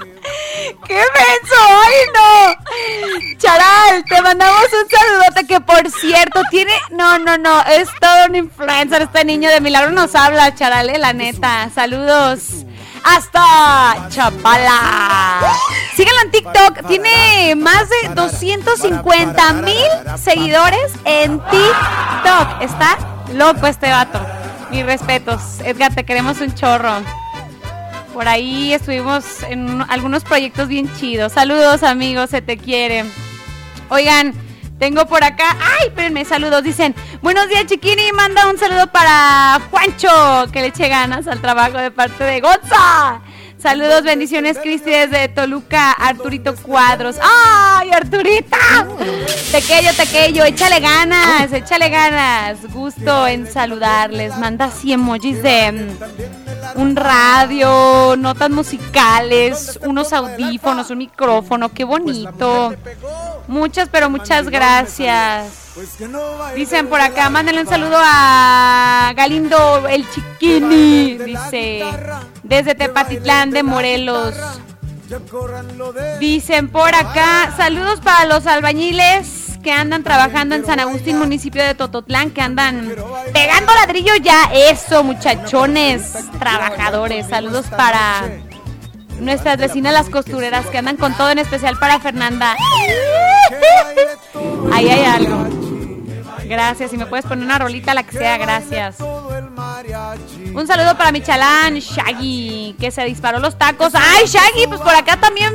[0.91, 1.55] ¡Qué menso!
[1.85, 3.37] ¡Ay, no!
[3.37, 6.73] Charal, te mandamos un saludote que por cierto tiene.
[6.89, 7.61] No, no, no.
[7.61, 9.03] Es todo un influencer.
[9.03, 11.69] Este niño de milagro nos habla, Charal, eh, la neta.
[11.73, 12.65] Saludos.
[13.05, 15.53] Hasta Chapala.
[15.95, 16.85] Síganlo en TikTok.
[16.89, 19.87] Tiene más de 250 mil
[20.21, 22.61] seguidores en TikTok.
[22.63, 22.97] Está
[23.33, 24.19] loco este vato.
[24.71, 25.39] Mis respetos.
[25.63, 27.01] Edgar, te queremos un chorro.
[28.13, 31.33] Por ahí estuvimos en un- algunos proyectos bien chidos.
[31.33, 33.05] Saludos amigos, se te quiere.
[33.89, 34.33] Oigan,
[34.79, 40.51] tengo por acá, ay, espérenme, saludos, dicen, buenos días chiquini, manda un saludo para Juancho,
[40.51, 43.21] que le eche ganas al trabajo de parte de Gonza.
[43.61, 47.17] Saludos, bendiciones, Cristi, desde Toluca, Arturito Cuadros.
[47.21, 48.57] ¡Ay, Arturita!
[49.51, 52.57] Tequello, tequello, échale ganas, échale ganas.
[52.73, 54.35] Gusto en saludarles.
[54.39, 55.91] Manda así emojis de
[56.75, 61.69] un radio, notas musicales, unos audífonos, un micrófono.
[61.69, 62.73] ¡Qué bonito!
[63.47, 65.73] Muchas, pero muchas gracias.
[66.55, 71.17] Dicen por acá, mándenle un saludo a Galindo el Chiquini.
[71.17, 71.83] Dice,
[72.43, 74.35] desde Tepatitlán de Morelos.
[76.19, 81.75] Dicen por acá, saludos para los albañiles que andan trabajando en San Agustín, municipio de
[81.75, 82.93] Tototlán, que andan
[83.33, 84.49] pegando ladrillo ya.
[84.53, 87.27] Eso, muchachones, trabajadores.
[87.27, 88.29] Saludos para
[89.19, 92.55] nuestras vecinas las costureras que andan con todo, en especial para Fernanda.
[94.73, 95.47] Ahí hay algo.
[96.45, 96.91] Gracias.
[96.91, 98.97] Si me puedes poner una rolita, la que sea, gracias.
[98.99, 103.93] Un saludo para mi chalán, Shaggy, que se disparó los tacos.
[103.95, 104.67] ¡Ay, Shaggy!
[104.67, 105.53] Pues por acá también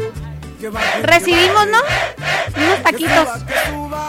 [1.03, 1.79] recibimos, ¿no?
[2.63, 3.29] Unos taquitos.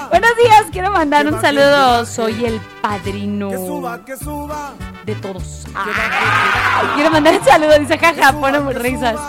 [0.10, 2.06] Buenos días, quiero mandar un saludo.
[2.06, 3.50] Soy el padrino
[5.06, 5.66] de todos.
[6.96, 9.20] Quiero mandar un saludo, dice jaja, pone muy risas.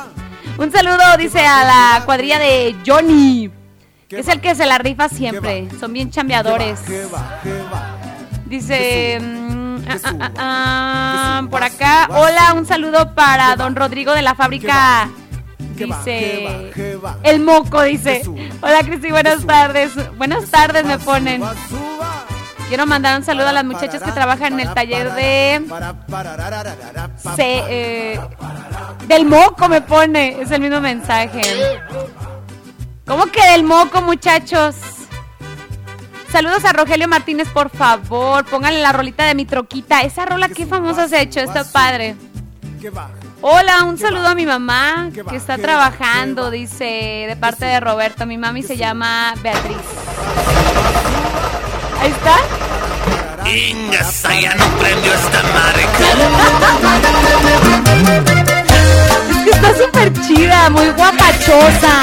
[0.56, 3.50] Un saludo, dice a la cuadrilla de Johnny,
[4.10, 5.68] es el que se la rifa siempre.
[5.78, 6.80] Son bien chambeadores.
[8.46, 9.18] Dice.
[9.20, 12.08] mm, ah, ah, ah, por acá.
[12.10, 15.10] Hola, un saludo para don Rodrigo de la fábrica.
[15.86, 16.70] Dice.
[17.22, 18.22] El moco, dice.
[18.60, 19.92] Hola, Cristi, buenas tardes.
[20.16, 21.42] Buenas tardes, me ponen.
[22.68, 25.64] Quiero mandar un saludo a las muchachas que trabajan en el taller de.
[27.36, 28.20] Se- eh,
[29.06, 30.42] del moco, me pone.
[30.42, 31.40] Es el mismo mensaje.
[33.06, 34.76] ¿Cómo que del moco, muchachos?
[36.30, 38.44] Saludos a Rogelio Martínez, por favor.
[38.44, 40.02] Pónganle la rolita de mi troquita.
[40.02, 41.40] Esa rola, qué famosa has hecho.
[41.40, 42.16] Está padre.
[43.40, 48.26] Hola, un saludo a mi mamá que está trabajando, dice, de parte de Roberto.
[48.26, 49.76] Mi mami se llama Beatriz.
[52.00, 52.36] Ahí está.
[53.48, 55.40] Ingas, ya no prendió esta
[59.30, 62.00] Es que está súper chida, muy guapachosa.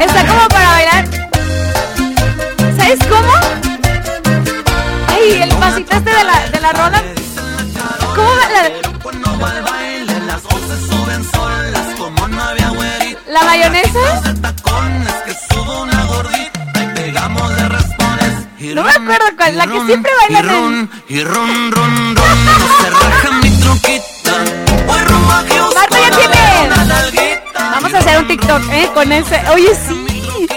[0.00, 1.04] Está como para bailar.
[2.78, 3.32] ¿Sabes cómo?
[5.08, 7.02] Ay, el pasito este de la, de la rola.
[8.14, 13.20] ¿Cómo va la, Las voces suben solas como no había güerita.
[13.28, 14.22] la mayonesa?
[15.24, 18.32] que subo una gordita y pegamos de raspones.
[18.58, 20.48] Y No me acuerdo cuál, la que siempre y en...
[20.48, 24.32] ron, y ron, ron, ron, no se raja mi troquita.
[24.86, 27.70] Voy rumbo a Houston Marta ya.
[27.72, 28.90] Vamos a hacer un TikTok, ¿eh?
[28.94, 29.40] Con ese.
[29.52, 30.48] Oye, sí.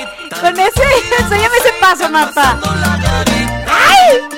[0.41, 0.83] Con ese.
[1.19, 2.59] Enséñame ese paso, Marta.
[3.67, 4.28] ¡Ay!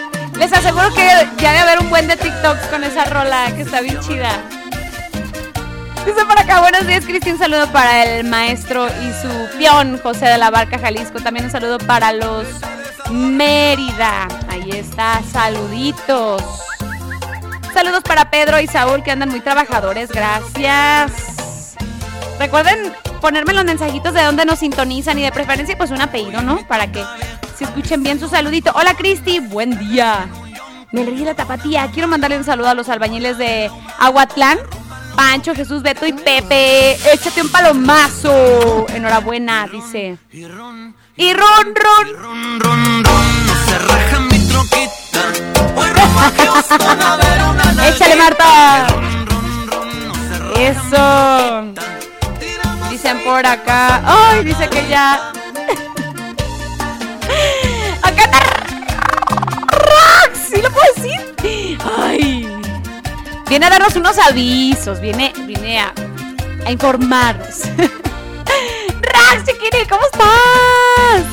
[0.41, 1.05] Les aseguro que
[1.37, 4.41] ya debe haber un buen de TikToks con esa rola que está bien chida.
[6.03, 7.29] Dice por acá, buenos días, Cristi.
[7.29, 11.19] Un saludo para el maestro y su peón, José de la Barca, Jalisco.
[11.19, 12.47] También un saludo para los
[13.11, 14.27] Mérida.
[14.49, 16.41] Ahí está, saluditos.
[17.71, 21.75] Saludos para Pedro y Saúl que andan muy trabajadores, gracias.
[22.39, 26.67] Recuerden ponerme los mensajitos de dónde nos sintonizan y de preferencia pues un apellido, ¿no?
[26.67, 27.05] Para que
[27.61, 28.71] se escuchen bien su saludito.
[28.73, 30.27] Hola Cristi, buen día.
[30.91, 31.91] Me leí la tapatía.
[31.93, 33.69] Quiero mandarle un saludo a los albañiles de
[33.99, 34.57] Aguatlán.
[35.15, 36.93] Pancho, Jesús, Beto y Pepe.
[37.13, 38.87] Échate un palomazo.
[38.89, 40.17] Enhorabuena, dice.
[40.31, 42.07] Y ron, ron.
[43.67, 45.21] Se raja mi troquita.
[45.75, 48.87] Voy rumbo a Houston a ver una Échale, Marta.
[50.57, 51.73] Eso.
[52.89, 54.01] Dicen por acá.
[54.03, 55.31] Ay, dice que ya.
[61.43, 62.47] Ay.
[63.49, 64.99] Viene a darnos unos avisos.
[65.01, 65.93] Viene, viene a,
[66.65, 67.61] a informarnos.
[69.01, 71.25] Rax, chiquini, ¿cómo estás?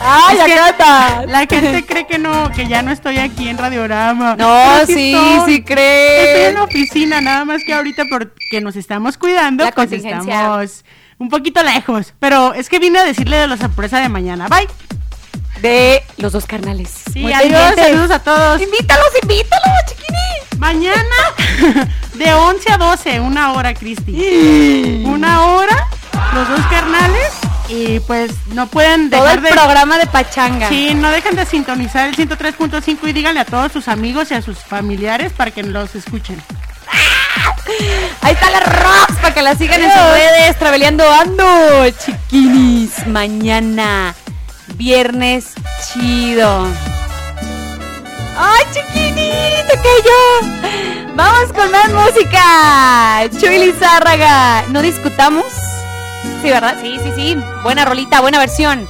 [0.00, 1.24] Ay, Es acá.
[1.26, 4.36] La gente cree que no, que ya no estoy aquí en Radiorama.
[4.36, 5.54] No, sí, estoy.
[5.54, 6.26] sí creen.
[6.28, 10.84] Estoy en la oficina, nada más que ahorita porque nos estamos cuidando, La pues estamos
[11.18, 12.14] un poquito lejos.
[12.20, 14.48] Pero es que vine a decirle de la sorpresa de mañana.
[14.48, 14.68] Bye.
[15.64, 16.90] De los dos carnales.
[17.10, 17.86] Sí, Muy adiós, pendientes.
[17.86, 18.60] saludos a todos.
[18.60, 20.58] Invítalos, invítalos, chiquini.
[20.58, 21.16] Mañana
[22.14, 25.02] de 11 a 12, una hora, Cristi.
[25.06, 25.88] una hora,
[26.34, 27.30] los dos carnales.
[27.70, 29.50] Y pues no pueden Todo dejar el de...
[29.52, 30.68] programa de pachanga.
[30.68, 34.42] Sí, no dejen de sintonizar el 103.5 y díganle a todos sus amigos y a
[34.42, 36.42] sus familiares para que los escuchen.
[38.20, 40.58] Ahí está la Rox para que la sigan en sus redes.
[40.58, 43.06] Traveleando ando, chiquinis.
[43.06, 44.14] Mañana,
[44.76, 45.54] viernes
[45.86, 46.66] chido.
[48.36, 51.14] ¡Ay, chiquinito, que yo!
[51.14, 53.28] Vamos con más música.
[53.40, 54.64] Chuy Lizárraga.
[54.68, 55.44] ¿No discutamos?
[56.42, 56.76] Sí, ¿verdad?
[56.80, 57.36] Sí, sí, sí.
[57.62, 58.86] Buena rolita, buena versión.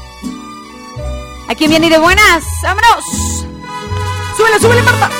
[1.49, 2.45] ¿A quién viene de buenas?
[2.63, 3.05] ¡Vámonos!
[4.37, 5.11] ¡Súbele, súbele, Marta!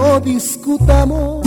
[0.00, 1.46] no discutamos,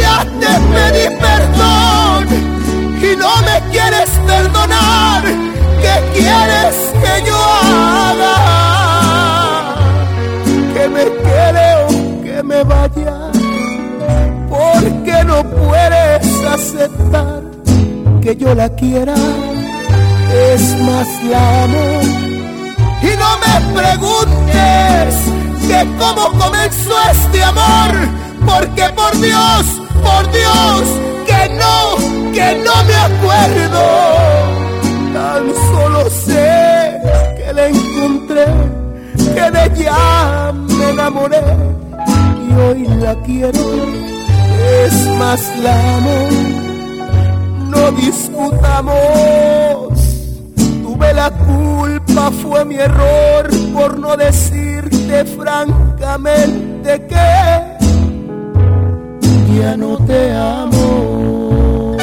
[0.00, 1.88] Ya te pedí perdón.
[3.38, 5.22] Me quieres perdonar,
[5.80, 8.34] ¿qué quieres que yo haga?
[10.74, 11.86] Que me quede o
[12.22, 13.16] que me vaya,
[14.48, 17.42] porque no puedes aceptar
[18.22, 19.14] que yo la quiera,
[20.52, 21.86] es más la amo.
[23.02, 25.14] Y no me preguntes
[25.66, 27.90] que cómo comenzó este amor,
[28.46, 29.64] porque por Dios,
[30.02, 30.82] por Dios,
[31.26, 31.96] que no,
[32.32, 33.82] que no me acuerdo.
[35.12, 37.00] Tan solo sé
[37.36, 38.46] que la encontré,
[39.34, 41.42] que de ella me enamoré
[42.48, 43.64] y hoy la quiero,
[44.82, 46.18] es más la amo.
[47.68, 48.94] No discutamos,
[50.82, 57.77] tuve la culpa, fue mi error por no decirte francamente que
[59.56, 61.96] ya no te amo.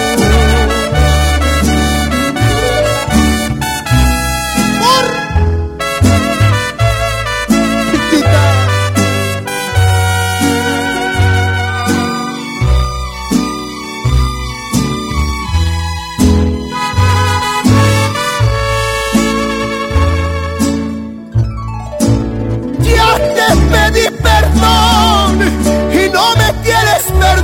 [22.82, 24.85] Ya te pedí perdón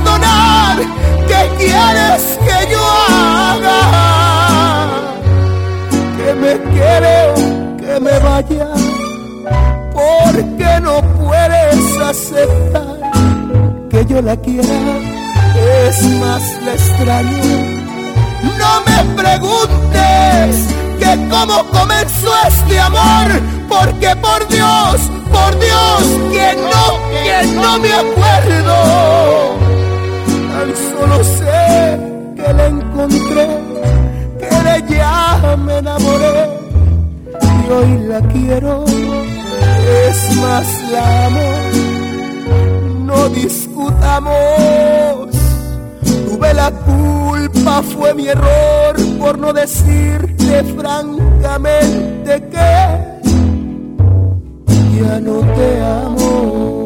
[0.02, 0.78] perdonar.
[1.26, 3.80] ¿Qué quieres que yo haga?
[6.16, 7.34] Que me quede o
[7.76, 8.68] que me vaya.
[9.92, 12.98] Porque no puedes aceptar
[13.90, 14.98] que yo la quiera.
[15.86, 17.82] Es más, la extraño.
[18.58, 20.66] No me preguntes
[20.98, 23.26] que cómo comenzó este amor,
[23.68, 25.00] porque por Dios,
[25.30, 26.02] por Dios,
[26.32, 26.84] que no,
[27.24, 29.51] que no me acuerdo.
[30.70, 31.98] Solo sé
[32.36, 33.48] que la encontré,
[34.38, 36.50] que de ella me enamoré
[37.42, 38.84] y hoy la quiero,
[40.06, 41.48] es más la amo.
[43.06, 44.30] No discutamos,
[46.28, 52.70] tuve la culpa, fue mi error por no decirte francamente que
[54.96, 56.81] ya no te amo.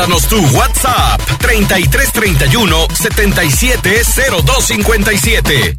[0.00, 5.76] Mándanos tu WhatsApp 3331 770257.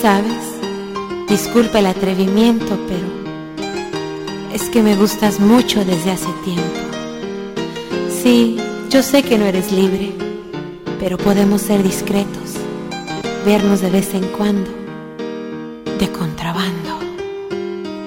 [0.00, 0.30] ¿Sabes?
[1.28, 3.08] Disculpa el atrevimiento, pero
[4.54, 6.62] es que me gustas mucho desde hace tiempo.
[8.22, 8.58] Sí,
[8.90, 10.12] yo sé que no eres libre,
[11.00, 12.52] pero podemos ser discretos,
[13.44, 14.85] vernos de vez en cuando,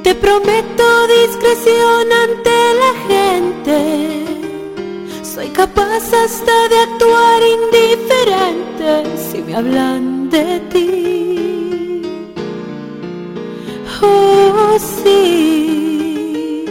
[0.09, 0.85] Te prometo
[1.21, 3.77] discreción ante la gente.
[5.21, 12.01] Soy capaz hasta de actuar indiferente si me hablan de ti.
[14.01, 16.65] Oh, sí.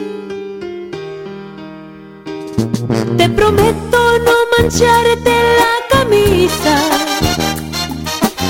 [3.19, 6.75] Te prometo no mancharte la camisa,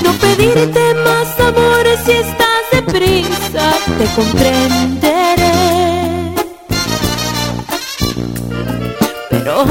[0.03, 5.51] no pedirte más amor si estás deprisa, te comprenderé.
[9.29, 9.65] Pero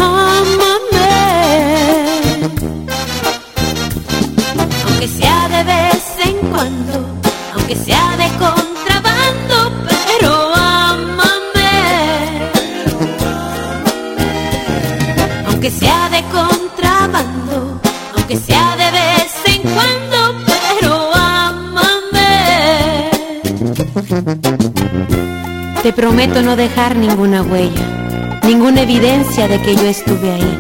[25.89, 30.59] Te prometo no dejar ninguna huella, ninguna evidencia de que yo estuve ahí.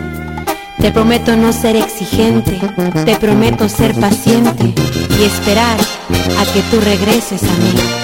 [0.81, 2.59] Te prometo no ser exigente,
[3.05, 4.73] te prometo ser paciente
[5.21, 7.98] y esperar a que tú regreses a mí.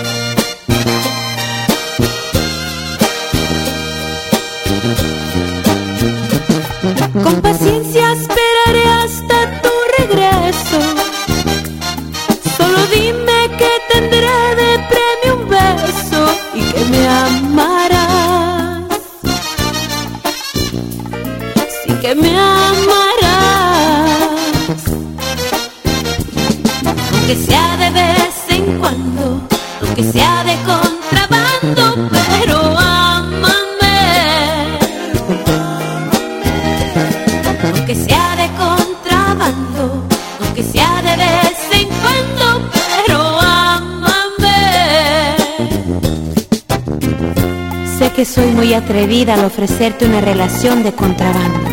[49.31, 51.71] Al ofrecerte una relación de contrabando,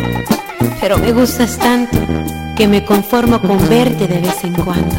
[0.80, 1.98] pero me gustas tanto
[2.56, 4.96] que me conformo con verte de vez en cuando.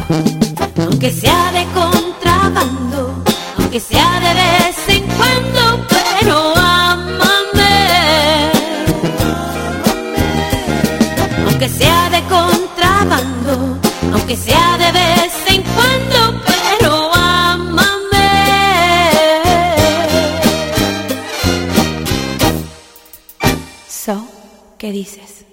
[0.78, 3.24] Aunque sea de contrabando,
[3.58, 7.72] aunque sea de vez en cuando, pero ámame.
[11.48, 13.78] Aunque sea de contrabando,
[14.12, 14.83] aunque sea de
[24.84, 25.46] ¿qué dices?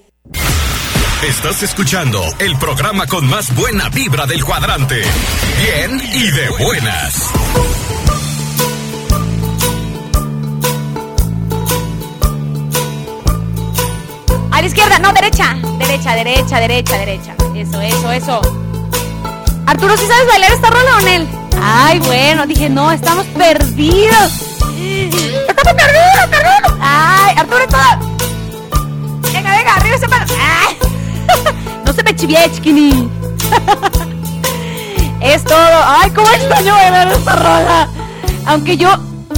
[1.25, 5.01] Estás escuchando el programa con más buena vibra del cuadrante.
[5.63, 7.31] Bien y de buenas.
[14.51, 15.55] A la izquierda, no, derecha.
[15.79, 17.35] Derecha, derecha, derecha, derecha.
[17.55, 18.41] Eso, eso, eso.
[19.65, 21.29] Arturo, ¿sí sabes bailar esta rola o Nel?
[21.61, 24.31] Ay, bueno, dije, no, estamos perdidos.
[25.47, 26.79] Estamos perdidos, perdidos.
[26.81, 28.10] Ay, Arturo, está.
[29.75, 30.25] Arriba ese palo.
[30.39, 30.77] Ay.
[31.85, 33.09] No se me chivie, chiquini.
[35.21, 35.83] Es todo.
[35.85, 37.87] Ay, cómo extraño bailar esta rola.
[38.47, 38.89] Aunque yo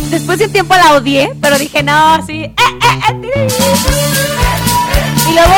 [0.09, 2.43] después de un tiempo la odié, pero dije, no, sí.
[2.43, 3.47] Eh, eh, eh.
[5.29, 5.55] Y luego,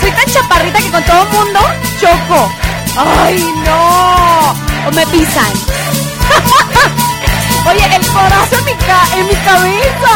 [0.00, 1.60] soy tan chaparrita que con todo el mundo
[2.00, 2.50] choco.
[2.96, 4.54] ¡Ay, no!
[4.88, 5.52] O me pisan.
[7.68, 8.72] Oye, el corazón en mi,
[9.20, 10.14] en mi cabeza.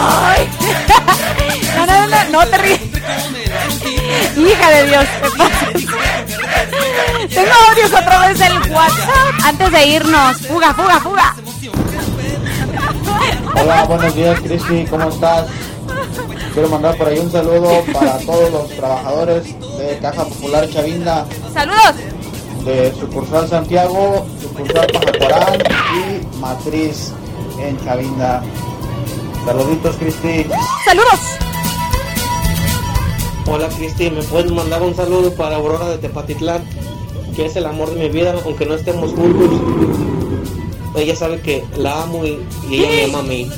[0.00, 0.48] ¡Ay!
[2.30, 2.80] No, te ríes.
[4.36, 5.04] Hija de Dios.
[7.28, 9.44] Tengo audios otra vez el WhatsApp.
[9.44, 11.34] Antes de irnos, fuga, fuga, fuga.
[13.60, 15.46] Hola, buenos días, Cristi, ¿cómo estás?
[16.54, 19.44] Quiero mandar por ahí un saludo para todos los trabajadores
[19.78, 21.94] de Caja Popular Chavinda, Saludos.
[22.64, 25.58] de sucursal Santiago, sucursal Pajacorán
[25.94, 27.12] y Matriz
[27.58, 28.42] en Chavinda.
[29.46, 30.46] Saluditos, Cristi.
[30.84, 31.20] Saludos.
[33.46, 36.62] Hola Cristi, ¿me puedes mandar un saludo para Aurora de Tepatitlán?
[37.34, 39.50] Que es el amor de mi vida, aunque no estemos juntos.
[40.96, 42.38] Ella sabe que la amo y,
[42.68, 43.50] y ella me ama a mí.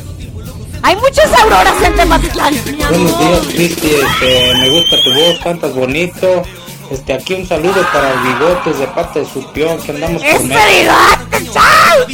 [0.82, 2.54] Hay muchas auroras en Tepatitlán.
[2.88, 6.42] Buenos días Cristi, este, me gusta tu voz, cantas bonito.
[6.90, 10.44] Este, aquí un saludo para bigotes de parte de su peón que andamos por ¡Ese
[10.44, 10.92] medio.
[11.30, 12.06] bigote, chao!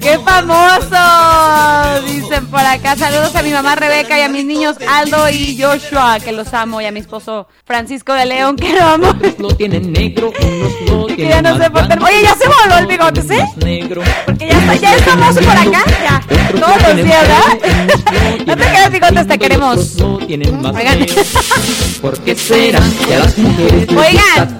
[0.00, 2.06] ¡Qué famoso!
[2.06, 2.96] Dicen por acá.
[2.96, 6.80] Saludos a mi mamá Rebeca y a mis niños Aldo y Joshua, que los amo,
[6.80, 9.14] y a mi esposo Francisco de León, que lo amo.
[9.38, 11.86] Lo tienen negro, unos lo Que tienen ya no sé por qué.
[11.88, 13.38] blanco, Oye, ya se voló el bigote, ¿sí?
[14.24, 15.84] Porque ya, está, ya es famoso por acá.
[16.02, 16.22] Ya.
[16.60, 18.46] Todos los días, ¿verdad?
[18.46, 19.96] No te quedes bigotes, te queremos.
[20.00, 21.06] Oigan.
[22.00, 24.58] ¿Por qué será que a las mujeres Oigan.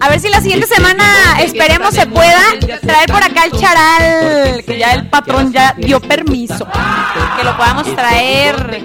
[0.00, 1.04] A ver si la siguiente semana
[1.42, 2.40] esperemos se pueda
[2.80, 6.66] traer por acá el charal, que ya el patrón ya dio permiso,
[7.36, 8.84] que lo podamos traer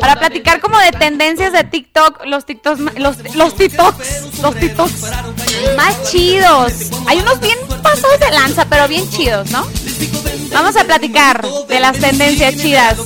[0.00, 4.92] para platicar como de tendencias de TikTok, los TikToks, los, los TikToks, los TikToks
[5.76, 6.72] más chidos.
[7.06, 9.66] Hay unos bien pasados de lanza, pero bien chidos, ¿no?
[10.52, 12.96] Vamos a platicar de las tendencias chidas.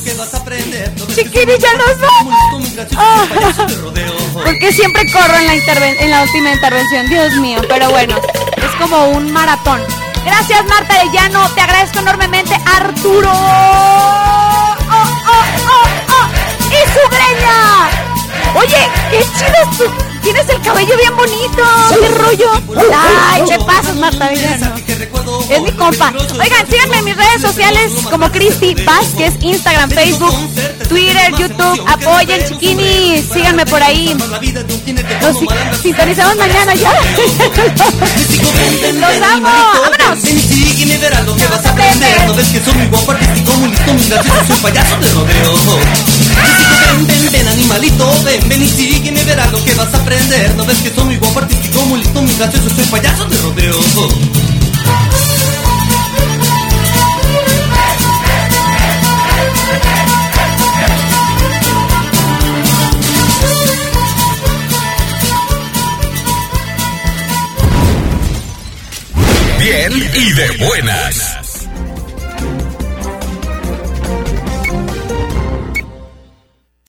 [1.14, 3.72] Chiquini, ya nos vamos.
[4.44, 7.09] ¿Por qué siempre corro en la, interven- en la última intervención?
[7.09, 8.16] Dios mío, pero bueno,
[8.56, 9.80] es como un maratón.
[10.24, 11.49] Gracias, Marta de Llano.
[11.51, 13.31] Te agradezco enormemente, Arturo.
[13.32, 16.28] ¡Oh, oh, oh, oh!
[16.69, 17.89] ¡Y su greña!
[18.55, 21.62] Oye, qué chido es tu- Tienes el cabello bien bonito.
[22.01, 22.51] ¿Qué rollo?
[23.31, 24.31] Ay, te pasas, Marta.
[24.31, 26.12] Es mi compa.
[26.40, 30.35] Oigan, síganme en mis redes sociales como Cristi Vázquez, Instagram, Facebook,
[30.89, 31.85] Twitter, YouTube.
[31.86, 33.24] Apoyen, chiquinis.
[33.32, 34.15] Síganme por ahí.
[34.15, 35.49] Nos si-
[35.82, 36.93] sintonizamos mañana ya.
[38.93, 39.49] Los amo.
[39.49, 40.19] Vámonos.
[41.65, 42.27] A aprender.
[42.27, 45.53] No ves que soy muy guapo, artístico, muy listo, muy gracioso, soy payaso de rodeo.
[46.34, 50.54] Ven, ven, ven, animalito, ven, ven y sígueme, verás lo que vas a aprender.
[50.56, 53.80] No ves que soy muy guapo, artístico, muy listo, muy gracioso, soy payaso de rodeo.
[69.59, 71.41] Bien y de buenas.